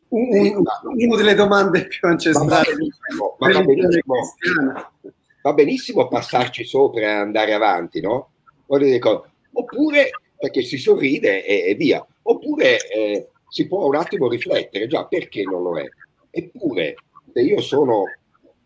un, 0.09 0.29
un, 0.57 0.65
una 0.83 1.17
delle 1.17 1.35
domande 1.35 1.87
più 1.87 2.09
ancestrali. 2.09 2.91
Va, 3.39 3.53
va, 3.53 3.63
benissimo, 3.63 4.17
va 5.43 5.53
benissimo 5.53 6.09
passarci 6.09 6.65
sopra 6.65 7.01
e 7.01 7.05
andare 7.07 7.53
avanti 7.53 8.01
no? 8.01 8.31
oppure 9.53 10.11
perché 10.39 10.63
si 10.63 10.79
sorride 10.79 11.45
e, 11.45 11.71
e 11.71 11.75
via. 11.75 12.05
Oppure 12.23 12.79
eh, 12.89 13.29
si 13.49 13.67
può 13.67 13.87
un 13.87 13.97
attimo 13.97 14.29
riflettere 14.29 14.87
già 14.87 15.05
perché 15.07 15.43
non 15.43 15.63
lo 15.63 15.79
è? 15.79 15.85
Eppure 16.31 16.95
se 17.33 17.41
io 17.41 17.61
sono 17.61 18.05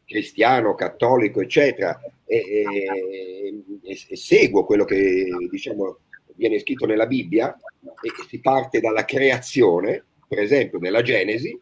cristiano, 0.04 0.74
cattolico, 0.74 1.40
eccetera, 1.40 1.98
e, 2.26 2.42
e, 2.46 3.64
e, 3.82 4.16
seguo 4.16 4.64
quello 4.64 4.84
che 4.84 5.26
diciamo 5.50 5.98
viene 6.36 6.58
scritto 6.58 6.86
nella 6.86 7.06
Bibbia 7.06 7.56
e 7.80 8.10
si 8.28 8.40
parte 8.40 8.80
dalla 8.80 9.04
creazione, 9.04 10.04
per 10.34 10.42
esempio 10.42 10.78
nella 10.78 11.02
Genesi, 11.02 11.58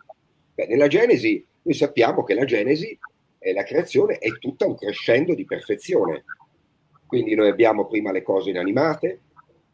beh, 0.54 0.66
nella 0.66 0.86
Genesi 0.86 1.44
noi 1.62 1.74
sappiamo 1.74 2.22
che 2.24 2.34
la 2.34 2.44
Genesi 2.44 2.98
e 3.38 3.52
la 3.52 3.62
creazione 3.62 4.18
è 4.18 4.30
tutta 4.38 4.66
un 4.66 4.76
crescendo 4.76 5.34
di 5.34 5.44
perfezione. 5.44 6.24
Quindi 7.06 7.34
noi 7.34 7.48
abbiamo 7.48 7.86
prima 7.86 8.10
le 8.12 8.22
cose 8.22 8.50
inanimate, 8.50 9.20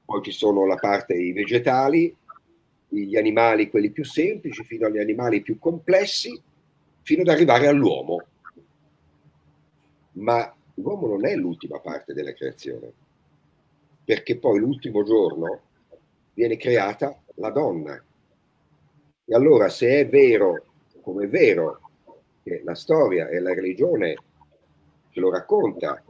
poi 0.05 0.23
ci 0.23 0.33
sono 0.33 0.67
la 0.67 0.77
parte 0.77 1.15
i 1.15 1.33
vegetali, 1.33 2.15
gli 2.89 3.17
animali 3.17 3.69
quelli 3.69 3.91
più 3.91 4.05
semplici, 4.05 4.65
fino 4.65 4.87
agli 4.87 4.99
animali 4.99 5.43
più 5.43 5.59
complessi, 5.59 6.41
fino 7.03 7.23
ad 7.23 7.29
arrivare 7.29 7.69
all'uomo 7.69 8.25
ma 10.19 10.53
l'uomo 10.75 11.07
non 11.07 11.27
è 11.27 11.35
l'ultima 11.35 11.81
parte 11.81 12.13
della 12.13 12.33
creazione, 12.33 12.93
perché 14.05 14.39
poi 14.39 14.59
l'ultimo 14.59 15.05
giorno 15.05 15.61
viene 16.35 16.57
creata 16.57 17.21
la 17.37 17.51
donna. 17.51 18.03
E 19.31 19.35
allora 19.35 19.69
se 19.69 20.01
è 20.01 20.09
vero, 20.09 20.65
come 21.03 21.27
è 21.27 21.29
vero, 21.29 21.81
che 22.43 22.63
la 22.65 22.75
storia 22.75 23.29
e 23.29 23.39
la 23.41 23.53
religione 23.53 24.17
ce 25.11 25.21
lo 25.21 25.31
racconta, 25.31 26.03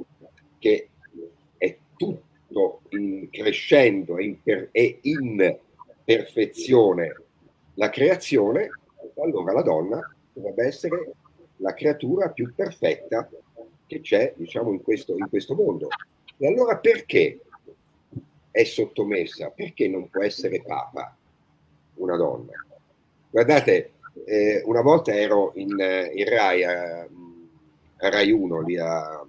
che 0.56 0.88
è 1.56 1.76
tutto 1.96 2.82
in 2.90 3.28
crescendo 3.28 4.18
e 4.18 4.24
in, 4.24 4.40
per, 4.40 4.68
e 4.70 4.98
in 5.02 5.58
perfezione 6.04 7.22
la 7.74 7.90
creazione, 7.90 8.70
allora 9.16 9.52
la 9.52 9.62
donna 9.62 10.14
dovrebbe 10.32 10.66
essere 10.66 11.12
la 11.56 11.74
creatura 11.74 12.30
più 12.30 12.54
perfetta 12.54 13.28
che 13.86 14.00
c'è 14.00 14.32
diciamo, 14.36 14.70
in, 14.70 14.80
questo, 14.80 15.16
in 15.16 15.28
questo 15.28 15.56
mondo. 15.56 15.88
E 16.36 16.46
allora 16.46 16.78
perché 16.78 17.40
è 18.52 18.62
sottomessa? 18.62 19.50
Perché 19.50 19.88
non 19.88 20.08
può 20.08 20.22
essere 20.22 20.62
papa 20.62 21.16
una 21.94 22.16
donna? 22.16 22.52
Guardate, 23.30 23.92
eh, 24.24 24.62
una 24.64 24.80
volta 24.80 25.14
ero 25.14 25.52
in, 25.56 25.70
in 25.70 26.28
Rai, 26.28 26.64
a, 26.64 27.02
a, 27.02 28.08
Rai 28.08 28.30
1 28.30 28.60
lì 28.62 28.78
a, 28.78 29.26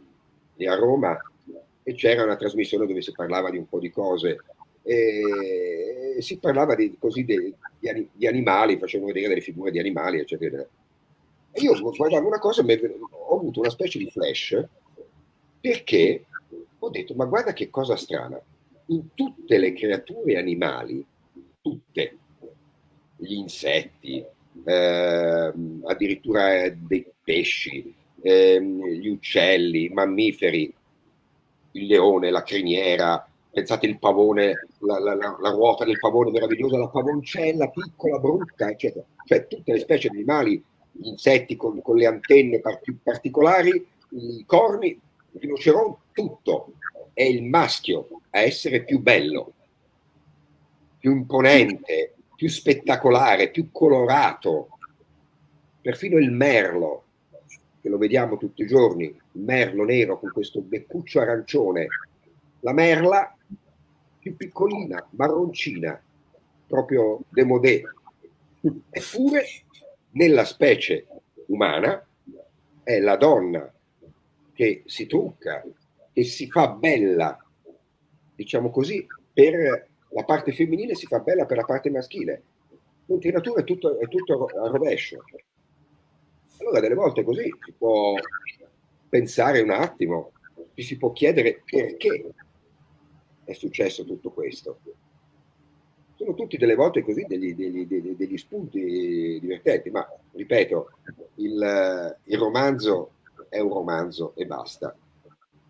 lì 0.55 0.65
a, 0.65 0.75
Roma 0.75 1.17
e 1.83 1.93
c'era 1.93 2.23
una 2.23 2.35
trasmissione 2.35 2.85
dove 2.85 3.01
si 3.01 3.11
parlava 3.11 3.49
di 3.49 3.57
un 3.57 3.67
po' 3.67 3.79
di 3.79 3.91
cose 3.91 4.37
e 4.83 6.17
si 6.19 6.37
parlava 6.37 6.75
di, 6.75 6.95
così 6.97 7.23
di, 7.23 7.53
di, 7.77 8.09
di 8.11 8.27
animali, 8.27 8.77
facevano 8.77 9.11
vedere 9.11 9.29
delle 9.29 9.41
figure 9.41 9.71
di 9.71 9.79
animali, 9.79 10.19
eccetera. 10.19 10.65
E 11.51 11.61
io 11.61 11.79
guardavo 11.79 12.27
una 12.27 12.39
cosa, 12.39 12.63
ho 12.63 13.37
avuto 13.37 13.59
una 13.59 13.69
specie 13.69 13.99
di 13.99 14.09
flash 14.09 14.63
perché 15.59 16.25
ho 16.79 16.89
detto, 16.89 17.13
ma 17.15 17.25
guarda 17.25 17.53
che 17.53 17.69
cosa 17.69 17.95
strana, 17.95 18.39
in 18.87 19.13
tutte 19.13 19.57
le 19.57 19.73
creature 19.73 20.37
animali, 20.37 21.05
tutte, 21.61 22.17
gli 23.19 23.33
insetti, 23.33 24.23
eh, 24.63 25.53
addirittura 25.85 26.69
dei 26.69 27.05
pesci, 27.23 27.93
eh, 28.21 28.61
gli 28.61 29.07
uccelli, 29.07 29.85
i 29.85 29.89
mammiferi, 29.89 30.73
il 31.73 31.85
leone, 31.85 32.31
la 32.31 32.43
criniera, 32.43 33.25
pensate 33.51 33.85
il 33.85 33.99
pavone, 33.99 34.67
la, 34.79 34.99
la, 34.99 35.15
la, 35.15 35.37
la, 35.39 35.49
ruota 35.51 35.85
del 35.85 35.99
pavone 35.99 36.31
meravigliosa, 36.31 36.77
la 36.77 36.87
pavoncella 36.87 37.69
piccola, 37.69 38.19
brutta, 38.19 38.69
eccetera. 38.69 39.05
Cioè 39.25 39.47
tutte 39.47 39.73
le 39.73 39.79
specie 39.79 40.09
di 40.09 40.17
animali 40.17 40.63
gli 40.91 41.07
insetti 41.07 41.55
con, 41.55 41.81
con 41.81 41.97
le 41.97 42.07
antenne 42.07 42.61
più 42.81 42.97
particolari, 43.01 43.85
i 44.11 44.43
corni, 44.45 44.87
il 44.87 45.39
rinoceronte, 45.39 45.99
tutto. 46.13 46.73
È 47.13 47.23
il 47.23 47.43
maschio 47.43 48.07
a 48.29 48.39
essere 48.39 48.83
più 48.83 49.01
bello, 49.01 49.51
più 50.99 51.11
imponente, 51.11 52.15
più 52.39 52.47
spettacolare, 52.47 53.51
più 53.51 53.69
colorato. 53.69 54.69
Perfino 55.81 56.17
il 56.17 56.31
merlo, 56.31 57.03
che 57.81 57.89
lo 57.89 57.97
vediamo 57.97 58.37
tutti 58.37 58.61
i 58.61 58.65
giorni, 58.65 59.03
il 59.03 59.41
merlo 59.41 59.83
nero 59.83 60.17
con 60.17 60.31
questo 60.31 60.61
beccuccio 60.61 61.19
arancione, 61.19 61.87
la 62.61 62.71
merla 62.71 63.35
più 64.19 64.37
piccolina, 64.37 65.05
marroncina, 65.09 66.01
proprio 66.65 67.19
demodé. 67.27 67.83
Eppure 68.89 69.43
nella 70.11 70.45
specie 70.45 71.07
umana 71.47 72.01
è 72.83 72.99
la 72.99 73.17
donna 73.17 73.69
che 74.53 74.83
si 74.85 75.07
trucca, 75.07 75.61
che 76.13 76.23
si 76.23 76.49
fa 76.49 76.69
bella, 76.69 77.37
diciamo 78.33 78.69
così, 78.69 79.05
per 79.33 79.88
la 80.09 80.23
parte 80.23 80.51
femminile 80.51 80.95
si 80.95 81.05
fa 81.05 81.19
bella 81.19 81.45
per 81.45 81.57
la 81.57 81.65
parte 81.65 81.89
maschile. 81.89 82.43
Mentre 83.05 83.29
in 83.29 83.35
natura 83.35 83.61
è 83.61 83.63
tutto, 83.63 83.99
è 83.99 84.07
tutto 84.07 84.45
a 84.45 84.67
rovescio. 84.67 85.23
Allora 86.59 86.79
delle 86.79 86.95
volte 86.95 87.23
così 87.23 87.43
si 87.65 87.73
può 87.77 88.13
pensare 89.07 89.61
un 89.61 89.71
attimo, 89.71 90.33
ci 90.75 90.83
si 90.83 90.97
può 90.97 91.11
chiedere 91.11 91.63
perché 91.65 92.33
è 93.43 93.53
successo 93.53 94.05
tutto 94.05 94.31
questo 94.31 94.79
sono 96.19 96.33
tutti 96.33 96.57
delle 96.57 96.75
volte 96.75 97.01
così 97.01 97.23
degli, 97.25 97.55
degli, 97.55 97.87
degli, 97.87 98.13
degli 98.13 98.37
spunti 98.37 99.39
divertenti, 99.39 99.89
ma 99.89 100.05
ripeto, 100.33 100.89
il, 101.35 102.17
il, 102.25 102.37
romanzo 102.37 103.11
è 103.47 103.59
un 103.59 103.71
romanzo 103.71 104.33
e 104.35 104.45
basta, 104.45 104.93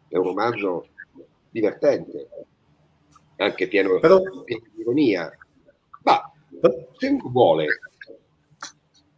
è 0.08 0.18
un 0.18 0.24
romanzo 0.24 0.88
divertente, 1.52 2.30
anche 3.44 3.68
pieno, 3.68 4.00
Però... 4.00 4.22
pieno 4.44 4.64
di 4.74 4.82
ironia, 4.82 5.32
ma 6.04 6.32
se 6.98 7.18
vuole, 7.24 7.68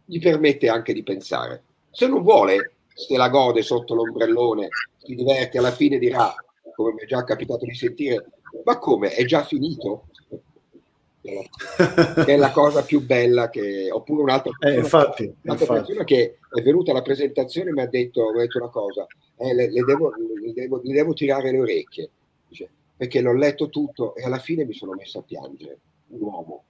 gli 0.04 0.20
permette 0.20 0.68
anche 0.68 0.92
di 0.92 1.02
pensare, 1.02 1.64
se 1.90 2.06
non 2.06 2.22
vuole, 2.22 2.74
se 2.94 3.16
la 3.16 3.28
gode 3.28 3.62
sotto 3.62 3.94
l'ombrellone, 3.94 4.68
si 4.98 5.14
diverte, 5.14 5.58
alla 5.58 5.72
fine 5.72 5.98
dirà, 5.98 6.34
come 6.74 6.92
mi 6.92 7.02
è 7.02 7.06
già 7.06 7.24
capitato 7.24 7.64
di 7.64 7.74
sentire, 7.74 8.26
ma 8.64 8.78
come, 8.78 9.10
è 9.10 9.24
già 9.24 9.42
finito? 9.44 10.06
è 12.26 12.36
la 12.36 12.50
cosa 12.50 12.82
più 12.82 13.00
bella 13.00 13.48
che 13.48 13.88
oppure 13.92 14.22
un'altra 14.22 14.50
persona, 14.58 14.74
eh, 14.76 14.82
infatti, 14.82 15.22
un'altra 15.22 15.50
infatti. 15.52 15.66
persona 15.66 16.04
che 16.04 16.38
è 16.52 16.62
venuta 16.62 16.90
alla 16.90 17.02
presentazione 17.02 17.70
e 17.70 17.72
mi 17.72 17.80
ha 17.80 17.86
detto, 17.86 18.32
mi 18.32 18.38
ha 18.38 18.40
detto 18.40 18.58
una 18.58 18.70
cosa 18.70 19.06
eh, 19.36 19.54
le, 19.54 19.70
le, 19.70 19.84
devo, 19.84 20.10
le, 20.10 20.52
devo, 20.52 20.80
le, 20.82 20.92
devo, 20.92 21.12
tirare 21.12 21.52
le 21.52 21.60
orecchie 21.60 22.10
perché 22.96 23.20
l'ho 23.20 23.34
letto 23.34 23.68
tutto 23.68 24.14
e 24.14 24.24
alla 24.24 24.38
fine 24.38 24.64
mi 24.64 24.74
sono 24.74 24.92
messo 24.92 25.18
a 25.18 25.22
piangere 25.22 25.80
un 26.08 26.20
uomo 26.20 26.64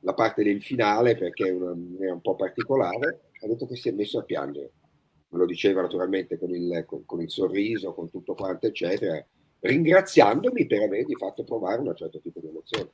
la 0.00 0.14
parte 0.14 0.42
del 0.42 0.62
finale 0.62 1.16
perché 1.16 1.48
è, 1.48 1.52
una, 1.52 1.70
è 1.70 2.10
un 2.10 2.20
po' 2.20 2.34
particolare 2.34 3.30
ha 3.40 3.46
detto 3.46 3.66
che 3.66 3.76
si 3.76 3.88
è 3.88 3.92
messo 3.92 4.18
a 4.18 4.24
piangere 4.24 4.72
me 5.28 5.38
lo 5.38 5.46
diceva 5.46 5.80
naturalmente 5.80 6.38
con 6.38 6.50
il, 6.50 6.84
con, 6.86 7.04
con 7.04 7.20
il 7.20 7.30
sorriso 7.30 7.94
con 7.94 8.10
tutto 8.10 8.34
quanto 8.34 8.66
eccetera 8.66 9.24
ringraziandomi 9.62 10.66
per 10.66 10.82
avergli 10.82 11.14
fatto 11.16 11.44
provare 11.44 11.80
un 11.80 11.94
certo 11.94 12.20
tipo 12.20 12.40
di 12.40 12.48
emozione. 12.48 12.90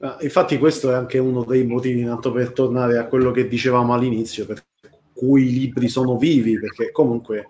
Ah, 0.00 0.16
infatti 0.20 0.58
questo 0.58 0.90
è 0.90 0.94
anche 0.94 1.18
uno 1.18 1.44
dei 1.44 1.66
motivi, 1.66 2.04
tanto 2.04 2.32
per 2.32 2.52
tornare 2.52 2.98
a 2.98 3.06
quello 3.06 3.30
che 3.32 3.48
dicevamo 3.48 3.92
all'inizio, 3.92 4.46
perché 4.46 4.66
cui 5.12 5.48
i 5.48 5.52
libri 5.52 5.88
sono 5.88 6.16
vivi, 6.16 6.58
perché 6.58 6.90
comunque 6.90 7.48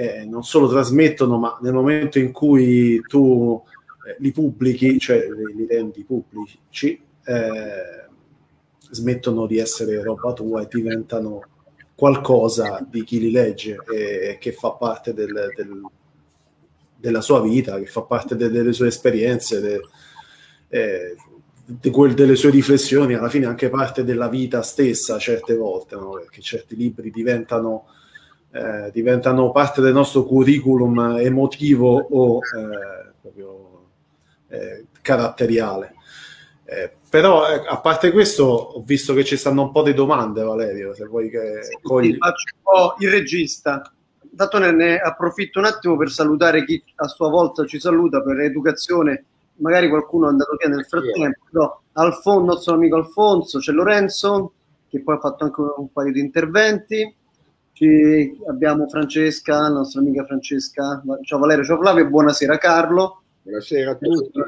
eh, 0.00 0.24
non 0.24 0.42
solo 0.42 0.66
trasmettono, 0.66 1.36
ma 1.36 1.58
nel 1.60 1.74
momento 1.74 2.18
in 2.18 2.32
cui 2.32 3.02
tu 3.06 3.62
eh, 4.08 4.16
li 4.18 4.32
pubblichi, 4.32 4.98
cioè 4.98 5.26
li 5.54 5.66
rendi 5.66 6.04
pubblici, 6.04 6.98
eh, 7.24 8.08
smettono 8.90 9.44
di 9.44 9.58
essere 9.58 10.02
roba 10.02 10.32
tua 10.32 10.62
e 10.62 10.68
diventano 10.70 11.42
qualcosa 11.94 12.82
di 12.88 13.04
chi 13.04 13.20
li 13.20 13.30
legge 13.30 13.76
e 13.92 14.38
che 14.40 14.52
fa 14.52 14.70
parte 14.70 15.12
del, 15.12 15.52
del, 15.54 15.82
della 16.96 17.20
sua 17.20 17.42
vita, 17.42 17.78
che 17.78 17.84
fa 17.84 18.00
parte 18.00 18.36
de, 18.36 18.48
delle 18.48 18.72
sue 18.72 18.86
esperienze, 18.86 19.60
de, 19.60 19.80
eh, 20.68 21.14
de 21.66 21.90
quel, 21.90 22.14
delle 22.14 22.36
sue 22.36 22.48
riflessioni, 22.48 23.12
alla 23.12 23.28
fine 23.28 23.44
anche 23.44 23.68
parte 23.68 24.02
della 24.02 24.28
vita 24.28 24.62
stessa 24.62 25.18
certe 25.18 25.54
volte, 25.54 25.96
no? 25.96 26.12
perché 26.12 26.40
certi 26.40 26.74
libri 26.74 27.10
diventano, 27.10 27.84
eh, 28.52 28.90
diventano 28.92 29.52
parte 29.52 29.80
del 29.80 29.92
nostro 29.92 30.24
curriculum 30.24 31.16
emotivo 31.18 32.06
o 32.10 32.38
eh, 32.38 33.12
proprio 33.20 33.88
eh, 34.48 34.86
caratteriale. 35.00 35.94
Eh, 36.64 36.92
però 37.08 37.48
eh, 37.48 37.64
a 37.66 37.80
parte 37.80 38.12
questo 38.12 38.44
ho 38.44 38.82
visto 38.82 39.12
che 39.14 39.24
ci 39.24 39.36
stanno 39.36 39.62
un 39.62 39.72
po' 39.72 39.82
di 39.82 39.92
domande 39.92 40.42
Valerio 40.42 40.94
se 40.94 41.06
vuoi 41.06 41.28
che 41.28 41.62
sì, 41.62 41.76
cogli... 41.82 42.16
faccio 42.16 42.54
un 42.54 42.62
po' 42.62 42.94
il 42.98 43.10
regista. 43.10 43.92
Dato 44.20 44.58
ne, 44.58 44.70
ne, 44.70 44.98
approfitto 44.98 45.58
un 45.58 45.64
attimo 45.64 45.96
per 45.96 46.10
salutare 46.10 46.64
chi 46.64 46.82
a 46.96 47.08
sua 47.08 47.28
volta 47.28 47.66
ci 47.66 47.80
saluta 47.80 48.22
per 48.22 48.38
educazione 48.40 49.24
magari 49.56 49.88
qualcuno 49.88 50.26
è 50.26 50.30
andato 50.30 50.56
via 50.56 50.68
nel 50.68 50.86
frattempo 50.86 51.46
no, 51.50 51.82
Alfon, 51.92 52.44
nostro 52.44 52.74
amico 52.74 52.96
Alfonso 52.96 53.58
c'è 53.58 53.72
Lorenzo 53.72 54.52
che 54.88 55.02
poi 55.02 55.16
ha 55.16 55.18
fatto 55.18 55.44
anche 55.44 55.60
un 55.60 55.92
paio 55.92 56.12
di 56.12 56.20
interventi 56.20 57.14
ci, 57.80 58.38
abbiamo 58.46 58.86
Francesca 58.88 59.60
la 59.60 59.68
nostra 59.70 60.00
amica 60.00 60.26
Francesca. 60.26 61.02
Ciao 61.22 61.38
Valerio, 61.38 61.64
ciao 61.64 61.78
Flavio 61.78 62.06
buonasera 62.06 62.58
Carlo. 62.58 63.22
Buonasera 63.42 63.92
a 63.92 63.94
tutti. 63.94 64.38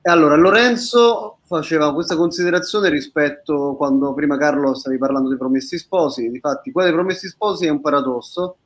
E 0.00 0.10
allora 0.10 0.34
Lorenzo 0.34 1.38
faceva 1.44 1.94
questa 1.94 2.16
considerazione 2.16 2.88
rispetto 2.88 3.74
quando 3.76 4.12
prima 4.12 4.36
Carlo 4.36 4.74
stavi 4.74 4.98
parlando 4.98 5.28
dei 5.28 5.38
promessi 5.38 5.78
sposi, 5.78 6.30
difatti 6.30 6.72
quello 6.72 6.88
dei 6.88 6.96
promessi 6.96 7.28
sposi 7.28 7.66
è 7.66 7.70
un 7.70 7.80
paradosso, 7.80 8.56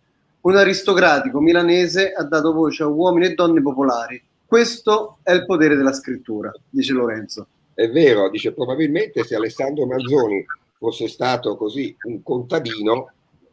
un 0.40 0.56
aristocratico 0.56 1.40
milanese 1.40 2.12
ha 2.12 2.24
dato 2.24 2.54
voce 2.54 2.84
a 2.84 2.86
uomini 2.86 3.26
e 3.26 3.34
donne 3.34 3.60
popolari, 3.60 4.22
questo 4.46 5.18
è 5.22 5.32
il 5.32 5.44
potere 5.44 5.76
della 5.76 5.92
scrittura, 5.92 6.50
dice 6.70 6.94
Lorenzo. 6.94 7.46
È 7.74 7.88
vero, 7.90 8.30
dice 8.30 8.52
probabilmente 8.52 9.22
se 9.24 9.34
Alessandro 9.34 9.84
Manzoni 9.86 10.44
fosse 10.78 11.08
stato 11.08 11.56
così 11.56 11.94
un 12.04 12.22
contadino 12.22 13.10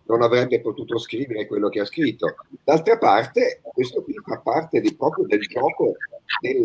non 0.09 0.23
avrebbe 0.23 0.59
potuto 0.59 0.97
scrivere 0.97 1.45
quello 1.45 1.69
che 1.69 1.81
ha 1.81 1.85
scritto. 1.85 2.35
D'altra 2.63 2.97
parte, 2.97 3.61
questo 3.61 4.01
qui 4.01 4.15
fa 4.25 4.39
parte 4.39 4.81
di, 4.81 4.95
proprio 4.95 5.25
del 5.27 5.41
gioco 5.41 5.95
del, 6.41 6.63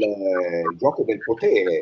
gioco 0.78 1.02
del 1.04 1.18
potere, 1.18 1.80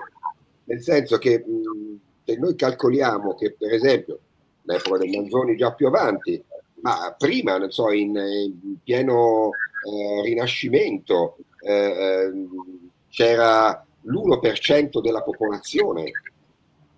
nel 0.65 0.83
senso 0.83 1.19
che 1.19 1.45
mh, 1.47 2.01
se 2.25 2.37
noi 2.37 2.57
calcoliamo 2.57 3.35
che, 3.35 3.55
per 3.57 3.73
esempio, 3.73 4.19
l'epoca 4.63 4.99
del 4.99 5.11
Manzoni 5.11 5.57
già 5.57 5.73
più 5.73 5.87
avanti, 5.87 6.43
ma 6.81 7.15
prima, 7.17 7.59
non 7.59 7.71
so, 7.71 7.93
in, 7.93 8.17
in 8.17 8.77
pieno 8.83 9.51
eh, 9.51 10.23
rinascimento, 10.23 11.37
eh, 11.61 11.73
ehm, 11.73 12.91
c'era 13.09 13.87
l'1% 14.01 15.01
della 15.01 15.23
popolazione 15.23 16.11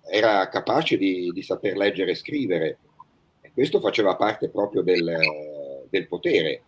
era 0.07 0.47
capace 0.49 0.97
di, 0.97 1.31
di 1.31 1.41
saper 1.43 1.75
leggere 1.77 2.11
e 2.11 2.15
scrivere 2.15 2.77
questo 3.55 3.79
faceva 3.79 4.17
parte 4.17 4.49
proprio 4.49 4.81
del, 4.81 5.17
del 5.89 6.07
potere. 6.09 6.61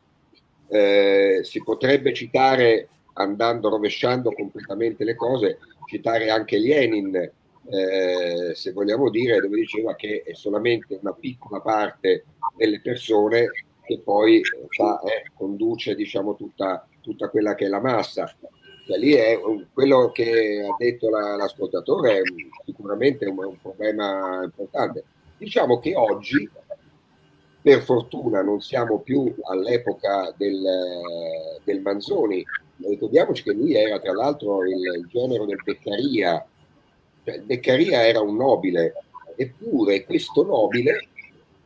Eh, 0.69 1.41
si 1.43 1.61
potrebbe 1.61 2.13
citare, 2.13 2.87
andando 3.13 3.67
rovesciando 3.67 4.31
completamente 4.31 5.03
le 5.03 5.15
cose, 5.15 5.59
citare 5.85 6.29
anche 6.29 6.57
Lenin, 6.57 7.13
eh, 7.69 8.51
se 8.53 8.71
vogliamo 8.71 9.09
dire, 9.09 9.41
dove 9.41 9.57
diceva 9.57 9.95
che 9.95 10.23
è 10.25 10.33
solamente 10.33 10.97
una 11.01 11.11
piccola 11.13 11.59
parte 11.59 12.23
delle 12.55 12.79
persone 12.79 13.49
che 13.83 13.99
poi 13.99 14.41
fa, 14.69 15.01
eh, 15.01 15.29
conduce 15.35 15.93
diciamo, 15.93 16.35
tutta, 16.37 16.87
tutta, 17.01 17.29
quella 17.29 17.53
che 17.53 17.65
è 17.65 17.69
la 17.69 17.81
massa. 17.81 18.33
Cioè, 18.85 18.97
lì 18.97 19.11
è 19.11 19.37
quello 19.73 20.11
che 20.11 20.65
ha 20.65 20.75
detto 20.77 21.09
la, 21.09 21.35
l'ascoltatore 21.35 22.19
è 22.19 22.21
sicuramente 22.65 23.25
un, 23.25 23.37
un 23.43 23.59
problema 23.61 24.41
importante. 24.41 25.03
Diciamo 25.37 25.79
che 25.79 25.93
oggi 25.93 26.49
per 27.67 27.81
fortuna 27.81 28.41
non 28.41 28.61
siamo 28.61 28.99
più 28.99 29.35
all'epoca 29.43 30.33
del, 30.37 30.63
del 31.65 31.81
Manzoni, 31.81 32.41
ricordiamoci 32.77 33.43
che 33.43 33.51
lui 33.51 33.75
era 33.75 33.99
tra 33.99 34.13
l'altro 34.13 34.63
il, 34.63 34.77
il 34.77 35.07
genero 35.09 35.43
del 35.43 35.59
Beccaria, 35.61 36.47
cioè, 37.25 37.41
Beccaria 37.41 38.07
era 38.07 38.21
un 38.21 38.37
nobile, 38.37 38.93
eppure 39.35 40.05
questo 40.05 40.45
nobile, 40.45 41.09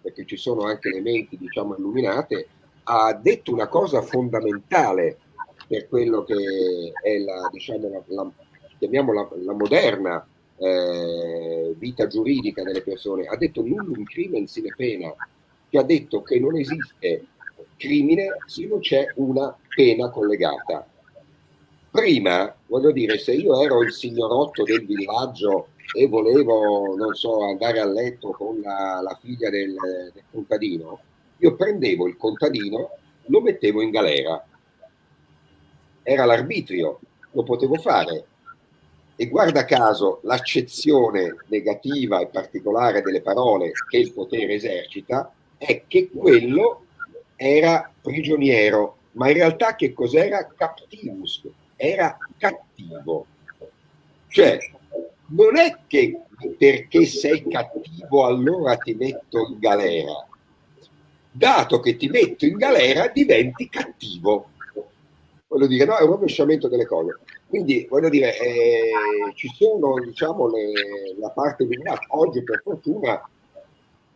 perché 0.01 0.25
ci 0.25 0.37
sono 0.37 0.63
anche 0.63 0.89
elementi 0.89 1.37
diciamo 1.37 1.75
illuminate, 1.77 2.47
ha 2.85 3.13
detto 3.13 3.53
una 3.53 3.67
cosa 3.67 4.01
fondamentale 4.01 5.19
per 5.67 5.87
quello 5.87 6.23
che 6.23 6.93
è 7.03 7.19
la, 7.19 7.47
diciamo, 7.51 7.89
la, 7.89 8.01
la, 8.07 8.31
chiamiamola 8.79 9.29
la 9.43 9.53
moderna 9.53 10.27
eh, 10.57 11.75
vita 11.77 12.07
giuridica 12.07 12.63
delle 12.63 12.81
persone, 12.81 13.27
ha 13.27 13.37
detto 13.37 13.61
nullum 13.61 14.03
crimen 14.03 14.47
sine 14.47 14.73
pena, 14.75 15.13
che 15.71 15.77
ha 15.77 15.83
detto 15.83 16.21
che 16.21 16.37
non 16.37 16.57
esiste 16.57 17.27
crimine 17.77 18.27
se 18.45 18.67
non 18.67 18.81
c'è 18.81 19.07
una 19.15 19.55
pena 19.73 20.09
collegata. 20.09 20.85
Prima, 21.89 22.53
voglio 22.67 22.91
dire, 22.91 23.17
se 23.17 23.31
io 23.31 23.61
ero 23.61 23.81
il 23.81 23.93
signorotto 23.93 24.63
del 24.63 24.85
villaggio 24.85 25.69
e 25.97 26.07
volevo, 26.07 26.93
non 26.95 27.13
so, 27.13 27.43
andare 27.45 27.79
a 27.79 27.85
letto 27.85 28.31
con 28.31 28.59
la, 28.59 28.99
la 29.01 29.17
figlia 29.21 29.49
del, 29.49 29.73
del 30.13 30.23
contadino, 30.29 30.99
io 31.37 31.55
prendevo 31.55 32.05
il 32.05 32.17
contadino, 32.17 32.89
lo 33.27 33.41
mettevo 33.41 33.81
in 33.81 33.91
galera. 33.91 34.45
Era 36.03 36.25
l'arbitrio, 36.25 36.99
lo 37.31 37.43
potevo 37.43 37.75
fare. 37.75 38.25
E 39.15 39.27
guarda 39.27 39.63
caso 39.63 40.19
l'accezione 40.23 41.35
negativa 41.47 42.19
e 42.19 42.27
particolare 42.27 43.01
delle 43.01 43.21
parole 43.21 43.71
che 43.89 43.97
il 43.97 44.11
potere 44.11 44.55
esercita 44.55 45.31
è 45.63 45.83
che 45.87 46.09
quello 46.09 46.85
era 47.35 47.91
prigioniero, 48.01 48.97
ma 49.11 49.27
in 49.27 49.35
realtà 49.35 49.75
che 49.75 49.93
cos'era 49.93 50.47
captivus? 50.57 51.47
Era 51.75 52.17
cattivo. 52.37 53.27
Cioè, 54.27 54.57
non 55.27 55.57
è 55.57 55.77
che 55.85 56.19
perché 56.57 57.05
sei 57.05 57.47
cattivo 57.47 58.25
allora 58.25 58.75
ti 58.77 58.95
metto 58.95 59.47
in 59.49 59.59
galera. 59.59 60.27
Dato 61.29 61.79
che 61.79 61.95
ti 61.95 62.07
metto 62.09 62.45
in 62.45 62.57
galera 62.57 63.07
diventi 63.09 63.69
cattivo. 63.69 64.49
Voglio 65.47 65.67
dire, 65.67 65.85
no, 65.85 65.97
è 65.97 66.01
un 66.01 66.09
rovesciamento 66.09 66.67
delle 66.67 66.87
cose. 66.87 67.19
Quindi, 67.47 67.85
voglio 67.87 68.09
dire, 68.09 68.35
eh, 68.39 68.91
ci 69.35 69.47
sono, 69.53 69.99
diciamo, 69.99 70.49
le, 70.49 70.71
la 71.19 71.29
parte 71.29 71.67
di 71.67 71.77
Oggi, 72.07 72.43
per 72.43 72.61
fortuna, 72.63 73.21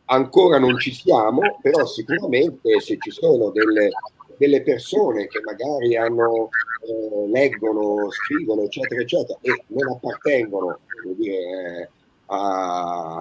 ancora 0.05 0.59
non 0.59 0.77
ci 0.79 0.93
siamo, 0.93 1.59
però 1.61 1.85
sicuramente 1.85 2.79
se 2.79 2.97
ci 2.99 3.11
sono 3.11 3.49
delle, 3.49 3.89
delle 4.37 4.61
persone 4.61 5.27
che 5.27 5.39
magari 5.41 5.95
hanno, 5.95 6.49
eh, 6.87 7.27
leggono, 7.29 8.09
scrivono, 8.11 8.63
eccetera, 8.63 9.01
eccetera, 9.01 9.39
e 9.41 9.63
non 9.67 9.93
appartengono, 9.93 10.79
dire, 11.15 11.81
eh, 11.81 11.89
a, 12.27 13.19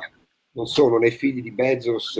non 0.52 0.66
sono 0.66 0.98
né 0.98 1.10
figli 1.10 1.42
di 1.42 1.50
Bezos 1.50 2.16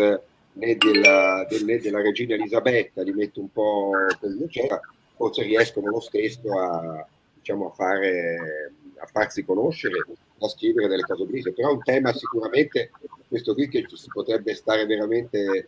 né 0.57 0.77
della, 0.77 1.47
né 1.65 1.79
della 1.79 2.01
regina 2.01 2.35
Elisabetta, 2.35 3.03
li 3.03 3.13
metto 3.13 3.41
un 3.41 3.51
po' 3.51 3.91
così, 4.21 4.43
eccetera, 4.43 4.81
forse 5.17 5.43
riescono 5.43 5.91
lo 5.91 6.01
stesso 6.01 6.59
a, 6.59 7.07
diciamo, 7.35 7.67
a, 7.67 7.71
fare, 7.71 8.73
a 8.99 9.07
farsi 9.07 9.45
conoscere 9.45 10.05
a 10.39 10.49
scrivere 10.49 10.89
delle 10.89 11.03
cose 11.03 11.27
grigie, 11.27 11.53
però 11.53 11.71
è 11.71 11.73
un 11.73 11.83
tema 11.83 12.13
sicuramente, 12.13 12.91
questo 13.29 13.55
qui 13.55 13.69
che 13.69 13.87
si 13.93 14.09
potrebbe 14.13 14.55
stare 14.55 14.85
veramente 14.87 15.67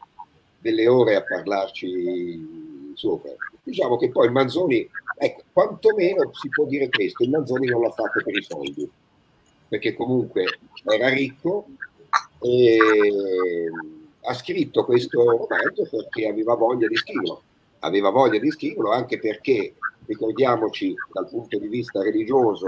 delle 0.59 0.89
ore 0.89 1.15
a 1.17 1.23
parlarci 1.23 2.93
sopra. 2.95 3.31
Diciamo 3.63 3.97
che 3.97 4.11
poi 4.11 4.31
Manzoni, 4.31 4.89
ecco, 5.19 5.43
quantomeno 5.53 6.31
si 6.35 6.49
può 6.49 6.67
dire 6.67 6.89
questo, 6.89 7.23
il 7.23 7.31
Manzoni 7.31 7.67
non 7.67 7.83
l'ha 7.83 7.91
fatto 7.91 8.23
per 8.23 8.37
i 8.37 8.43
soldi, 8.43 8.89
perché 9.69 9.95
comunque 9.95 10.45
era 10.85 11.09
ricco 11.09 11.67
e 12.41 12.79
ha 14.21 14.35
scritto 14.35 14.85
questo 14.85 15.23
romanzo 15.25 15.87
perché 15.89 16.29
aveva 16.29 16.55
voglia 16.55 16.89
di 16.89 16.97
scriverlo, 16.97 17.43
aveva 17.81 18.11
voglia 18.11 18.39
di 18.39 18.51
scriverlo 18.51 18.91
anche 18.91 19.19
perché, 19.19 19.75
ricordiamoci 20.07 20.95
dal 21.13 21.29
punto 21.29 21.59
di 21.59 21.69
vista 21.69 22.03
religioso, 22.03 22.67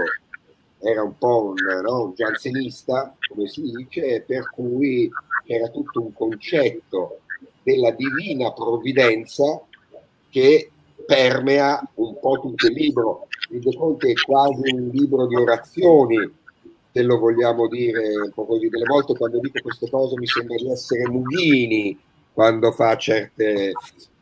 era 0.81 1.03
un 1.03 1.17
po' 1.17 1.53
un, 1.53 1.81
no, 1.83 2.03
un 2.05 2.13
giansenista, 2.13 3.15
come 3.27 3.47
si 3.47 3.61
dice, 3.61 4.23
per 4.25 4.49
cui 4.49 5.09
era 5.45 5.67
tutto 5.67 6.01
un 6.01 6.13
concetto 6.13 7.19
della 7.63 7.91
divina 7.91 8.51
provvidenza 8.53 9.61
che 10.29 10.71
permea 11.05 11.81
un 11.95 12.19
po' 12.19 12.39
tutto 12.39 12.67
il 12.67 12.73
libro. 12.73 13.27
Il 13.49 13.61
De 13.61 13.75
Conte 13.75 14.11
è 14.11 14.13
quasi 14.13 14.73
un 14.73 14.89
libro 14.93 15.27
di 15.27 15.35
orazioni, 15.35 16.17
se 16.91 17.01
lo 17.01 17.17
vogliamo 17.17 17.67
dire 17.67 18.15
un 18.15 18.31
po' 18.33 18.45
così. 18.45 18.69
Delle 18.69 18.85
volte 18.85 19.15
quando 19.15 19.39
dico 19.39 19.59
queste 19.61 19.89
cose 19.89 20.15
mi 20.17 20.27
sembra 20.27 20.55
di 20.55 20.69
essere 20.69 21.07
Mughini 21.09 21.99
quando 22.31 22.71
fa 22.71 22.95
certe, 22.95 23.73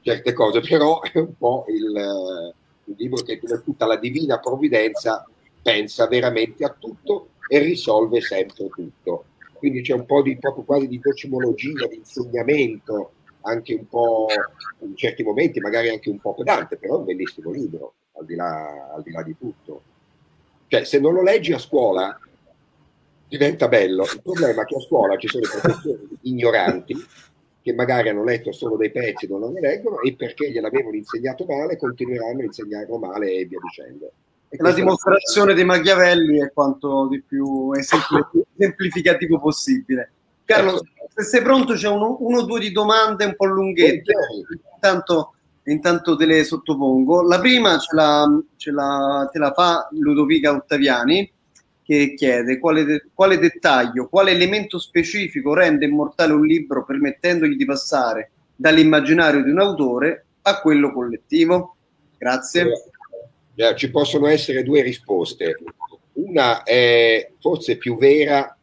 certe 0.02 0.34
cose, 0.34 0.62
però 0.62 1.02
è 1.02 1.20
un 1.20 1.36
po' 1.38 1.66
il, 1.68 2.54
il 2.86 2.96
libro 2.98 3.22
che 3.22 3.40
tutta 3.64 3.86
la 3.86 3.98
divina 3.98 4.40
provvidenza 4.40 5.28
pensa 5.68 6.08
veramente 6.08 6.64
a 6.64 6.74
tutto 6.80 7.32
e 7.50 7.60
risolve 7.60 8.22
sempre 8.22 8.70
tutto. 8.70 9.26
Quindi 9.56 9.82
c'è 9.82 9.94
un 9.94 10.06
po' 10.06 10.22
di 10.22 10.38
proprio 10.38 10.64
quasi 10.64 10.88
di 10.88 10.98
docimologia, 10.98 11.88
di 11.88 11.98
insegnamento, 11.98 13.12
anche 13.42 13.74
un 13.74 13.86
po' 13.86 14.28
in 14.80 14.96
certi 14.96 15.24
momenti, 15.24 15.60
magari 15.60 15.90
anche 15.90 16.10
un 16.10 16.20
po' 16.20 16.36
pedante, 16.36 16.78
però 16.78 16.96
è 16.96 16.98
un 17.00 17.04
bellissimo 17.04 17.52
libro, 17.52 17.96
al 18.14 18.26
di 18.26 18.36
là, 18.36 18.94
al 18.96 19.04
di, 19.04 19.12
là 19.12 19.22
di 19.24 19.36
tutto. 19.38 19.82
Cioè, 20.70 20.86
se 20.86 21.02
non 21.02 21.14
lo 21.14 21.22
leggi 21.22 21.52
a 21.52 21.58
scuola, 21.58 22.18
diventa 23.28 23.68
bello. 23.68 24.04
Il 24.04 24.22
problema 24.24 24.62
è 24.62 24.66
che 24.66 24.76
a 24.76 24.80
scuola 24.80 25.18
ci 25.18 25.28
sono 25.28 25.44
i 25.44 25.50
professori 25.50 26.18
ignoranti 26.22 26.96
che 27.62 27.74
magari 27.74 28.08
hanno 28.08 28.24
letto 28.24 28.54
solo 28.54 28.78
dei 28.78 28.92
pezzi, 28.92 29.28
non 29.28 29.42
lo 29.42 29.52
leggono 29.52 30.00
e 30.00 30.16
perché 30.16 30.50
gliel'avevano 30.50 30.96
insegnato 30.96 31.44
male 31.44 31.76
continueranno 31.76 32.40
a 32.40 32.46
insegnarlo 32.46 32.98
male 32.98 33.34
e 33.34 33.44
via 33.44 33.60
dicendo. 33.62 34.12
La 34.50 34.72
dimostrazione 34.72 35.54
dei 35.54 35.66
Machiavelli 35.66 36.40
è 36.40 36.52
quanto 36.54 37.08
di 37.10 37.22
più 37.22 37.72
esemplificativo 37.76 39.40
possibile. 39.40 40.12
Carlo, 40.46 40.80
certo. 40.80 41.10
se 41.14 41.24
sei 41.24 41.42
pronto 41.42 41.74
c'è 41.74 41.90
uno, 41.90 42.06
o 42.06 42.46
due 42.46 42.62
di 42.62 42.72
domande 42.72 43.26
un 43.26 43.36
po' 43.36 43.46
lunghette, 43.46 44.14
intanto, 44.74 45.34
intanto 45.66 46.16
te 46.16 46.26
le 46.26 46.44
sottopongo. 46.46 47.24
La 47.24 47.40
prima 47.40 47.78
ce 47.78 47.94
la, 47.94 48.26
ce 48.56 48.72
la, 48.72 49.30
te 49.32 49.40
la 49.40 49.52
fa 49.52 49.90
Ludovica 49.92 50.52
Ottaviani 50.52 51.30
che 51.84 52.14
chiede 52.16 52.60
quale, 52.60 52.84
de- 52.84 53.06
quale 53.14 53.38
dettaglio, 53.40 54.08
quale 54.08 54.32
elemento 54.32 54.78
specifico 54.78 55.54
rende 55.54 55.86
immortale 55.86 56.34
un 56.34 56.46
libro 56.46 56.84
permettendogli 56.84 57.56
di 57.56 57.64
passare 57.66 58.32
dall'immaginario 58.56 59.44
di 59.44 59.52
un 59.52 59.60
autore 59.60 60.26
a 60.42 60.60
quello 60.60 60.92
collettivo? 60.92 61.76
Grazie. 62.18 62.72
Ci 63.76 63.90
possono 63.90 64.28
essere 64.28 64.62
due 64.62 64.82
risposte. 64.84 65.58
Una 66.14 66.62
è 66.62 67.32
forse 67.40 67.78
più 67.78 67.98
vera, 67.98 68.56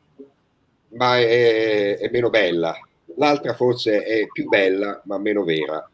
ma 0.90 1.18
è, 1.18 1.98
è 1.98 2.08
meno 2.12 2.30
bella. 2.30 2.76
L'altra 3.16 3.54
forse 3.54 4.04
è 4.04 4.26
più 4.28 4.48
bella, 4.48 5.02
ma 5.06 5.18
meno 5.18 5.42
vera. 5.42 5.88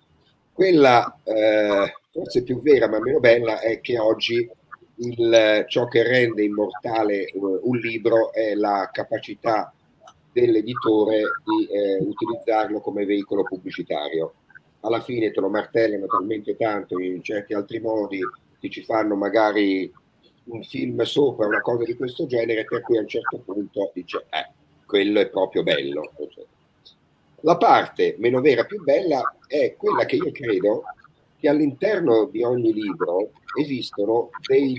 Quella 0.53 1.19
eh, 1.25 1.95
forse 2.11 2.43
più 2.43 2.61
vera, 2.61 2.89
ma 2.89 3.01
meno 3.01 3.21
bella 3.21 3.61
è 3.61 3.81
che 3.81 3.99
oggi 3.99 4.49
il, 4.97 5.65
ciò 5.67 5.87
che 5.87 6.03
rende 6.03 6.45
immortale 6.45 7.25
eh, 7.25 7.33
un 7.35 7.77
libro 7.79 8.33
è 8.35 8.55
la 8.55 8.91
capacità 8.93 9.73
dell'editore 10.31 11.23
di 11.45 11.67
eh, 11.67 11.97
utilizzarlo 12.01 12.81
come 12.81 13.07
veicolo 13.07 13.45
pubblicitario. 13.45 14.35
Alla 14.81 15.01
fine 15.01 15.31
te 15.31 15.41
lo 15.41 15.49
martellano 15.49 16.07
talmente 16.07 16.55
tanto 16.57 16.99
in 16.99 17.23
certi 17.23 17.55
altri 17.55 17.81
modi 17.81 18.21
che 18.61 18.71
ci 18.71 18.83
fanno 18.83 19.17
magari 19.17 19.91
un 20.45 20.63
film 20.63 21.03
sopra, 21.03 21.47
una 21.47 21.61
cosa 21.61 21.85
di 21.85 21.95
questo 21.97 22.27
genere, 22.27 22.65
per 22.65 22.83
cui 22.83 22.99
a 22.99 23.01
un 23.01 23.09
certo 23.09 23.39
punto 23.39 23.91
dice, 23.95 24.27
eh, 24.31 24.51
quello 24.87 25.21
è 25.21 25.29
proprio 25.29 25.63
bello. 25.63 26.13
La 27.41 27.57
parte 27.57 28.17
meno 28.19 28.41
vera 28.41 28.65
più 28.65 28.83
bella 28.83 29.37
è 29.47 29.75
quella 29.77 30.05
che 30.05 30.17
io 30.17 30.31
credo 30.31 30.83
che 31.39 31.49
all'interno 31.49 32.27
di 32.27 32.43
ogni 32.43 32.73
libro 32.73 33.31
esistono 33.59 34.29
dei 34.47 34.79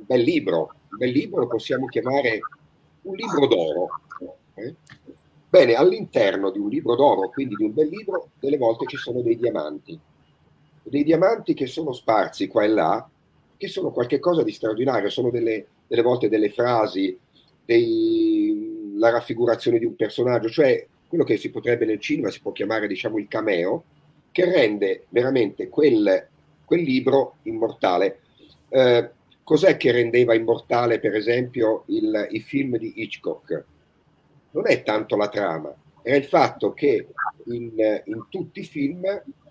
un 0.00 0.06
bel 0.06 0.22
libro, 0.22 0.74
un 0.90 0.96
bel 0.96 1.10
libro 1.10 1.40
lo 1.40 1.46
possiamo 1.48 1.86
chiamare 1.86 2.40
un 3.02 3.14
libro 3.14 3.46
d'oro. 3.46 3.88
Eh? 4.54 4.74
Bene, 5.48 5.74
all'interno 5.74 6.50
di 6.50 6.58
un 6.58 6.68
libro 6.68 6.94
d'oro, 6.94 7.28
quindi 7.28 7.56
di 7.56 7.64
un 7.64 7.74
bel 7.74 7.88
libro, 7.88 8.28
delle 8.38 8.56
volte 8.56 8.86
ci 8.86 8.96
sono 8.96 9.20
dei 9.20 9.36
diamanti, 9.36 9.98
dei 10.90 11.04
diamanti 11.04 11.54
che 11.54 11.66
sono 11.66 11.92
sparsi 11.92 12.48
qua 12.48 12.64
e 12.64 12.68
là, 12.68 13.08
che 13.56 13.68
sono 13.68 13.90
qualcosa 13.92 14.42
di 14.42 14.52
straordinario, 14.52 15.08
sono 15.08 15.30
delle, 15.30 15.66
delle 15.86 16.02
volte 16.02 16.28
delle 16.28 16.50
frasi, 16.50 17.16
dei, 17.64 18.94
la 18.96 19.10
raffigurazione 19.10 19.78
di 19.78 19.84
un 19.84 19.94
personaggio, 19.94 20.48
cioè 20.48 20.84
quello 21.06 21.24
che 21.24 21.36
si 21.36 21.50
potrebbe 21.50 21.84
nel 21.84 22.00
cinema 22.00 22.30
si 22.30 22.40
può 22.40 22.52
chiamare 22.52 22.86
diciamo 22.86 23.18
il 23.18 23.28
cameo, 23.28 23.84
che 24.32 24.44
rende 24.44 25.06
veramente 25.08 25.68
quel, 25.68 26.28
quel 26.64 26.82
libro 26.82 27.36
immortale. 27.42 28.20
Eh, 28.68 29.10
cos'è 29.42 29.76
che 29.76 29.92
rendeva 29.92 30.34
immortale, 30.34 30.98
per 30.98 31.14
esempio, 31.14 31.84
il, 31.86 32.28
i 32.30 32.40
film 32.40 32.76
di 32.76 32.94
Hitchcock? 32.96 33.64
Non 34.52 34.68
è 34.68 34.82
tanto 34.82 35.16
la 35.16 35.28
trama, 35.28 35.74
era 36.02 36.16
il 36.16 36.24
fatto 36.24 36.72
che 36.72 37.08
in, 37.46 37.72
in 38.04 38.24
tutti 38.28 38.60
i 38.60 38.64
film 38.64 39.04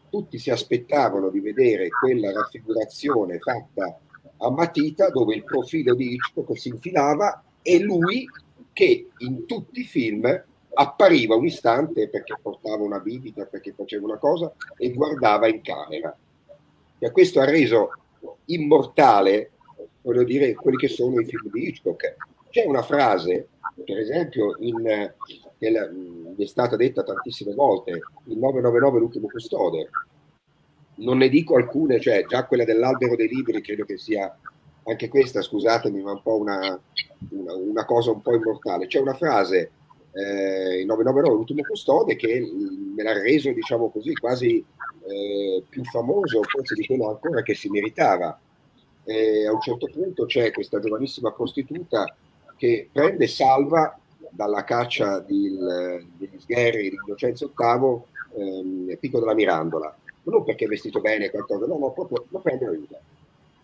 tutti 0.10 0.38
si 0.38 0.50
aspettavano 0.50 1.30
di 1.30 1.40
vedere 1.40 1.90
quella 1.90 2.32
raffigurazione 2.32 3.40
fatta 3.40 4.00
a 4.38 4.52
matita 4.52 5.10
dove 5.10 5.36
il 5.36 5.44
profilo 5.44 5.94
di 5.96 6.14
Hitchcock 6.14 6.58
si 6.58 6.70
infilava 6.70 7.44
e 7.62 7.80
lui 7.80 8.26
che 8.74 9.10
in 9.18 9.46
tutti 9.46 9.82
i 9.82 9.86
film 9.86 10.44
appariva 10.74 11.36
un 11.36 11.46
istante 11.46 12.08
perché 12.08 12.38
portava 12.42 12.84
una 12.84 13.00
bibita, 13.00 13.46
perché 13.46 13.74
faceva 13.74 14.06
una 14.06 14.18
cosa 14.18 14.54
e 14.78 14.94
guardava 14.94 15.48
in 15.48 15.62
camera. 15.62 16.16
E 16.98 17.12
questo 17.12 17.42
ha 17.42 17.46
reso 17.46 17.90
immortale, 18.46 19.52
voglio 20.02 20.24
dire, 20.24 20.54
quelli 20.54 20.78
che 20.78 20.88
sono 20.88 21.20
i 21.20 21.26
film 21.26 21.52
di 21.52 21.68
Hitchcock. 21.68 22.16
C'è 22.50 22.66
una 22.66 22.82
frase, 22.82 23.48
per 23.86 23.98
esempio, 23.98 24.56
in, 24.60 25.14
che 25.58 25.68
è 26.38 26.46
stata 26.46 26.76
detta 26.76 27.04
tantissime 27.04 27.54
volte, 27.54 27.92
il 27.92 28.38
999 28.38 29.00
l'ultimo 29.00 29.28
custode. 29.28 29.90
Non 30.96 31.18
ne 31.18 31.30
dico 31.30 31.56
alcune, 31.56 32.00
cioè 32.00 32.26
già 32.26 32.46
quella 32.46 32.66
dell'albero 32.66 33.16
dei 33.16 33.28
libri 33.28 33.62
credo 33.62 33.86
che 33.86 33.98
sia 33.98 34.36
anche 34.84 35.08
questa, 35.08 35.42
scusatemi, 35.42 36.02
ma 36.02 36.12
un 36.12 36.22
po' 36.22 36.38
una, 36.38 36.80
una, 37.30 37.54
una 37.56 37.86
cosa 37.86 38.12
un 38.12 38.22
po' 38.22 38.34
immortale. 38.34 38.88
C'è 38.88 39.00
una 39.00 39.14
frase 39.14 39.72
eh, 40.12 40.80
il 40.80 40.86
999 40.86 41.30
l'ultimo 41.30 41.62
custode 41.62 42.16
che 42.16 42.42
me 42.96 43.04
l'ha 43.04 43.14
reso 43.14 43.52
diciamo 43.52 43.90
così 43.90 44.14
quasi 44.14 44.58
eh, 44.58 45.64
più 45.70 45.84
famoso 45.84 46.42
forse 46.44 46.74
di 46.74 46.86
quello 46.86 47.10
ancora 47.10 47.44
che 47.44 47.54
si 47.54 47.70
meritava 47.70 48.40
e 49.04 49.46
a 49.46 49.54
un 49.54 49.62
certo 49.62 49.88
punto 49.92 50.26
c'è 50.26 50.52
questa 50.52 50.80
giovanissima 50.80 51.32
prostituta 51.32 52.16
che 52.60 52.90
prende 52.92 53.26
salva 53.28 53.98
dalla 54.30 54.66
caccia 54.66 55.20
di, 55.20 55.58
degli 56.18 56.40
sgherri 56.40 56.90
di 56.90 56.98
Innocenzo 57.04 57.52
VIII 57.56 58.02
ehm, 58.36 58.98
Picco 59.00 59.20
della 59.20 59.34
Mirandola 59.34 59.98
non 60.24 60.44
perché 60.44 60.66
è 60.66 60.68
vestito 60.68 61.00
bene 61.00 61.32
qualcosa 61.32 61.66
no, 61.66 61.78
no, 61.78 61.92
proprio 61.92 62.26
lo 62.30 62.40
prende 62.40 62.66
e 62.66 62.98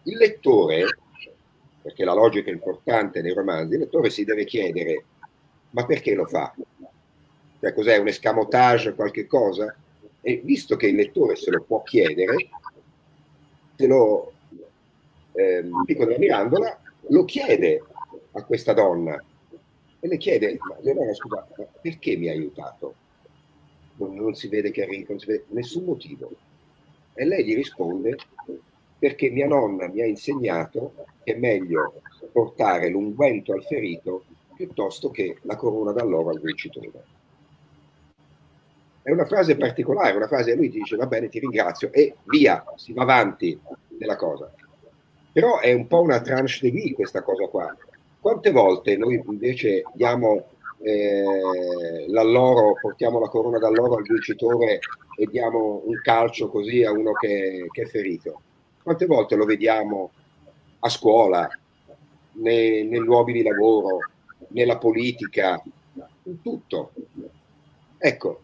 il 0.04 0.18
lettore 0.18 0.86
perché 1.82 2.06
la 2.06 2.14
logica 2.14 2.50
è 2.50 2.54
importante 2.54 3.22
nei 3.22 3.34
romanzi 3.34 3.74
il 3.74 3.82
lettore 3.82 4.10
si 4.10 4.24
deve 4.24 4.46
chiedere 4.46 5.04
ma 5.72 5.86
perché 5.86 6.16
lo 6.16 6.26
fa? 6.26 6.54
Cioè, 7.60 7.74
cos'è 7.74 7.98
un 7.98 8.08
escamotage, 8.08 8.96
qualche 8.96 9.28
cosa? 9.28 9.76
E 10.22 10.42
visto 10.44 10.78
che 10.78 10.88
il 10.88 10.96
lettore 10.96 11.36
se 11.36 11.52
lo 11.52 11.62
può 11.64 11.84
chiedere, 11.84 12.50
se 13.76 13.86
lo 13.86 14.32
eh, 15.34 15.66
Pico 15.86 16.06
della 16.06 16.18
Mirandola 16.18 16.80
lo 17.10 17.26
chiede 17.26 17.84
a 18.36 18.44
questa 18.44 18.74
donna 18.74 19.22
e 20.06 20.08
le 20.08 20.18
chiede, 20.18 20.60
Leonora 20.82 21.14
scusa, 21.16 21.48
ma 21.58 21.66
perché 21.82 22.16
mi 22.16 22.30
ha 22.30 22.32
aiutato? 22.32 22.94
Non, 23.96 24.14
non 24.14 24.36
si 24.36 24.48
vede 24.48 24.70
che 24.70 24.86
non 25.08 25.18
si 25.18 25.26
vede 25.26 25.46
nessun 25.48 25.86
motivo. 25.86 26.30
E 27.14 27.26
lei 27.26 27.44
gli 27.44 27.56
risponde, 27.56 28.16
perché 29.00 29.32
mia 29.32 29.48
nonna 29.48 29.88
mi 29.88 30.02
ha 30.02 30.06
insegnato 30.06 30.94
che 31.24 31.34
è 31.34 31.38
meglio 31.40 32.02
portare 32.32 32.90
l'unguento 32.90 33.54
al 33.54 33.64
ferito 33.64 34.26
piuttosto 34.56 35.10
che 35.10 35.40
la 35.42 35.56
corona 35.56 35.92
d'alloro 35.92 36.30
al 36.30 36.40
vincitore. 36.40 37.04
È 39.02 39.12
una 39.12 39.26
frase 39.26 39.58
particolare, 39.58 40.16
una 40.16 40.28
frase, 40.28 40.56
lui 40.56 40.70
ti 40.70 40.78
dice 40.80 40.98
va 40.98 41.08
bene, 41.08 41.30
ti 41.30 41.40
ringrazio 41.40 41.92
e 41.92 42.16
via, 42.26 42.64
si 42.76 42.94
va 42.94 43.02
avanti 43.02 43.60
nella 43.98 44.16
cosa. 44.16 44.54
Però 45.32 45.60
è 45.60 45.74
un 45.74 45.88
po' 45.88 46.02
una 46.02 46.22
tranche 46.22 46.60
de 46.62 46.70
vie 46.70 46.94
questa 46.94 47.24
cosa 47.24 47.48
qua. 47.48 47.76
Quante 48.26 48.50
volte 48.50 48.98
noi 48.98 49.22
invece 49.24 49.84
diamo 49.94 50.48
eh, 50.82 52.06
l'alloro, 52.08 52.74
portiamo 52.82 53.20
la 53.20 53.28
corona 53.28 53.60
d'alloro 53.60 53.98
al 53.98 54.02
vincitore 54.02 54.80
e 55.16 55.28
diamo 55.28 55.84
un 55.86 56.02
calcio 56.02 56.50
così 56.50 56.84
a 56.84 56.92
uno 56.92 57.12
che, 57.12 57.68
che 57.70 57.84
è 57.84 57.86
ferito? 57.86 58.42
Quante 58.82 59.06
volte 59.06 59.36
lo 59.36 59.46
vediamo 59.46 60.10
a 60.80 60.90
scuola, 60.90 61.48
nei, 62.38 62.88
nei 62.88 62.98
luoghi 62.98 63.32
di 63.32 63.44
lavoro, 63.44 64.00
nella 64.48 64.80
politica, 64.80 65.62
in 66.24 66.42
tutto. 66.42 66.94
Ecco, 68.00 68.42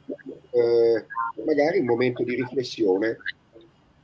eh, 0.52 1.06
magari 1.44 1.80
un 1.80 1.88
momento 1.88 2.22
di 2.22 2.36
riflessione. 2.36 3.18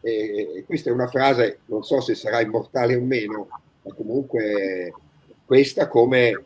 E 0.01 0.63
questa 0.65 0.89
è 0.89 0.93
una 0.93 1.05
frase, 1.05 1.59
non 1.65 1.83
so 1.83 2.01
se 2.01 2.15
sarà 2.15 2.41
immortale 2.41 2.95
o 2.95 3.01
meno, 3.01 3.47
ma 3.83 3.93
comunque 3.93 4.91
questa 5.47 5.87
come 5.87 6.43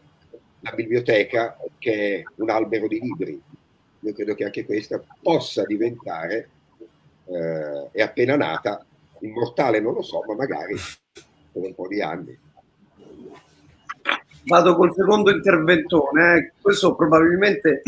la 0.60 0.72
biblioteca 0.74 1.58
che 1.80 2.20
è 2.20 2.24
un 2.36 2.52
albero 2.52 2.88
di 2.88 3.00
libri. 3.00 3.42
Io 4.04 4.14
credo 4.14 4.36
che 4.36 4.44
anche 4.46 4.64
questa 4.64 5.02
possa 5.22 5.64
diventare, 5.64 6.50
eh, 7.26 7.90
è 7.92 8.02
appena 8.04 8.36
nata, 8.36 8.86
immortale 9.22 9.80
non 9.80 9.94
lo 9.94 10.04
so, 10.04 10.24
ma 10.28 10.36
magari 10.36 10.76
per 11.52 11.64
un 11.64 11.74
po' 11.74 11.88
di 11.88 12.00
anni. 12.00 12.38
Vado 14.46 14.76
col 14.76 14.94
secondo 14.94 15.32
interventone, 15.32 16.38
eh. 16.38 16.52
questo 16.62 16.94
probabilmente 16.94 17.82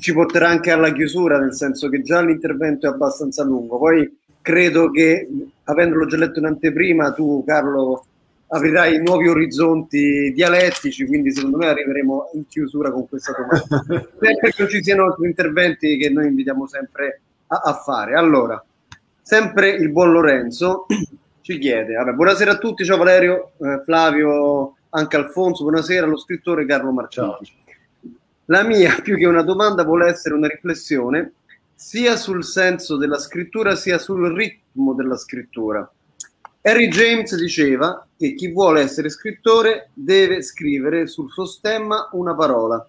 ci 0.00 0.14
porterà 0.14 0.48
anche 0.48 0.70
alla 0.70 0.92
chiusura, 0.92 1.38
nel 1.38 1.52
senso 1.52 1.90
che 1.90 2.00
già 2.00 2.22
l'intervento 2.22 2.86
è 2.86 2.90
abbastanza 2.90 3.44
lungo. 3.44 3.76
Poi 3.76 4.18
credo 4.40 4.90
che, 4.90 5.28
avendolo 5.64 6.06
già 6.06 6.16
letto 6.16 6.38
in 6.38 6.46
anteprima, 6.46 7.12
tu 7.12 7.44
Carlo 7.46 8.04
aprirai 8.50 9.02
nuovi 9.02 9.28
orizzonti 9.28 10.32
dialettici, 10.32 11.06
quindi 11.06 11.32
secondo 11.32 11.58
me 11.58 11.66
arriveremo 11.66 12.30
in 12.34 12.46
chiusura 12.46 12.90
con 12.90 13.08
questa 13.08 13.32
domanda. 13.32 14.08
sempre 14.20 14.52
che 14.52 14.68
ci 14.68 14.82
siano 14.82 15.04
altri 15.04 15.26
interventi 15.26 15.96
che 15.96 16.10
noi 16.10 16.28
invitiamo 16.28 16.66
sempre 16.66 17.20
a, 17.48 17.56
a 17.64 17.74
fare. 17.74 18.14
Allora, 18.14 18.62
sempre 19.20 19.70
il 19.70 19.90
buon 19.90 20.12
Lorenzo 20.12 20.86
ci 21.42 21.58
chiede, 21.58 21.94
vabbè, 21.94 22.12
buonasera 22.12 22.52
a 22.52 22.58
tutti, 22.58 22.84
ciao 22.84 22.96
Valerio, 22.96 23.52
eh, 23.58 23.82
Flavio, 23.84 24.76
anche 24.90 25.16
Alfonso, 25.16 25.64
buonasera 25.64 26.06
allo 26.06 26.18
scrittore 26.18 26.66
Carlo 26.66 26.92
Marciati. 26.92 27.52
La 28.46 28.62
mia, 28.62 28.98
più 29.02 29.16
che 29.16 29.26
una 29.26 29.42
domanda, 29.42 29.84
vuole 29.84 30.08
essere 30.08 30.34
una 30.34 30.48
riflessione 30.48 31.32
sia 31.74 32.16
sul 32.16 32.44
senso 32.44 32.96
della 32.96 33.18
scrittura 33.18 33.76
sia 33.76 33.98
sul 33.98 34.34
ritmo 34.34 34.94
della 34.94 35.16
scrittura. 35.16 35.88
Harry 36.68 36.88
James 36.88 37.34
diceva 37.34 38.06
che 38.14 38.34
chi 38.34 38.52
vuole 38.52 38.82
essere 38.82 39.08
scrittore 39.08 39.88
deve 39.94 40.42
scrivere 40.42 41.06
sul 41.06 41.30
suo 41.30 41.46
stemma 41.46 42.10
una 42.12 42.34
parola, 42.34 42.86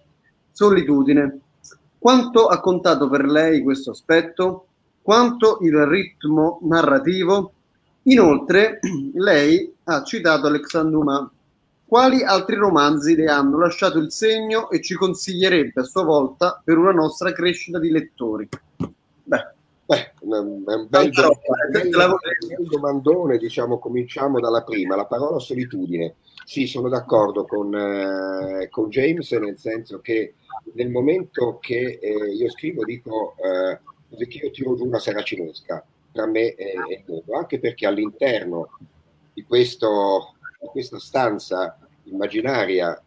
solitudine. 0.52 1.40
Quanto 1.98 2.48
ha 2.48 2.60
contato 2.60 3.08
per 3.08 3.24
lei 3.24 3.62
questo 3.62 3.92
aspetto? 3.92 4.66
Quanto 5.00 5.60
il 5.62 5.86
ritmo 5.86 6.58
narrativo? 6.64 7.54
Inoltre, 8.02 8.80
lei 9.14 9.74
ha 9.84 10.02
citato 10.02 10.46
Alexandre 10.46 10.92
Dumas. 10.92 11.28
Quali 11.86 12.22
altri 12.22 12.56
romanzi 12.56 13.16
le 13.16 13.28
hanno 13.28 13.56
lasciato 13.56 13.96
il 13.96 14.12
segno 14.12 14.68
e 14.68 14.82
ci 14.82 14.94
consiglierebbe 14.94 15.80
a 15.80 15.84
sua 15.84 16.04
volta 16.04 16.60
per 16.62 16.76
una 16.76 16.92
nostra 16.92 17.32
crescita 17.32 17.78
di 17.78 17.90
lettori? 17.90 18.46
Beh, 19.22 19.54
Beh, 19.90 20.12
un, 20.20 20.32
un 20.32 20.62
bel, 20.62 20.86
bel, 20.88 21.10
domandone, 22.68 23.38
diciamo, 23.38 23.80
cominciamo 23.80 24.38
dalla 24.38 24.62
prima, 24.62 24.94
la 24.94 25.06
parola 25.06 25.40
solitudine. 25.40 26.14
Sì, 26.44 26.68
sono 26.68 26.88
d'accordo 26.88 27.44
con, 27.44 27.74
eh, 27.74 28.68
con 28.70 28.88
James, 28.88 29.32
nel 29.32 29.58
senso 29.58 30.00
che 30.00 30.34
nel 30.74 30.90
momento 30.90 31.58
che 31.60 31.98
eh, 32.00 32.32
io 32.32 32.48
scrivo 32.50 32.84
dico 32.84 33.34
eh, 33.42 33.80
che 34.28 34.38
io 34.38 34.50
tiro 34.52 34.76
giù 34.76 34.84
una 34.84 35.00
seracinesca 35.00 35.84
tra 36.12 36.26
me 36.26 36.54
e, 36.54 36.74
e 36.88 36.94
il 36.94 37.04
mondo, 37.08 37.36
anche 37.36 37.58
perché 37.58 37.86
all'interno 37.86 38.68
di, 39.32 39.42
questo, 39.42 40.34
di 40.60 40.68
questa 40.68 41.00
stanza 41.00 41.76
immaginaria 42.04 43.02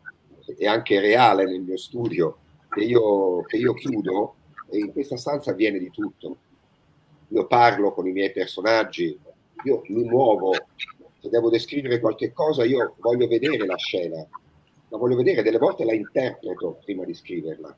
e 0.58 0.68
anche 0.68 1.00
reale 1.00 1.46
nel 1.46 1.62
mio 1.62 1.78
studio 1.78 2.40
che 2.70 2.84
io, 2.84 3.42
che 3.44 3.56
io 3.56 3.74
chiudo, 3.74 4.36
in 4.72 4.92
questa 4.92 5.16
stanza 5.16 5.52
avviene 5.52 5.80
di 5.80 5.90
tutto 5.90 6.40
io 7.34 7.48
parlo 7.48 7.92
con 7.94 8.08
i 8.08 8.12
miei 8.12 8.32
personaggi, 8.32 9.20
io 9.66 9.82
mi 9.88 10.04
muovo, 10.04 10.54
se 11.20 11.30
devo 11.30 11.50
descrivere 11.50 12.00
qualche 12.00 12.32
cosa 12.32 12.64
io 12.64 12.96
voglio 13.00 13.28
vedere 13.28 13.66
la 13.66 13.76
scena, 13.76 14.18
la 14.90 14.98
voglio 14.98 15.16
vedere, 15.16 15.42
delle 15.42 15.58
volte 15.58 15.84
la 15.84 15.94
interpreto 15.94 16.80
prima 16.86 17.04
di 17.06 17.14
scriverla. 17.14 17.76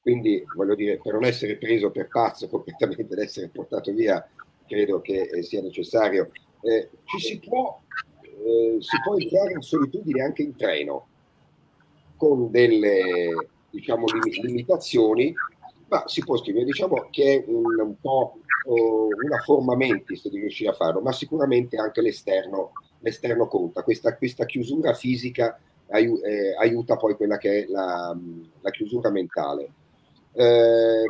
Quindi 0.00 0.42
voglio 0.56 0.74
dire, 0.74 0.98
per 1.02 1.12
non 1.12 1.24
essere 1.24 1.56
preso 1.56 1.90
per 1.90 2.08
pazzo 2.08 2.48
completamente, 2.50 3.12
ad 3.12 3.18
essere 3.18 3.48
portato 3.48 3.92
via, 3.92 4.26
credo 4.66 5.02
che 5.02 5.20
eh, 5.22 5.42
sia 5.42 5.60
necessario. 5.60 6.30
Eh, 6.62 6.88
ci 7.04 7.18
si 7.18 7.38
può, 7.40 7.78
eh, 8.22 8.76
si 8.80 8.96
può 9.04 9.18
entrare 9.18 9.52
in 9.52 9.60
solitudine 9.60 10.22
anche 10.22 10.42
in 10.42 10.56
treno, 10.56 11.08
con 12.16 12.50
delle 12.50 13.50
diciamo, 13.68 14.06
limitazioni, 14.40 15.34
ma 15.88 16.04
si 16.06 16.22
può 16.22 16.36
scrivere. 16.36 16.64
Diciamo 16.64 17.08
che 17.10 17.34
è 17.34 17.44
un, 17.46 17.80
un 17.80 18.00
po' 18.00 18.38
una 18.68 19.38
forma 19.38 19.76
mentis 19.76 20.28
di 20.28 20.38
riuscire 20.38 20.70
a 20.70 20.74
farlo, 20.74 21.00
ma 21.00 21.12
sicuramente 21.12 21.76
anche 21.76 22.02
l'esterno, 22.02 22.72
l'esterno 23.00 23.46
conta. 23.46 23.82
Questa, 23.82 24.16
questa 24.16 24.44
chiusura 24.44 24.92
fisica 24.92 25.58
aiu, 25.90 26.20
eh, 26.22 26.54
aiuta 26.58 26.96
poi 26.96 27.14
quella 27.14 27.38
che 27.38 27.64
è 27.64 27.66
la, 27.68 28.16
la 28.60 28.70
chiusura 28.70 29.10
mentale. 29.10 29.70
Eh, 30.32 31.04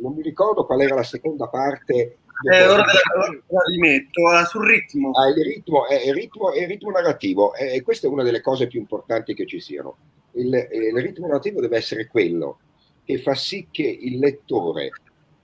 non 0.00 0.12
mi 0.14 0.22
ricordo 0.22 0.66
qual 0.66 0.82
era 0.82 0.94
la 0.94 1.02
seconda 1.02 1.48
parte. 1.48 2.18
Eh, 2.52 2.66
ora 2.66 2.84
la 2.84 3.62
rimetto 3.70 4.28
ah, 4.28 4.44
sul 4.44 4.66
ritmo. 4.66 5.12
Ah, 5.12 5.28
il 5.28 5.42
ritmo 5.42 5.86
è 5.86 5.94
il 6.04 6.12
ritmo, 6.12 6.52
è 6.52 6.62
il 6.62 6.68
ritmo 6.68 6.90
narrativo 6.90 7.54
e 7.54 7.80
questa 7.82 8.08
è 8.08 8.10
una 8.10 8.24
delle 8.24 8.40
cose 8.40 8.66
più 8.66 8.80
importanti 8.80 9.32
che 9.32 9.46
ci 9.46 9.60
siano. 9.60 9.96
Il, 10.32 10.52
il 10.52 11.00
ritmo 11.00 11.26
narrativo 11.26 11.60
deve 11.60 11.76
essere 11.76 12.08
quello 12.08 12.58
che 13.04 13.18
fa 13.18 13.34
sì 13.34 13.68
che 13.70 13.82
il 13.82 14.18
lettore 14.18 14.90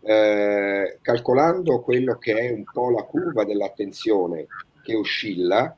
eh, 0.00 0.98
calcolando 1.02 1.80
quello 1.80 2.16
che 2.16 2.34
è 2.34 2.50
un 2.50 2.64
po' 2.64 2.90
la 2.90 3.02
curva 3.02 3.44
dell'attenzione 3.44 4.46
che 4.82 4.94
oscilla, 4.94 5.76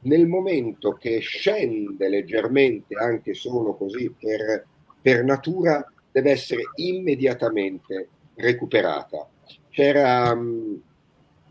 nel 0.00 0.26
momento 0.26 0.92
che 0.92 1.18
scende 1.18 2.08
leggermente, 2.08 2.94
anche 2.94 3.34
solo 3.34 3.74
così 3.74 4.14
per, 4.18 4.64
per 5.00 5.24
natura, 5.24 5.84
deve 6.10 6.30
essere 6.30 6.62
immediatamente 6.76 8.08
recuperata. 8.36 9.28
C'era 9.68 10.32
um, 10.32 10.80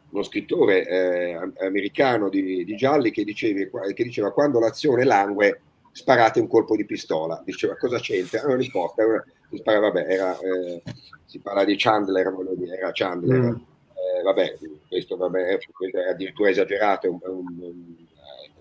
uno 0.09 0.23
scrittore 0.23 0.87
eh, 0.87 1.37
americano 1.59 2.29
di, 2.29 2.63
di 2.63 2.75
gialli 2.75 3.11
che 3.11 3.23
diceva, 3.23 3.81
che 3.93 4.03
diceva 4.03 4.31
quando 4.31 4.59
l'azione 4.59 5.03
langue 5.03 5.61
sparate 5.95 6.41
un 6.41 6.47
colpo 6.47 6.75
di 6.75 6.85
pistola. 6.85 7.41
Diceva 7.45 7.77
cosa 7.77 7.99
c'entra? 7.99 8.41
Non 8.41 8.61
importa, 8.61 9.01
si, 9.49 9.55
spara, 9.55 9.79
vabbè, 9.79 10.05
era, 10.09 10.37
eh, 10.39 10.83
si 11.23 11.39
parla 11.39 11.63
di 11.63 11.77
Chandler, 11.77 12.35
dire, 12.57 12.75
era 12.75 12.91
Chandler. 12.91 13.39
Mm. 13.39 13.55
Eh, 13.55 14.21
vabbè, 14.21 14.57
questo, 14.89 15.15
vabbè, 15.15 15.57
questo 15.71 15.97
è 15.97 16.09
addirittura 16.09 16.49
esagerato, 16.49 17.07
è, 17.07 17.09
un, 17.09 17.19
è, 17.23 17.27
un, 17.27 17.95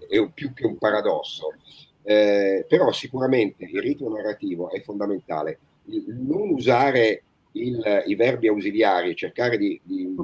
è 0.09 0.17
un, 0.19 0.33
più 0.33 0.53
che 0.53 0.65
un 0.65 0.79
paradosso. 0.79 1.55
Eh, 2.05 2.67
però 2.69 2.93
sicuramente 2.93 3.65
il 3.65 3.81
ritmo 3.81 4.11
narrativo 4.11 4.71
è 4.71 4.81
fondamentale. 4.81 5.59
Il, 5.87 6.05
non 6.17 6.51
usare 6.51 7.25
il, 7.53 8.05
i 8.07 8.15
verbi 8.15 8.47
ausiliari, 8.47 9.17
cercare 9.17 9.59
di, 9.59 9.81
di, 9.83 10.15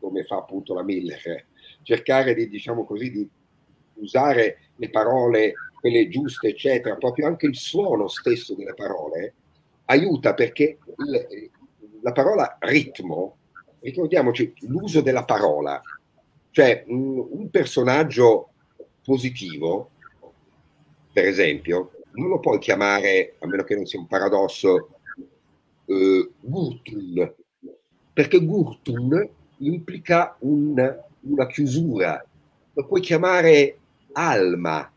come 0.00 0.24
fa 0.24 0.38
appunto 0.38 0.74
la 0.74 0.82
Miller, 0.82 1.46
cercare 1.82 2.34
di, 2.34 2.48
diciamo 2.48 2.84
così, 2.84 3.12
di 3.12 3.28
usare 3.98 4.58
le 4.74 4.90
parole, 4.90 5.54
quelle 5.80 6.08
giuste, 6.08 6.48
eccetera, 6.48 6.96
proprio 6.96 7.26
anche 7.26 7.46
il 7.46 7.56
suono 7.56 8.08
stesso 8.08 8.54
delle 8.54 8.74
parole, 8.74 9.34
aiuta 9.86 10.34
perché 10.34 10.78
il, 10.98 11.50
la 12.02 12.12
parola 12.12 12.56
ritmo, 12.60 13.36
ricordiamoci 13.80 14.52
l'uso 14.60 15.00
della 15.00 15.24
parola, 15.24 15.80
cioè 16.50 16.84
un, 16.88 17.26
un 17.30 17.50
personaggio 17.50 18.50
positivo, 19.02 19.90
per 21.12 21.24
esempio, 21.26 21.92
non 22.12 22.28
lo 22.28 22.40
puoi 22.40 22.58
chiamare, 22.58 23.34
a 23.38 23.46
meno 23.46 23.62
che 23.64 23.74
non 23.74 23.86
sia 23.86 23.98
un 23.98 24.06
paradosso, 24.06 24.90
eh, 25.86 26.30
Gurtun, 26.40 27.34
perché 28.12 28.44
Gurtun 28.44 29.28
implica 29.58 30.36
un, 30.40 31.04
una 31.20 31.46
chiusura, 31.46 32.24
lo 32.72 32.86
puoi 32.86 33.00
chiamare 33.00 33.78
Alma, 34.12 34.90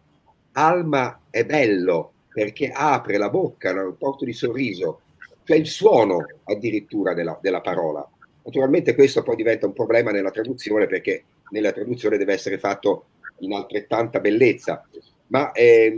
Alma 0.59 1.21
è 1.29 1.45
bello, 1.45 2.11
perché 2.33 2.69
apre 2.69 3.17
la 3.17 3.29
bocca, 3.29 3.71
un 3.71 3.95
porto 3.97 4.25
di 4.25 4.33
sorriso, 4.33 5.01
cioè 5.45 5.55
il 5.55 5.67
suono 5.67 6.25
addirittura 6.43 7.13
della, 7.13 7.39
della, 7.41 7.61
parola. 7.61 8.05
Naturalmente 8.43 8.93
questo 8.93 9.23
poi 9.23 9.37
diventa 9.37 9.67
un 9.67 9.73
problema 9.73 10.11
nella 10.11 10.31
traduzione 10.31 10.85
perché 10.85 11.23
nella 11.51 11.71
traduzione 11.71 12.17
deve 12.17 12.33
essere 12.33 12.57
fatto 12.57 13.05
in 13.39 13.53
altrettanta 13.53 14.19
bellezza, 14.19 14.85
ma 15.27 15.53
è, 15.53 15.93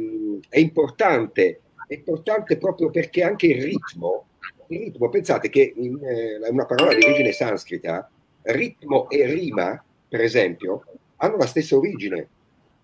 è 0.48 0.60
importante, 0.60 1.62
è 1.88 1.96
importante 1.96 2.58
proprio 2.58 2.92
perché 2.92 3.24
anche 3.24 3.48
il 3.48 3.64
ritmo, 3.64 4.26
il 4.68 4.80
ritmo 4.80 5.10
pensate 5.10 5.50
che 5.50 5.74
in, 5.76 5.98
eh, 6.04 6.50
una 6.50 6.66
parola 6.66 6.94
di 6.94 7.04
origine 7.04 7.32
sanscrita, 7.32 8.08
ritmo 8.44 9.10
e 9.10 9.26
rima, 9.26 9.84
per 10.08 10.22
esempio, 10.22 10.84
hanno 11.16 11.38
la 11.38 11.48
stessa 11.48 11.76
origine, 11.76 12.28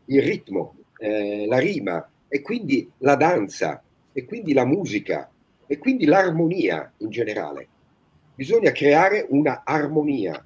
il 0.06 0.24
ritmo, 0.24 0.74
eh, 0.98 1.45
la 1.48 1.60
rima, 1.60 2.10
e 2.28 2.41
quindi 2.41 2.89
la 3.00 3.16
danza, 3.16 3.82
e 4.12 4.26
quindi 4.26 4.54
la 4.54 4.66
musica, 4.66 5.30
e 5.68 5.78
quindi 5.78 6.06
l'armonia 6.06 6.91
in 6.98 7.10
generale. 7.10 7.68
bisogna 8.36 8.72
creare 8.72 9.26
una 9.30 9.64
armonia. 9.66 10.43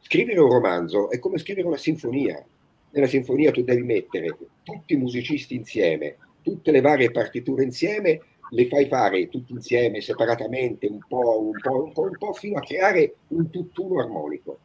Scrivere 0.00 0.40
un 0.40 0.50
romanzo 0.50 1.10
è 1.10 1.18
come 1.18 1.36
scrivere 1.38 1.66
una 1.66 1.76
sinfonia. 1.76 2.42
Nella 2.90 3.06
sinfonia 3.06 3.50
tu 3.50 3.62
devi 3.62 3.82
mettere 3.82 4.36
tutti 4.62 4.94
i 4.94 4.96
musicisti 4.96 5.54
insieme, 5.54 6.16
tutte 6.40 6.70
le 6.70 6.80
varie 6.80 7.10
partiture 7.10 7.64
insieme, 7.64 8.20
le 8.50 8.66
fai 8.68 8.86
fare 8.86 9.28
tutti 9.28 9.52
insieme, 9.52 10.00
separatamente, 10.00 10.86
un 10.86 11.00
po', 11.06 11.40
un 11.40 11.58
po', 11.60 11.84
un 11.84 11.92
po', 11.92 12.02
un 12.02 12.16
po', 12.16 12.32
fino 12.32 12.56
a 12.56 12.62
creare 12.62 13.16
un 13.28 13.50
tutt'uno 13.50 14.00
armonico. 14.00 14.58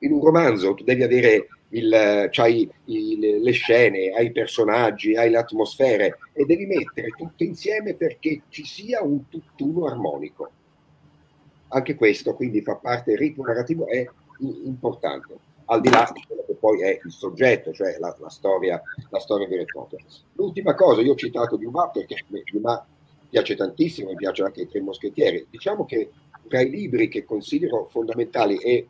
In 0.00 0.12
un 0.12 0.24
romanzo 0.24 0.74
tu 0.74 0.82
devi 0.82 1.02
avere 1.02 1.46
il, 1.70 2.28
c'hai 2.30 2.70
il, 2.86 3.42
le 3.42 3.52
scene, 3.52 4.10
hai 4.10 4.26
i 4.26 4.32
personaggi, 4.32 5.16
hai 5.16 5.30
le 5.30 5.38
atmosfere 5.38 6.18
e 6.32 6.44
devi 6.44 6.66
mettere 6.66 7.08
tutto 7.16 7.42
insieme 7.44 7.94
perché 7.94 8.42
ci 8.48 8.64
sia 8.64 9.02
un 9.02 9.28
tutt'uno 9.28 9.86
armonico. 9.86 10.50
Anche 11.68 11.94
questo 11.94 12.34
quindi 12.34 12.62
fa 12.62 12.76
parte, 12.76 13.12
il 13.12 13.18
ritmo 13.18 13.44
narrativo 13.44 13.86
è 13.86 14.04
importante, 14.64 15.34
al 15.66 15.80
di 15.80 15.90
là 15.90 16.10
di 16.12 16.24
quello 16.26 16.44
che 16.46 16.54
poi 16.54 16.82
è 16.82 16.98
il 17.02 17.12
soggetto, 17.12 17.72
cioè 17.72 17.96
la, 17.98 18.16
la 18.18 18.30
storia, 18.30 18.82
la 19.10 19.20
storia 19.20 19.46
vera 19.46 19.62
e. 19.62 19.98
L'ultima 20.32 20.74
cosa, 20.74 21.00
io 21.02 21.12
ho 21.12 21.16
citato 21.16 21.56
Dumas 21.56 21.90
perché 21.92 22.16
Dumas 22.50 22.82
piace 23.28 23.54
tantissimo, 23.54 24.10
mi 24.10 24.16
piace 24.16 24.42
anche 24.42 24.62
i 24.62 24.68
Tre 24.68 24.80
Moschettieri. 24.80 25.46
Diciamo 25.48 25.84
che 25.84 26.10
tra 26.48 26.60
i 26.60 26.68
libri 26.68 27.08
che 27.08 27.24
considero 27.24 27.86
fondamentali 27.90 28.56
e 28.56 28.88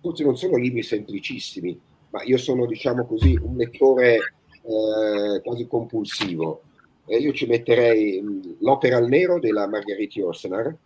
forse 0.00 0.24
non 0.24 0.36
sono 0.36 0.56
libri 0.56 0.82
semplicissimi, 0.82 1.78
ma 2.10 2.22
io 2.22 2.38
sono, 2.38 2.66
diciamo 2.66 3.06
così, 3.06 3.38
un 3.40 3.56
lettore 3.56 4.16
eh, 4.62 5.40
quasi 5.42 5.66
compulsivo. 5.66 6.62
E 7.06 7.18
io 7.18 7.32
ci 7.32 7.46
metterei 7.46 8.20
mh, 8.20 8.56
L'opera 8.60 8.96
al 8.96 9.08
nero 9.08 9.38
della 9.38 9.68
Marguerite 9.68 10.20
Yourcenar, 10.20 10.76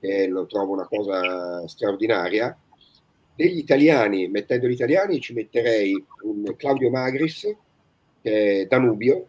che 0.00 0.26
lo 0.28 0.46
trovo 0.46 0.72
una 0.72 0.86
cosa 0.86 1.66
straordinaria. 1.68 2.56
Degli 3.34 3.58
italiani, 3.58 4.28
mettendo 4.28 4.66
gli 4.66 4.72
italiani, 4.72 5.20
ci 5.20 5.32
metterei 5.32 5.92
un 6.22 6.54
Claudio 6.56 6.90
Magris, 6.90 7.54
che 8.20 8.60
è 8.60 8.66
Danubio, 8.66 9.26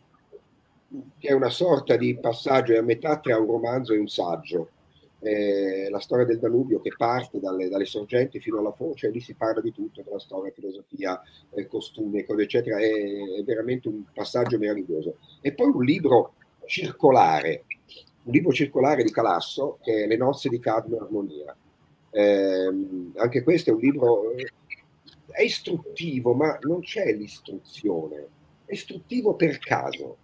che 1.18 1.30
è 1.30 1.34
una 1.34 1.50
sorta 1.50 1.96
di 1.96 2.18
passaggio 2.18 2.78
a 2.78 2.82
metà 2.82 3.20
tra 3.20 3.38
un 3.38 3.48
romanzo 3.48 3.94
e 3.94 3.98
un 3.98 4.08
saggio 4.08 4.70
eh, 5.24 5.88
la 5.90 6.00
storia 6.00 6.26
del 6.26 6.40
Danubio 6.40 6.82
che 6.82 6.92
parte 6.98 7.40
dalle, 7.40 7.70
dalle, 7.70 7.86
sorgenti 7.86 8.40
fino 8.40 8.60
alla 8.60 8.74
foce, 8.74 9.08
e 9.08 9.12
lì 9.12 9.22
si 9.22 9.34
parla 9.34 9.62
di 9.62 9.72
tutto, 9.72 10.02
della 10.04 10.20
storia, 10.20 10.52
filosofia, 10.52 11.22
eh, 11.52 11.66
costumi, 11.68 12.26
cose 12.26 12.44
eccetera, 12.44 12.78
è, 12.78 12.92
è, 12.92 13.44
veramente 13.44 13.88
un 13.88 14.04
passaggio 14.14 14.58
meraviglioso. 14.58 15.18
E 15.42 15.54
poi 15.54 15.72
un 15.74 15.84
libro 15.84 16.34
circolare, 16.66 17.64
un 18.24 18.34
libro 18.34 18.52
circolare 18.52 19.04
di 19.04 19.12
Calasso 19.12 19.80
che 19.82 20.04
è 20.04 20.08
Le 20.08 20.18
nozze 20.18 20.50
di 20.50 20.60
Cadmo 20.60 20.98
e 20.98 21.00
Armonia. 21.00 21.56
Eh, 22.12 23.12
anche 23.16 23.44
questo 23.44 23.70
è 23.70 23.74
un 23.74 23.80
libro, 23.80 24.36
è 25.32 25.42
istruttivo, 25.42 26.34
ma 26.34 26.58
non 26.64 26.82
c'è 26.82 27.14
l'istruzione, 27.14 28.28
è 28.66 28.74
istruttivo 28.74 29.36
per 29.36 29.58
caso, 29.60 30.18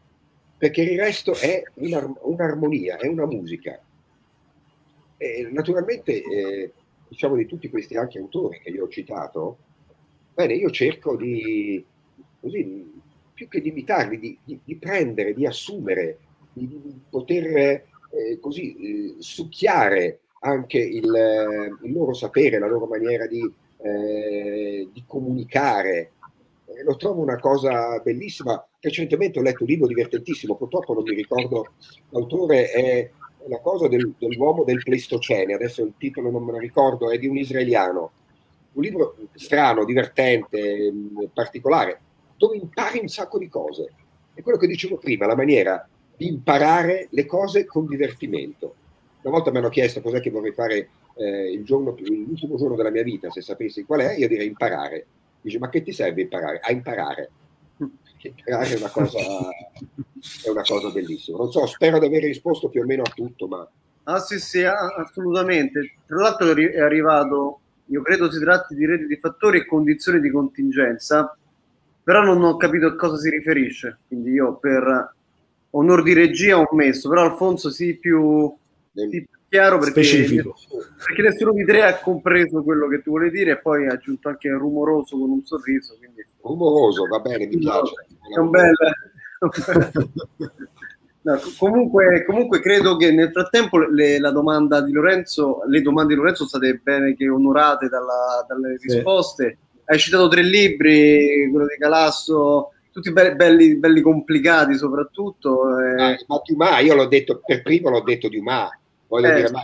perché 0.57 0.81
il 0.81 0.99
resto 0.99 1.33
è 1.35 1.63
un'armonia, 1.75 2.97
è 2.97 3.07
una 3.07 3.25
musica 3.25 3.81
e 5.22 5.49
naturalmente, 5.51 6.24
eh, 6.24 6.72
diciamo 7.09 7.36
di 7.36 7.45
tutti 7.45 7.70
questi 7.70 7.97
anche 7.97 8.20
autori 8.20 8.61
che 8.61 8.70
io 8.70 8.86
ho 8.86 8.88
citato, 8.88 9.57
bene, 10.34 10.53
io 10.53 10.70
cerco 10.70 11.17
di, 11.17 11.84
così, 12.39 12.89
più 13.34 13.49
che 13.49 13.59
di 13.59 13.67
imitarli, 13.67 14.17
di, 14.17 14.39
di, 14.41 14.59
di 14.63 14.76
prendere, 14.78 15.34
di 15.34 15.45
assumere, 15.45 16.20
di, 16.53 16.80
poter 17.09 17.57
eh, 17.57 18.39
così 18.39 18.76
eh, 18.76 19.15
succhiare 19.20 20.20
anche 20.39 20.78
il, 20.80 21.03
il, 21.84 21.91
loro 21.91 22.13
sapere, 22.13 22.57
la 22.57 22.67
loro 22.67 22.86
maniera 22.86 23.28
di, 23.28 23.41
eh, 23.82 24.88
di 24.89 25.03
comunicare. 25.05 26.11
lo 26.86 26.95
trovo 26.95 27.22
una 27.22 27.39
cosa 27.39 27.99
bellissima. 27.99 28.65
Recentemente 28.80 29.38
ho 29.38 29.41
letto 29.41 29.63
un 29.63 29.70
libro 29.70 29.88
divertentissimo, 29.88 30.55
purtroppo 30.55 30.93
non 30.93 31.03
mi 31.03 31.13
ricordo 31.13 31.74
l'autore, 32.11 32.72
è 32.72 33.11
la 33.47 33.59
cosa 33.59 33.87
del, 33.87 34.13
dell'uomo 34.17 34.63
del 34.63 34.83
Pleistocene, 34.83 35.53
adesso 35.53 35.83
il 35.83 35.93
titolo 35.97 36.29
non 36.29 36.43
me 36.43 36.51
lo 36.51 36.57
ricordo, 36.57 37.09
è 37.09 37.17
di 37.17 37.27
un 37.27 37.37
israeliano, 37.37 38.11
un 38.73 38.83
libro 38.83 39.15
strano, 39.33 39.85
divertente, 39.85 40.91
mm, 40.91 41.23
particolare, 41.33 41.99
dove 42.37 42.57
impari 42.57 42.99
un 42.99 43.07
sacco 43.07 43.37
di 43.37 43.49
cose. 43.49 43.91
È 44.33 44.41
quello 44.41 44.57
che 44.57 44.67
dicevo 44.67 44.97
prima, 44.97 45.25
la 45.25 45.35
maniera 45.35 45.87
di 46.15 46.27
imparare 46.27 47.07
le 47.11 47.25
cose 47.25 47.65
con 47.65 47.87
divertimento. 47.87 48.75
Una 49.21 49.33
volta 49.35 49.51
mi 49.51 49.57
hanno 49.57 49.69
chiesto 49.69 50.01
cos'è 50.01 50.19
che 50.19 50.29
vorrei 50.29 50.51
fare 50.51 50.89
eh, 51.15 51.51
il 51.51 51.63
giorno, 51.63 51.95
l'ultimo 51.97 52.55
giorno 52.57 52.75
della 52.75 52.91
mia 52.91 53.03
vita, 53.03 53.29
se 53.29 53.41
sapessi 53.41 53.83
qual 53.83 54.01
è, 54.01 54.15
io 54.15 54.27
direi 54.27 54.47
imparare. 54.47 55.05
Dice, 55.41 55.59
ma 55.59 55.69
che 55.69 55.81
ti 55.81 55.91
serve 55.91 56.21
imparare? 56.21 56.59
A 56.61 56.71
imparare 56.71 57.31
è 58.22 58.76
una, 58.76 58.89
cosa, 58.89 59.17
è 59.17 60.49
una 60.49 60.61
cosa 60.61 60.89
bellissima. 60.89 61.38
Non 61.38 61.51
so, 61.51 61.65
spero 61.65 61.99
di 61.99 62.05
aver 62.05 62.24
risposto 62.24 62.70
più 62.70 62.82
o 62.82 62.86
meno 62.86 63.03
a 63.03 63.11
tutto, 63.13 63.47
ma... 63.47 63.67
Ah 64.03 64.20
sì, 64.20 64.39
sì, 64.39 64.63
assolutamente. 64.63 65.97
Tra 66.05 66.17
l'altro 66.17 66.55
è 66.55 66.80
arrivato, 66.80 67.59
io 67.86 68.01
credo 68.01 68.32
si 68.32 68.39
tratti 68.39 68.76
di 68.76 68.86
reti 68.86 69.05
di 69.05 69.17
fattori 69.17 69.59
e 69.59 69.65
condizioni 69.65 70.20
di 70.20 70.32
contingenza, 70.32 71.38
però 72.03 72.24
non 72.24 72.43
ho 72.43 72.57
capito 72.57 72.88
a 72.88 72.95
cosa 72.95 73.17
si 73.17 73.30
riferisce. 73.30 73.99
Quindi 74.07 74.32
io 74.32 74.55
per 74.55 75.13
onor 75.72 76.03
di 76.03 76.13
regia 76.13 76.59
ho 76.59 76.67
messo, 76.76 77.07
però 77.07 77.24
Alfonso 77.24 77.70
sì 77.70 77.97
più, 77.97 78.53
sì, 78.93 79.28
chiaro 79.49 79.77
perché, 79.79 80.03
specifico. 80.03 80.55
Perché 81.05 81.21
nessuno 81.21 81.51
di 81.53 81.65
tre 81.65 81.83
ha 81.83 81.99
compreso 81.99 82.63
quello 82.63 82.87
che 82.87 83.01
tu 83.01 83.11
vuoi 83.11 83.29
dire 83.31 83.51
e 83.51 83.59
poi 83.59 83.87
ha 83.87 83.93
aggiunto 83.93 84.29
anche 84.29 84.49
rumoroso 84.49 85.17
con 85.17 85.29
un 85.29 85.43
sorriso. 85.43 85.97
Quindi 85.97 86.25
rumoroso, 86.41 87.05
va 87.07 87.19
bene, 87.19 87.47
mi 87.47 87.57
piace. 87.57 87.93
È 88.33 88.39
un 88.39 88.49
bel... 88.49 88.73
No, 91.21 91.37
comunque, 91.57 92.23
comunque, 92.25 92.61
credo 92.61 92.95
che 92.95 93.11
nel 93.11 93.31
frattempo 93.31 93.77
le, 93.77 94.19
la 94.19 94.31
domanda 94.31 94.81
di 94.81 94.93
Lorenzo, 94.93 95.61
le 95.67 95.81
domande 95.81 96.13
di 96.13 96.19
Lorenzo 96.19 96.47
sono 96.47 96.63
state 96.63 96.79
bene 96.81 97.13
che 97.13 97.27
onorate 97.27 97.89
dalla, 97.89 98.45
dalle 98.47 98.77
risposte. 98.81 99.57
Sì. 99.59 99.79
Hai 99.83 99.99
citato 99.99 100.29
tre 100.29 100.43
libri, 100.43 101.49
quello 101.51 101.67
di 101.67 101.75
Calasso, 101.77 102.71
tutti 102.91 103.11
belli, 103.11 103.35
belli, 103.35 103.75
belli 103.75 104.01
complicati 104.01 104.77
soprattutto. 104.77 105.77
Eh. 105.79 106.01
Ah, 106.01 106.17
ma 106.27 106.41
Dumas, 106.43 106.83
io 106.83 106.95
l'ho 106.95 107.07
detto 107.07 107.41
per 107.45 107.63
primo, 107.63 107.89
l'ho 107.89 108.01
detto 108.01 108.29
Dumas, 108.29 108.69
voglio 109.10 109.32
eh. 109.32 109.36
dire, 109.36 109.51
ma 109.51 109.62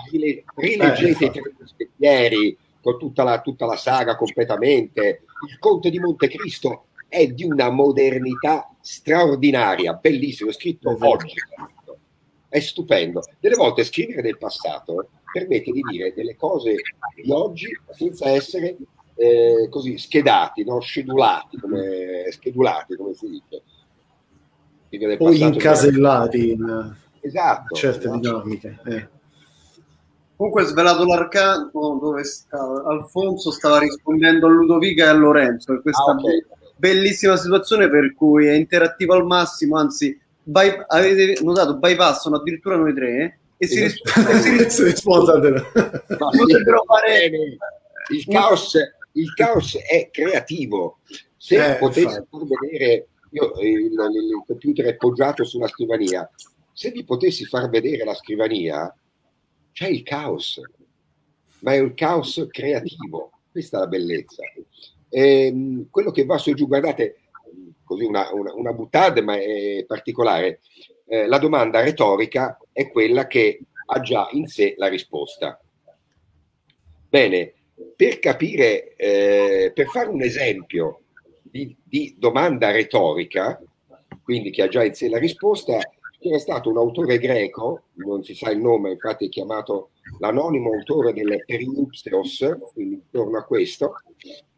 rileggete 0.55 1.23
eh. 1.23 1.27
i 1.27 1.31
tre 1.31 1.53
moschettieri, 1.57 2.57
con 2.81 2.99
tutta 2.99 3.23
la, 3.23 3.39
tutta 3.39 3.65
la 3.65 3.77
saga 3.77 4.15
completamente. 4.17 5.23
Il 5.47 5.57
Conte 5.59 5.89
di 5.89 5.99
Montecristo 5.99 6.87
è 7.07 7.27
di 7.27 7.45
una 7.45 7.69
modernità 7.69 8.69
straordinaria, 8.81 9.93
bellissimo, 9.93 10.49
è 10.49 10.53
scritto 10.53 10.91
esatto. 10.91 11.09
oggi. 11.09 11.33
È 12.49 12.59
stupendo. 12.59 13.21
Delle 13.39 13.55
volte 13.55 13.83
scrivere 13.83 14.21
del 14.21 14.37
passato 14.37 15.09
permette 15.31 15.71
di 15.71 15.81
dire 15.81 16.13
delle 16.13 16.35
cose 16.35 16.75
di 17.21 17.31
oggi 17.31 17.67
senza 17.91 18.29
essere 18.29 18.77
eh, 19.15 19.67
così 19.69 19.97
schedati, 19.97 20.63
no? 20.63 20.79
schedulati, 20.81 21.57
come, 21.57 22.27
schedulati, 22.31 22.95
come 22.95 23.13
si 23.13 23.29
dice. 23.29 25.17
Poi 25.17 25.41
incasellati 25.41 26.51
in 26.51 26.95
esatto, 27.19 27.75
certe 27.75 28.05
esatto. 28.05 28.19
dinamiche. 28.19 28.79
Eh. 28.85 29.09
Comunque 30.35 30.63
svelato 30.63 31.05
l'arcano 31.05 31.69
dove 31.71 32.23
stava, 32.23 32.83
Alfonso 32.89 33.51
stava 33.51 33.79
rispondendo 33.79 34.47
a 34.47 34.49
Ludovica 34.49 35.05
e 35.05 35.07
a 35.07 35.13
Lorenzo. 35.13 35.73
Per 35.73 35.81
questa 35.81 36.11
ah, 36.11 36.15
okay. 36.15 36.45
bellissima 36.75 37.37
situazione 37.37 37.89
per 37.89 38.13
cui 38.13 38.47
è 38.47 38.53
interattivo 38.53 39.13
al 39.13 39.25
massimo, 39.25 39.77
anzi 39.77 40.19
by, 40.43 40.83
avete 40.87 41.41
notato 41.41 41.77
bypassano 41.77 42.35
addirittura 42.35 42.75
noi 42.75 42.93
tre 42.93 43.17
eh? 43.17 43.37
e 43.57 43.67
si, 43.67 44.83
rispondono 44.83 45.63
potrebbero 46.17 46.83
fare 46.85 47.31
il 48.11 48.25
caos, 48.27 48.75
il 49.13 49.33
caos 49.33 49.77
è 49.77 50.09
creativo. 50.11 50.99
Se 51.37 51.75
eh, 51.75 51.77
potessi 51.77 52.23
far 52.29 52.41
vedere 52.43 53.07
io, 53.31 53.53
il, 53.61 53.93
il 53.93 54.43
computer 54.45 54.85
è 54.85 54.95
poggiato 54.95 55.43
sulla 55.43 55.67
scrivania. 55.67 56.29
Se 56.73 56.91
vi 56.91 57.03
potessi 57.03 57.45
far 57.45 57.69
vedere 57.69 58.03
la 58.03 58.13
scrivania 58.13 58.93
c'è 59.75 59.89
il 59.89 60.03
caos, 60.03 60.61
ma 61.59 61.73
è 61.73 61.79
un 61.79 61.93
caos 61.95 62.47
creativo, 62.49 63.31
questa 63.51 63.75
è 63.75 63.79
la 63.81 63.87
bellezza. 63.87 64.41
E, 65.09 65.47
ehm, 65.47 65.89
quello 65.89 66.11
che 66.11 66.23
va 66.23 66.37
su 66.37 66.51
e 66.51 66.53
giù, 66.53 66.65
guardate, 66.65 67.23
così 67.83 68.05
una, 68.05 68.31
una, 68.31 68.53
una 68.53 68.71
buttata, 68.71 69.21
ma 69.21 69.35
è 69.35 69.83
particolare, 69.85 70.61
eh, 71.07 71.27
la 71.27 71.39
domanda 71.39 71.81
retorica 71.81 72.57
è 72.71 72.87
quella 72.87 73.27
che 73.27 73.59
ha 73.87 73.99
già 73.99 74.29
in 74.31 74.47
sé 74.47 74.75
la 74.77 74.87
risposta. 74.87 75.59
Bene, 77.09 77.53
per 77.97 78.19
capire, 78.19 78.95
eh, 78.95 79.73
per 79.75 79.87
fare 79.87 80.07
un 80.07 80.21
esempio 80.21 81.01
di, 81.41 81.75
di, 81.83 82.15
domanda 82.17 82.71
retorica, 82.71 83.61
quindi 84.23 84.51
che 84.51 84.61
ha 84.61 84.69
già 84.69 84.85
in 84.85 84.93
sé 84.93 85.09
la 85.09 85.19
risposta, 85.19 85.79
c'era 86.25 86.39
stato 86.39 86.71
un 86.71 86.77
autore 86.77 87.19
greco, 87.19 87.83
non 87.97 88.23
si 88.23 88.33
sa 88.33 88.49
il 88.49 88.59
nome, 88.59 88.93
infatti 88.93 89.27
è 89.27 89.29
chiamato 89.29 89.91
l'anonimo 90.17 90.73
autore 90.73 91.13
del 91.13 91.43
Periupseos, 91.45 92.57
quindi 92.73 92.95
intorno 92.95 93.37
a 93.37 93.43
questo, 93.43 93.93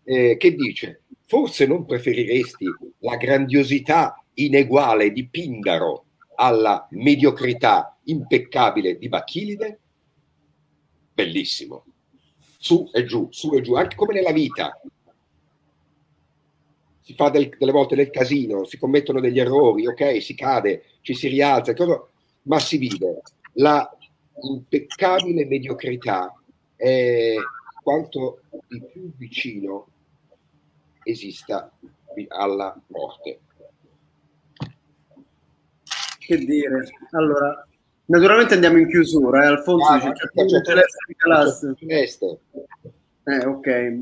eh, 0.06 0.38
che 0.38 0.56
dice 0.56 1.02
forse 1.26 1.66
non 1.66 1.84
preferiresti 1.84 2.66
la 3.00 3.18
grandiosità 3.18 4.24
ineguale 4.36 5.12
di 5.12 5.28
Pindaro 5.28 6.06
alla 6.36 6.88
mediocrità 6.92 7.98
impeccabile 8.06 8.98
di 8.98 9.10
Bacchilide? 9.10 9.80
Bellissimo. 11.14 11.84
Su 12.60 12.90
e 12.94 13.04
giù, 13.04 13.28
su 13.30 13.54
e 13.56 13.62
giù, 13.62 13.74
anche 13.74 13.98
come 13.98 14.14
nella 14.14 14.32
vita. 14.32 14.80
Si 17.08 17.14
fa 17.14 17.30
del, 17.30 17.56
delle 17.58 17.72
volte 17.72 17.96
del 17.96 18.10
casino, 18.10 18.66
si 18.66 18.78
commettono 18.78 19.22
degli 19.22 19.40
errori, 19.40 19.88
ok, 19.88 20.22
si 20.22 20.36
cade, 20.36 20.84
ci 21.00 21.14
si 21.14 21.30
rialza, 21.30 21.74
ma 22.42 22.60
si 22.60 22.76
vive. 22.76 23.22
La 23.54 23.90
impeccabile 24.42 25.46
mediocrità 25.46 26.36
è 26.76 27.36
quanto 27.82 28.42
di 28.68 28.84
più 28.92 29.10
vicino 29.16 29.88
esista 31.04 31.72
alla 32.28 32.78
morte. 32.88 33.40
Che 36.20 36.38
dire? 36.40 36.90
Allora, 37.12 37.66
naturalmente 38.08 38.56
andiamo 38.56 38.80
in 38.80 38.90
chiusura, 38.90 39.46
eh? 39.46 39.48
Alfonso 39.48 39.94
ah, 39.94 39.96
dice 39.96 40.12
c'è 40.12 40.74
Eh, 43.24 43.46
ok. 43.46 44.00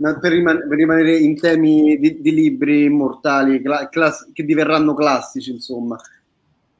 Per, 0.00 0.32
riman- 0.32 0.66
per, 0.66 0.78
rimanere 0.78 1.16
in 1.18 1.38
temi 1.38 1.98
di, 1.98 2.22
di 2.22 2.32
libri 2.32 2.84
immortali 2.84 3.60
cla- 3.60 3.88
class- 3.90 4.30
che 4.32 4.44
diverranno 4.44 4.94
classici, 4.94 5.50
insomma. 5.50 6.00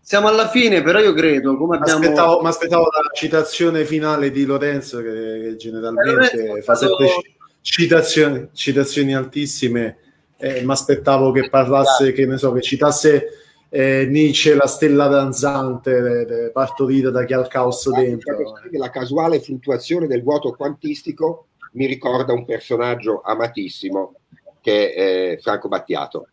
Siamo 0.00 0.26
alla 0.26 0.48
fine, 0.48 0.82
però 0.82 1.00
io 1.00 1.12
credo, 1.12 1.56
come 1.56 1.76
abbiamo... 1.76 2.00
Aspettavo, 2.00 2.38
aspettavo 2.38 2.84
la 2.84 3.10
citazione 3.12 3.84
finale 3.84 4.30
di 4.30 4.44
Lorenzo, 4.44 5.02
che, 5.02 5.40
che 5.42 5.56
generalmente 5.56 6.36
Lorenzo 6.46 6.62
fa 6.62 6.74
sempre 6.74 7.06
stato... 7.06 7.22
citazioni, 7.60 8.48
citazioni 8.54 9.14
altissime, 9.14 9.98
eh, 10.38 10.62
mi 10.62 10.72
aspettavo 10.72 11.30
che 11.30 11.50
parlasse, 11.50 12.12
che 12.12 12.24
ne 12.24 12.38
so, 12.38 12.52
che 12.52 12.62
citasse 12.62 13.26
eh, 13.68 14.06
Nietzsche, 14.10 14.54
la 14.54 14.66
stella 14.66 15.06
danzante, 15.06 16.00
de, 16.00 16.24
de, 16.24 16.50
partorita 16.50 17.10
da 17.10 17.24
chi 17.24 17.34
ha 17.34 17.38
il 17.40 17.48
caos 17.48 17.88
dentro. 17.92 18.36
La 18.72 18.90
casuale 18.90 19.40
fluttuazione 19.40 20.06
del 20.06 20.22
vuoto 20.22 20.52
quantistico 20.52 21.49
mi 21.72 21.86
ricorda 21.86 22.32
un 22.32 22.44
personaggio 22.44 23.20
amatissimo 23.22 24.14
che 24.60 24.92
è 24.92 25.38
Franco 25.38 25.68
Battiato. 25.68 26.28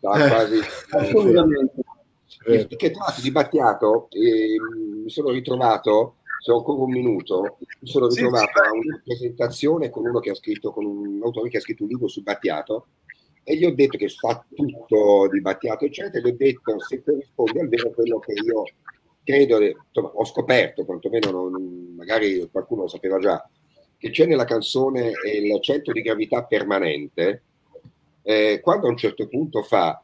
quasi... 0.00 0.58
Assolutamente 0.90 1.82
eh. 2.44 2.66
che 2.76 2.90
tra 2.90 3.04
l'altro 3.04 3.22
di 3.22 3.30
Battiato 3.30 4.08
eh, 4.10 4.56
mi 5.02 5.10
sono 5.10 5.30
ritrovato 5.30 6.16
se 6.40 6.52
ho 6.52 6.58
ancora 6.58 6.82
un 6.82 6.90
minuto, 6.90 7.58
mi 7.80 7.88
sono 7.88 8.06
ritrovato 8.06 8.46
sì, 8.46 8.52
sì. 8.52 8.58
a 8.58 8.72
una 8.72 9.02
presentazione 9.04 9.90
con 9.90 10.06
uno 10.06 10.20
che 10.20 10.30
ha 10.30 10.34
scritto, 10.34 10.70
con 10.70 10.84
un 10.84 11.20
autore 11.22 11.50
che 11.50 11.56
ha 11.56 11.60
scritto 11.60 11.82
un 11.82 11.88
libro 11.88 12.06
su 12.06 12.22
Battiato 12.22 12.86
e 13.42 13.56
gli 13.56 13.64
ho 13.64 13.74
detto 13.74 13.98
che 13.98 14.08
fa 14.08 14.44
tutto 14.54 15.28
di 15.32 15.40
Battiato, 15.40 15.84
eccetera, 15.84 16.18
e 16.18 16.30
gli 16.30 16.32
ho 16.32 16.36
detto 16.36 16.78
se 16.80 17.02
corrisponde 17.02 17.60
al 17.60 17.68
vero 17.68 17.90
quello 17.90 18.18
che 18.20 18.32
io 18.32 18.62
credo, 19.24 19.58
insomma, 19.60 20.10
ho 20.14 20.24
scoperto, 20.24 20.84
quantomeno 20.84 21.30
non, 21.30 21.94
magari 21.96 22.48
qualcuno 22.50 22.82
lo 22.82 22.88
sapeva 22.88 23.18
già, 23.18 23.46
che 23.98 24.10
c'è 24.10 24.26
nella 24.26 24.44
canzone 24.44 25.12
il 25.32 25.60
centro 25.60 25.92
di 25.92 26.02
gravità 26.02 26.44
permanente, 26.44 27.42
eh, 28.22 28.60
quando 28.62 28.86
a 28.86 28.90
un 28.90 28.96
certo 28.96 29.26
punto 29.26 29.62
fa 29.62 30.00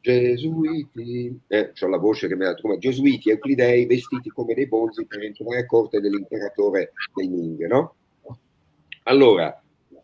Gesuiti, 0.00 1.40
eh, 1.48 1.72
c'ho 1.72 1.88
la 1.88 1.96
voce 1.98 2.28
che 2.28 2.36
mi 2.36 2.44
ha 2.44 2.54
come 2.54 2.78
Gesuiti 2.78 3.30
Euclidei 3.30 3.86
vestiti 3.86 4.28
come 4.30 4.54
dei 4.54 4.66
bonzi 4.66 5.06
per 5.06 5.22
entrare 5.22 5.60
a 5.60 5.66
corte 5.66 6.00
dell'imperatore 6.00 6.92
dei 7.14 7.28
Ming, 7.28 7.66
no? 7.66 7.94
Allora, 9.04 9.62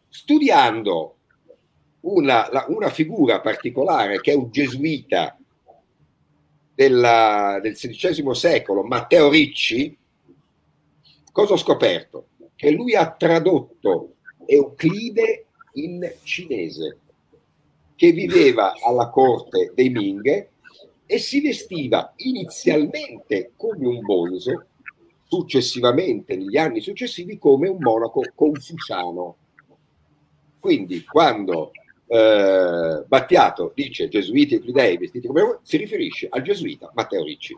studiando 0.09 1.17
una, 2.01 2.49
la, 2.51 2.65
una, 2.69 2.89
figura 2.89 3.41
particolare 3.41 4.21
che 4.21 4.33
è 4.33 4.35
un 4.35 4.51
gesuita 4.51 5.39
della, 6.75 7.59
del 7.63 7.75
XVI 7.75 8.35
secolo, 8.35 8.83
Matteo 8.83 9.29
Ricci, 9.31 9.97
cosa 11.31 11.53
ho 11.53 11.59
scoperto? 11.59 12.29
Che 12.57 12.71
lui 12.71 12.95
ha 12.95 13.11
tradotto 13.11 14.15
Euclide 14.47 15.47
in 15.75 16.13
cinese 16.23 16.99
che 17.97 18.13
viveva 18.13 18.75
alla 18.85 19.09
corte 19.09 19.73
dei 19.75 19.89
Ming 19.89 20.49
e 21.07 21.19
si 21.19 21.41
vestiva 21.41 22.13
inizialmente 22.17 23.53
come 23.57 23.87
un 23.87 24.01
bonzo, 24.01 24.67
successivamente, 25.27 26.37
negli 26.37 26.57
anni 26.57 26.81
successivi, 26.81 27.39
come 27.39 27.69
un 27.69 27.79
monaco 27.81 28.23
confuciano. 28.35 29.37
Quindi 30.59 31.05
quando 31.05 31.73
eh, 32.07 33.05
Battiato 33.07 33.73
dice 33.75 34.09
gesuiti 34.09 34.55
e 34.55 34.57
Euclidei 34.57 34.97
vestiti 34.97 35.27
come 35.27 35.59
si 35.63 35.77
riferisce 35.77 36.29
al 36.31 36.43
gesuita 36.43 36.91
Matteo 36.95 37.23
Ricci. 37.23 37.57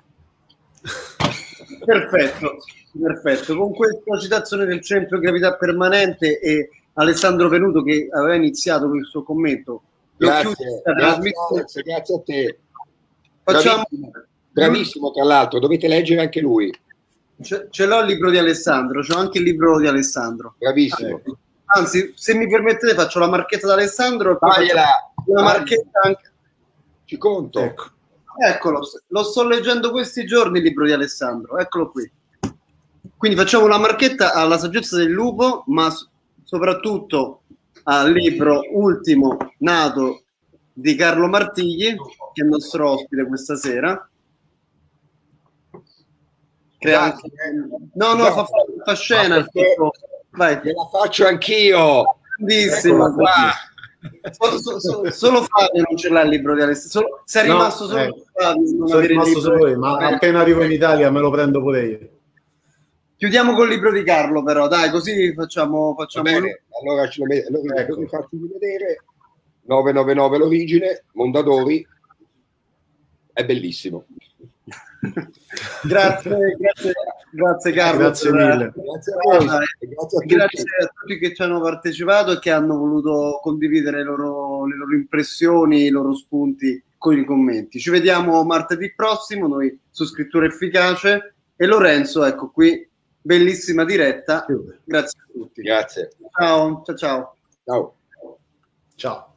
Perfetto, 1.84 2.58
perfetto. 3.00 3.56
Con 3.56 3.74
questa 3.74 4.18
citazione 4.18 4.64
del 4.64 4.82
centro 4.82 5.18
gravità 5.18 5.56
permanente 5.56 6.38
e 6.40 6.70
Alessandro 6.94 7.48
Venuto 7.48 7.82
che 7.82 8.08
aveva 8.10 8.34
iniziato 8.34 8.88
con 8.88 8.98
il 8.98 9.06
suo 9.06 9.22
commento 9.22 9.82
Grazie, 10.16 10.82
grazie, 10.82 11.82
grazie, 11.82 12.14
a 12.14 12.20
te. 12.24 12.58
Facciamo... 13.42 13.84
Bravissimo, 13.88 14.10
bravissimo, 14.50 15.10
tra 15.10 15.24
l'altro, 15.24 15.58
dovete 15.58 15.88
leggere 15.88 16.22
anche 16.22 16.40
lui. 16.40 16.72
Ce, 17.42 17.68
ce 17.70 17.86
l'ho 17.86 18.00
il 18.00 18.06
libro 18.06 18.30
di 18.30 18.38
Alessandro, 18.38 19.02
c'ho 19.02 19.18
anche 19.18 19.38
il 19.38 19.44
libro 19.44 19.78
di 19.78 19.86
Alessandro. 19.86 20.54
Bravissimo. 20.58 21.20
Anzi, 21.66 22.12
se 22.16 22.34
mi 22.34 22.48
permettete, 22.48 22.94
faccio 22.94 23.18
la 23.18 23.28
marchetta 23.28 23.66
di 23.66 23.72
Alessandro 23.74 24.32
e 24.32 24.38
poi 24.38 24.68
una 25.26 25.42
marchetta 25.42 26.00
anche. 26.02 26.30
Ci 27.04 27.18
conto. 27.18 27.60
Ecco. 27.60 27.90
Eccolo, 28.38 28.80
lo 29.08 29.22
sto 29.22 29.46
leggendo 29.46 29.90
questi 29.90 30.26
giorni 30.26 30.58
il 30.58 30.64
libro 30.64 30.84
di 30.84 30.92
Alessandro, 30.92 31.58
eccolo 31.58 31.90
qui. 31.90 32.10
Quindi 33.16 33.36
facciamo 33.36 33.64
una 33.64 33.78
marchetta 33.78 34.34
alla 34.34 34.58
saggezza 34.58 34.96
del 34.96 35.10
lupo, 35.10 35.64
ma 35.68 35.90
soprattutto 36.44 37.42
al 37.84 38.12
libro 38.12 38.60
ultimo 38.72 39.36
nato 39.58 40.24
di 40.72 40.94
Carlo 40.94 41.26
Martigli, 41.28 41.94
che 41.94 42.42
è 42.42 42.44
il 42.44 42.50
nostro 42.50 42.90
ospite 42.90 43.26
questa 43.26 43.56
sera. 43.56 44.08
Crea... 46.78 47.16
No, 47.94 48.12
no, 48.14 48.24
fa, 48.32 48.46
fa 48.84 48.94
scena. 48.94 49.46
Vai. 50.30 50.60
Te 50.60 50.72
la 50.72 50.88
faccio 50.92 51.26
anch'io. 51.26 52.18
Grandissimo. 52.36 53.14
Solo, 54.30 54.80
solo, 54.80 55.10
solo 55.10 55.42
Fabio 55.42 55.84
non 55.86 55.96
ce 55.96 56.08
l'ha 56.08 56.22
il 56.22 56.30
libro 56.30 56.54
di 56.54 56.62
Alessandro. 56.62 56.90
Solo, 56.90 57.22
sei 57.24 57.42
rimasto 57.44 57.84
no, 57.84 57.90
solo 57.90 58.02
eh, 58.02 58.22
Fabio. 58.32 58.86
Sono 58.86 59.00
rimasto 59.00 59.40
solo 59.40 59.68
io, 59.68 59.78
ma 59.78 59.96
appena 59.96 60.40
arrivo 60.40 60.62
in 60.62 60.72
Italia 60.72 61.10
me 61.10 61.20
lo 61.20 61.30
prendo 61.30 61.60
pure 61.60 61.86
io. 61.86 62.10
Chiudiamo 63.16 63.54
col 63.54 63.68
libro 63.68 63.92
di 63.92 64.02
Carlo, 64.02 64.42
però, 64.42 64.68
dai, 64.68 64.90
così 64.90 65.32
facciamo. 65.32 65.94
facciamo 65.96 66.24
bene, 66.24 66.64
allora 66.82 67.08
ce 67.08 67.20
lo 67.20 67.26
met- 67.26 67.46
allora, 67.46 67.80
ecco. 67.80 68.06
faccio 68.06 68.28
vedere 68.32 69.04
999 69.62 70.38
l'origine, 70.38 71.04
Mondadori, 71.12 71.86
è 73.32 73.44
bellissimo. 73.44 74.04
Grazie, 75.82 76.56
grazie, 76.58 76.92
grazie 77.30 77.72
Carlo. 77.72 77.98
Grazie 77.98 78.32
mille. 78.32 78.72
Grazie 78.74 79.12
a, 79.12 79.16
voi, 79.22 79.46
grazie, 79.46 80.18
a 80.18 80.24
grazie 80.26 80.62
a 80.62 80.92
tutti 80.94 81.18
che 81.18 81.34
ci 81.34 81.42
hanno 81.42 81.60
partecipato 81.60 82.32
e 82.32 82.38
che 82.38 82.50
hanno 82.50 82.76
voluto 82.76 83.38
condividere 83.42 83.98
le 83.98 84.04
loro, 84.04 84.66
le 84.66 84.76
loro 84.76 84.94
impressioni, 84.94 85.84
i 85.84 85.90
loro 85.90 86.14
spunti 86.14 86.82
con 86.98 87.18
i 87.18 87.24
commenti. 87.24 87.78
Ci 87.78 87.90
vediamo 87.90 88.42
martedì 88.44 88.92
prossimo, 88.94 89.46
noi 89.46 89.78
su 89.90 90.04
Scrittura 90.04 90.46
Efficace 90.46 91.34
e 91.56 91.66
Lorenzo, 91.66 92.24
ecco 92.24 92.50
qui 92.50 92.88
bellissima 93.20 93.84
diretta. 93.84 94.46
Grazie 94.84 95.20
a 95.20 95.32
tutti. 95.32 95.62
Grazie. 95.62 96.10
Ciao, 96.38 96.82
ciao, 96.84 96.96
ciao. 96.96 97.34
Ciao. 97.64 97.94
Ciao. 98.94 99.35